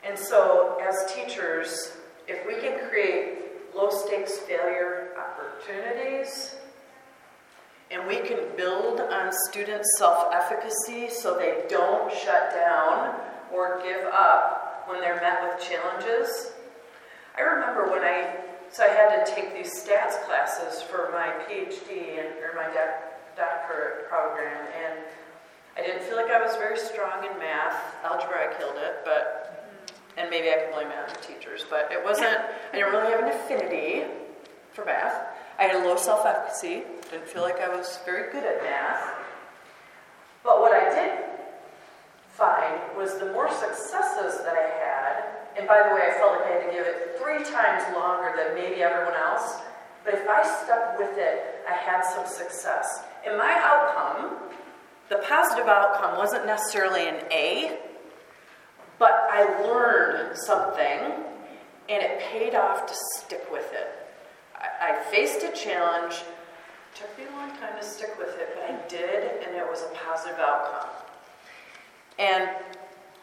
And 0.04 0.18
so, 0.18 0.78
as 0.80 1.12
teachers, 1.12 1.92
if 2.28 2.46
we 2.46 2.54
can 2.54 2.88
create 2.88 3.74
low 3.74 3.90
stakes 3.90 4.38
failure 4.38 5.08
opportunities, 5.18 6.54
and 7.90 8.06
we 8.06 8.18
can 8.18 8.38
build 8.56 9.00
on 9.00 9.32
students' 9.48 9.98
self 9.98 10.32
efficacy 10.32 11.10
so 11.10 11.36
they 11.36 11.64
don't 11.68 12.12
shut 12.12 12.52
down 12.54 13.16
or 13.52 13.82
give 13.82 14.06
up 14.12 14.84
when 14.86 15.00
they're 15.00 15.16
met 15.16 15.42
with 15.42 15.60
challenges. 15.60 16.52
I 17.40 17.42
remember 17.42 17.90
when 17.90 18.02
I, 18.02 18.36
so 18.70 18.84
I 18.84 18.88
had 18.88 19.24
to 19.24 19.34
take 19.34 19.54
these 19.54 19.72
stats 19.72 20.20
classes 20.26 20.82
for 20.82 21.08
my 21.10 21.32
PhD 21.48 22.20
and, 22.20 22.36
or 22.44 22.52
my 22.54 22.68
doc, 22.74 23.00
doctorate 23.34 24.10
program, 24.10 24.66
and 24.76 25.00
I 25.78 25.80
didn't 25.80 26.02
feel 26.02 26.16
like 26.16 26.30
I 26.30 26.44
was 26.44 26.54
very 26.56 26.76
strong 26.76 27.24
in 27.24 27.38
math. 27.38 27.80
Algebra, 28.04 28.52
I 28.52 28.58
killed 28.58 28.76
it, 28.76 28.96
but, 29.06 29.72
and 30.18 30.28
maybe 30.28 30.50
I 30.50 30.56
can 30.56 30.72
blame 30.74 30.88
the 30.88 31.26
teachers, 31.26 31.64
but 31.70 31.90
it 31.90 32.04
wasn't, 32.04 32.36
I 32.72 32.76
didn't 32.76 32.92
really 32.92 33.10
have 33.10 33.24
an 33.24 33.30
affinity 33.30 34.04
for 34.74 34.84
math. 34.84 35.24
I 35.58 35.62
had 35.62 35.76
a 35.76 35.88
low 35.88 35.96
self 35.96 36.26
efficacy, 36.26 36.82
didn't 37.10 37.26
feel 37.26 37.42
like 37.42 37.58
I 37.60 37.74
was 37.74 38.00
very 38.04 38.30
good 38.30 38.44
at 38.44 38.62
math. 38.62 39.14
But 40.44 40.60
what 40.60 40.72
I 40.72 40.94
did 40.94 41.24
find 42.36 42.80
was 42.98 43.18
the 43.18 43.32
more 43.32 43.48
successes 43.50 44.44
that 44.44 44.52
I 44.52 44.68
had, 44.76 44.99
and 45.58 45.66
by 45.66 45.82
the 45.88 45.94
way, 45.94 46.02
I 46.06 46.18
felt 46.18 46.38
like 46.38 46.46
I 46.46 46.54
had 46.58 46.66
to 46.66 46.72
give 46.72 46.86
it 46.86 47.18
three 47.18 47.44
times 47.44 47.82
longer 47.94 48.32
than 48.36 48.54
maybe 48.54 48.82
everyone 48.82 49.14
else, 49.14 49.60
but 50.04 50.14
if 50.14 50.28
I 50.28 50.42
stuck 50.64 50.98
with 50.98 51.18
it, 51.18 51.62
I 51.68 51.72
had 51.72 52.02
some 52.02 52.26
success. 52.26 53.04
And 53.26 53.36
my 53.36 53.52
outcome 53.52 54.50
the 55.10 55.16
positive 55.28 55.66
outcome 55.66 56.16
wasn't 56.16 56.46
necessarily 56.46 57.08
an 57.08 57.16
A, 57.32 57.78
but 59.00 59.28
I 59.28 59.42
learned 59.64 60.38
something 60.38 61.24
and 61.88 62.02
it 62.02 62.20
paid 62.20 62.54
off 62.54 62.86
to 62.86 62.94
stick 63.16 63.44
with 63.50 63.72
it. 63.72 63.88
I, 64.54 64.92
I 64.92 65.02
faced 65.10 65.42
a 65.42 65.50
challenge, 65.50 66.14
it 66.14 66.96
took 66.96 67.18
me 67.18 67.24
a 67.24 67.36
long 67.36 67.50
time 67.58 67.76
to 67.76 67.84
stick 67.84 68.16
with 68.18 68.38
it, 68.38 68.50
but 68.54 68.70
I 68.70 68.88
did, 68.88 69.44
and 69.44 69.56
it 69.56 69.66
was 69.68 69.82
a 69.82 69.92
positive 70.06 70.38
outcome. 70.38 70.90
And 72.20 72.48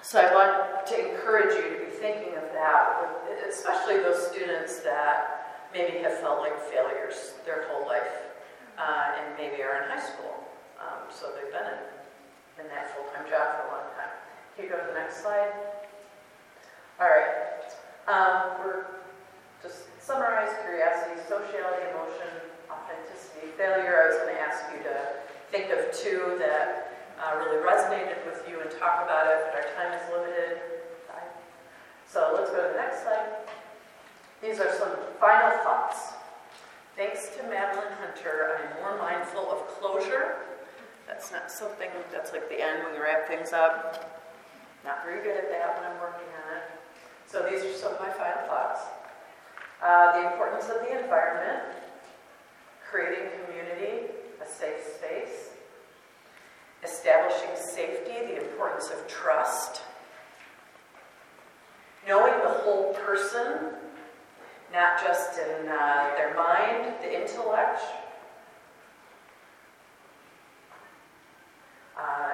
so 0.07 0.23
I 0.23 0.31
want 0.31 0.87
to 0.87 1.11
encourage 1.11 1.51
you 1.59 1.67
to 1.67 1.83
be 1.83 1.91
thinking 1.91 2.31
of 2.39 2.47
that, 2.55 3.11
especially 3.43 3.97
those 3.97 4.31
students 4.31 4.79
that 4.79 5.67
maybe 5.73 5.99
have 5.99 6.13
felt 6.23 6.39
like 6.39 6.57
failures 6.71 7.35
their 7.43 7.67
whole 7.67 7.85
life 7.85 8.31
uh, 8.79 9.19
and 9.19 9.35
maybe 9.35 9.61
are 9.61 9.83
in 9.83 9.89
high 9.89 9.99
school. 9.99 10.47
Um, 10.79 11.11
so 11.11 11.35
they've 11.35 11.51
been 11.51 11.67
in, 11.75 12.63
in 12.63 12.71
that 12.71 12.95
full-time 12.95 13.27
job 13.27 13.59
for 13.59 13.67
a 13.67 13.71
long 13.75 13.87
time. 13.99 14.15
Can 14.55 14.63
you 14.63 14.71
go 14.71 14.79
to 14.79 14.87
the 14.87 14.97
next 14.97 15.19
slide? 15.19 15.51
All 17.03 17.11
right. 17.11 17.67
Um, 18.07 18.63
we're 18.63 18.85
just 19.61 19.91
summarize 19.99 20.55
curiosity, 20.63 21.19
sociality, 21.27 21.83
emotion, 21.91 22.47
authenticity, 22.71 23.51
failure. 23.57 24.07
I 24.07 24.07
was 24.07 24.23
going 24.23 24.35
to 24.35 24.39
ask 24.39 24.71
you 24.71 24.79
to 24.87 25.19
think 25.51 25.67
of 25.67 25.91
two 25.91 26.39
that 26.39 26.95
uh, 27.19 27.37
really 27.37 27.57
resonated 27.63 28.25
with 28.25 28.43
you 28.49 28.61
and 28.61 28.69
talk 28.71 29.03
about 29.03 29.27
it, 29.27 29.45
but 29.45 29.63
our 29.63 29.69
time 29.75 29.93
is 29.93 30.05
limited. 30.11 30.61
So 32.07 32.31
let's 32.33 32.49
go 32.51 32.63
to 32.63 32.73
the 32.73 32.79
next 32.79 33.03
slide. 33.03 33.45
These 34.41 34.59
are 34.59 34.71
some 34.77 34.95
final 35.19 35.51
thoughts. 35.63 36.13
Thanks 36.95 37.35
to 37.37 37.43
Madeline 37.43 37.93
Hunter, 37.99 38.57
I'm 38.57 38.81
more 38.81 38.97
mindful 38.97 39.51
of 39.51 39.67
closure 39.67 40.37
that's 41.07 41.31
not 41.31 41.49
something 41.49 41.89
that's 42.11 42.33
like 42.33 42.49
the 42.49 42.61
end 42.61 42.83
when 42.83 42.93
you 42.93 43.01
wrap 43.01 43.27
things 43.27 43.53
up. 43.53 44.21
Not 44.83 45.03
very 45.05 45.23
good 45.23 45.37
at 45.37 45.49
that 45.49 45.79
when 45.79 45.89
I'm 45.89 45.99
working 46.01 46.27
on 46.45 46.57
it. 46.57 46.63
So 47.25 47.47
these 47.49 47.63
are 47.63 47.73
some 47.73 47.93
of 47.93 47.99
my 47.99 48.11
final 48.11 48.45
thoughts. 48.45 48.81
Uh, 49.81 50.21
the 50.21 50.31
importance 50.31 50.65
of 50.65 50.81
the 50.83 51.01
environment, 51.01 51.63
creating 52.83 53.29
community, 53.45 54.11
a 54.43 54.47
safe 54.47 54.83
space, 54.99 55.46
establishing 56.83 57.55
safety, 57.55 58.25
the 58.27 58.41
importance 58.41 58.89
of 58.89 59.07
trust, 59.07 59.81
knowing 62.07 62.33
the 62.43 62.49
whole 62.49 62.93
person, 62.93 63.71
not 64.73 65.01
just 65.01 65.39
in 65.39 65.67
uh, 65.67 66.11
their 66.15 66.33
mind, 66.35 66.93
the 67.01 67.21
intellect, 67.21 67.81
uh, 71.99 72.31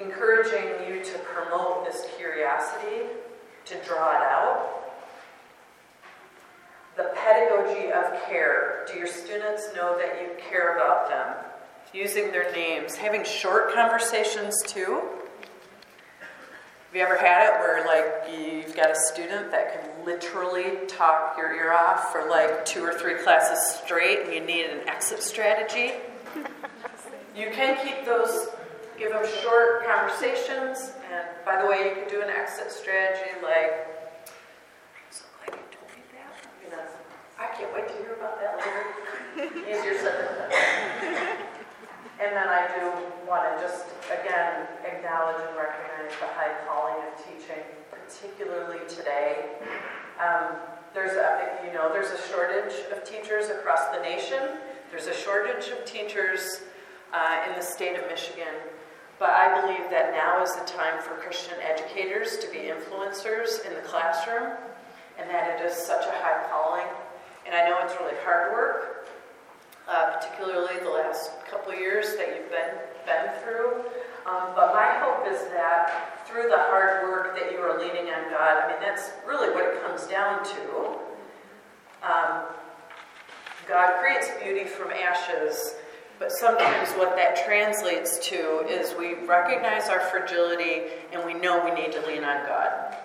encouraging 0.00 0.88
you 0.88 1.04
to 1.04 1.18
promote 1.18 1.84
this 1.84 2.06
curiosity, 2.16 3.06
to 3.66 3.74
draw 3.86 4.10
it 4.10 4.22
out. 4.22 4.76
The 6.96 7.10
pedagogy 7.14 7.92
of 7.92 8.22
care. 8.26 8.86
Do 8.90 8.98
your 8.98 9.06
students 9.06 9.68
know 9.74 9.96
that 9.98 10.20
you 10.20 10.30
care 10.50 10.76
about 10.76 11.08
them, 11.08 11.49
using 11.92 12.30
their 12.30 12.52
names, 12.52 12.94
having 12.96 13.24
short 13.24 13.74
conversations 13.74 14.62
too. 14.66 15.00
Have 16.20 16.96
you 16.96 17.02
ever 17.02 17.16
had 17.16 17.46
it 17.46 17.60
where 17.60 17.86
like 17.86 18.36
you've 18.36 18.74
got 18.74 18.90
a 18.90 18.96
student 18.96 19.50
that 19.52 19.72
can 19.72 20.04
literally 20.04 20.86
talk 20.88 21.36
your 21.36 21.54
ear 21.54 21.72
off 21.72 22.10
for 22.10 22.28
like 22.28 22.64
two 22.64 22.82
or 22.82 22.92
three 22.94 23.14
classes 23.14 23.80
straight 23.84 24.20
and 24.24 24.34
you 24.34 24.40
need 24.40 24.66
an 24.66 24.88
exit 24.88 25.22
strategy? 25.22 25.92
You 27.36 27.50
can 27.52 27.76
keep 27.86 28.04
those, 28.04 28.48
give 28.98 29.12
them 29.12 29.24
short 29.40 29.86
conversations, 29.86 30.92
and 31.12 31.24
by 31.44 31.62
the 31.62 31.68
way, 31.68 31.88
you 31.88 31.94
can 31.94 32.08
do 32.08 32.22
an 32.22 32.28
exit 32.28 32.72
strategy 32.72 33.30
like, 33.40 33.86
"I'm 34.26 35.10
so 35.10 35.24
glad 35.38 35.58
you 35.58 35.64
told 35.70 35.90
me 35.94 36.02
that. 36.12 36.34
You 36.64 36.70
know, 36.70 36.82
I 37.38 37.46
can't 37.54 37.72
wait 37.72 37.86
to 37.86 37.94
hear 37.94 38.14
about 38.14 38.40
that 38.40 38.58
later. 38.58 39.60
Easier 39.70 39.96
said 40.00 40.28
than 40.28 40.50
done. 40.50 40.99
And 42.20 42.36
then 42.36 42.48
I 42.48 42.68
do 42.76 42.84
want 43.26 43.48
to 43.48 43.66
just, 43.66 43.86
again, 44.12 44.68
acknowledge 44.84 45.40
and 45.40 45.56
recognize 45.56 46.12
the 46.20 46.26
high 46.36 46.52
calling 46.68 46.96
of 47.08 47.16
teaching, 47.24 47.64
particularly 47.90 48.80
today. 48.88 49.46
Um, 50.20 50.56
there's 50.92 51.12
a, 51.12 51.64
you 51.66 51.72
know, 51.72 51.90
there's 51.90 52.10
a 52.10 52.20
shortage 52.28 52.74
of 52.92 53.04
teachers 53.04 53.48
across 53.48 53.88
the 53.96 54.02
nation. 54.02 54.58
There's 54.90 55.06
a 55.06 55.14
shortage 55.14 55.68
of 55.68 55.84
teachers 55.86 56.60
uh, 57.14 57.46
in 57.48 57.56
the 57.56 57.62
state 57.62 57.96
of 57.98 58.06
Michigan. 58.08 58.52
But 59.18 59.30
I 59.30 59.60
believe 59.60 59.90
that 59.90 60.12
now 60.12 60.42
is 60.42 60.54
the 60.56 60.64
time 60.64 61.00
for 61.00 61.14
Christian 61.14 61.54
educators 61.62 62.38
to 62.38 62.50
be 62.50 62.68
influencers 62.68 63.64
in 63.66 63.74
the 63.74 63.82
classroom, 63.82 64.56
and 65.18 65.28
that 65.30 65.60
it 65.60 65.64
is 65.64 65.74
such 65.74 66.04
a 66.04 66.12
high 66.20 66.44
calling. 66.50 66.86
And 67.46 67.54
I 67.54 67.68
know 67.68 67.78
it's 67.84 67.94
really 68.00 68.16
hard 68.24 68.52
work, 68.52 68.89
uh, 69.88 70.16
particularly 70.16 70.78
the 70.82 70.90
last 70.90 71.30
couple 71.50 71.74
years 71.74 72.16
that 72.16 72.28
you've 72.28 72.50
been, 72.50 72.74
been 73.06 73.32
through. 73.42 73.84
Um, 74.26 74.52
but 74.54 74.74
my 74.74 75.00
hope 75.00 75.26
is 75.32 75.40
that 75.48 76.26
through 76.26 76.48
the 76.48 76.56
hard 76.56 77.08
work 77.08 77.38
that 77.38 77.52
you 77.52 77.58
are 77.58 77.78
leaning 77.78 78.12
on 78.12 78.30
God, 78.30 78.62
I 78.62 78.68
mean, 78.70 78.80
that's 78.80 79.10
really 79.26 79.50
what 79.54 79.64
it 79.64 79.82
comes 79.82 80.06
down 80.06 80.44
to. 80.44 80.86
Um, 82.02 82.44
God 83.66 84.00
creates 84.00 84.28
beauty 84.42 84.64
from 84.64 84.90
ashes, 84.90 85.74
but 86.18 86.32
sometimes 86.32 86.90
what 86.92 87.16
that 87.16 87.44
translates 87.46 88.18
to 88.28 88.66
is 88.68 88.94
we 88.98 89.14
recognize 89.26 89.88
our 89.88 90.00
fragility 90.00 90.82
and 91.12 91.24
we 91.24 91.34
know 91.34 91.64
we 91.64 91.70
need 91.70 91.92
to 91.92 92.06
lean 92.06 92.24
on 92.24 92.46
God. 92.46 92.96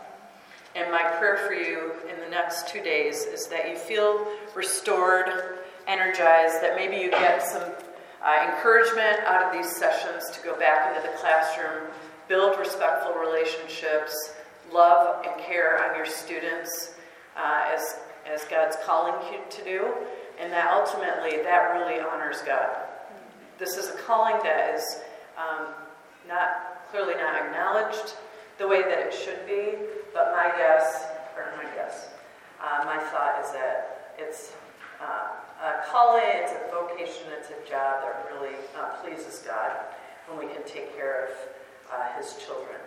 And 0.75 0.91
my 0.91 1.03
prayer 1.17 1.37
for 1.47 1.53
you 1.53 1.93
in 2.11 2.19
the 2.19 2.29
next 2.29 2.67
two 2.67 2.81
days 2.81 3.23
is 3.23 3.47
that 3.47 3.69
you 3.69 3.77
feel 3.77 4.27
restored, 4.53 5.59
energized, 5.87 6.61
that 6.61 6.75
maybe 6.75 6.97
you 6.97 7.11
get 7.11 7.41
some 7.41 7.63
uh, 8.23 8.49
encouragement 8.49 9.19
out 9.25 9.43
of 9.43 9.53
these 9.53 9.75
sessions 9.75 10.29
to 10.31 10.43
go 10.43 10.57
back 10.59 10.95
into 10.95 11.07
the 11.07 11.15
classroom, 11.17 11.87
build 12.27 12.57
respectful 12.57 13.13
relationships, 13.13 14.33
love 14.71 15.23
and 15.25 15.39
care 15.41 15.83
on 15.87 15.95
your 15.95 16.05
students 16.05 16.95
uh, 17.37 17.63
as, 17.73 17.97
as 18.25 18.43
God's 18.45 18.77
calling 18.83 19.13
you 19.31 19.39
to 19.49 19.63
do, 19.63 19.93
and 20.39 20.51
that 20.51 20.71
ultimately 20.71 21.43
that 21.43 21.71
really 21.73 21.99
honors 21.99 22.41
God. 22.41 22.75
This 23.57 23.77
is 23.77 23.89
a 23.89 23.97
calling 23.99 24.35
that 24.43 24.75
is 24.75 25.01
um, 25.37 25.67
not 26.27 26.89
clearly 26.89 27.13
not 27.15 27.35
acknowledged 27.41 28.15
the 28.57 28.67
way 28.67 28.81
that 28.81 28.99
it 28.99 29.13
should 29.13 29.45
be, 29.45 29.77
but 30.13 30.31
my 30.31 30.51
guess, 30.57 31.07
or 31.35 31.53
my 31.57 31.69
guess, 31.75 32.09
uh, 32.61 32.83
my 32.85 32.97
thought 32.97 33.43
is 33.43 33.51
that 33.51 34.13
it's 34.17 34.53
uh, 35.01 35.27
uh, 35.61 35.81
a 35.81 35.91
calling, 35.91 36.23
it's 36.25 36.51
a 36.51 36.71
vocation, 36.71 37.31
it's 37.37 37.49
a 37.49 37.69
job 37.69 38.03
that 38.03 38.27
really 38.31 38.55
uh, 38.77 38.95
pleases 39.03 39.43
God 39.45 39.71
when 40.27 40.39
we 40.39 40.53
can 40.53 40.63
take 40.65 40.95
care 40.95 41.27
of 41.27 41.31
uh, 41.91 42.17
His 42.17 42.35
children. 42.45 42.79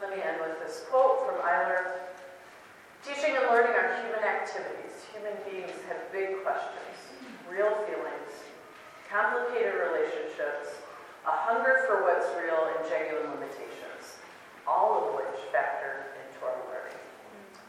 Let 0.00 0.10
me 0.10 0.22
end 0.22 0.40
with 0.40 0.58
this 0.60 0.84
quote 0.90 1.24
from 1.24 1.40
Eyler 1.40 2.06
Teaching 3.06 3.38
and 3.38 3.46
learning 3.46 3.70
are 3.70 4.02
human 4.02 4.26
activities. 4.26 5.06
Human 5.14 5.38
beings 5.46 5.78
have 5.86 6.10
big 6.10 6.42
questions, 6.42 6.98
real 7.46 7.70
feelings, 7.86 8.34
complicated 9.06 9.78
relationships, 9.78 10.82
a 11.22 11.30
hunger 11.30 11.86
for 11.86 12.02
what's 12.02 12.26
real, 12.34 12.66
and 12.66 12.82
genuine 12.90 13.30
limitations, 13.30 14.18
all 14.66 14.98
of 14.98 15.14
which 15.14 15.38
factor 15.54 15.95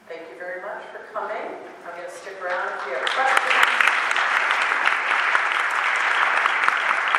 Thank 0.07 0.21
you 0.31 0.39
very 0.39 0.61
much 0.61 0.83
for 0.93 0.99
coming. 1.11 1.51
I'm 1.85 1.91
going 1.91 2.05
to 2.05 2.09
stick 2.09 2.41
around 2.41 2.79
if 2.79 2.87
you 2.87 2.93
have 2.95 3.09
questions. 3.09 3.86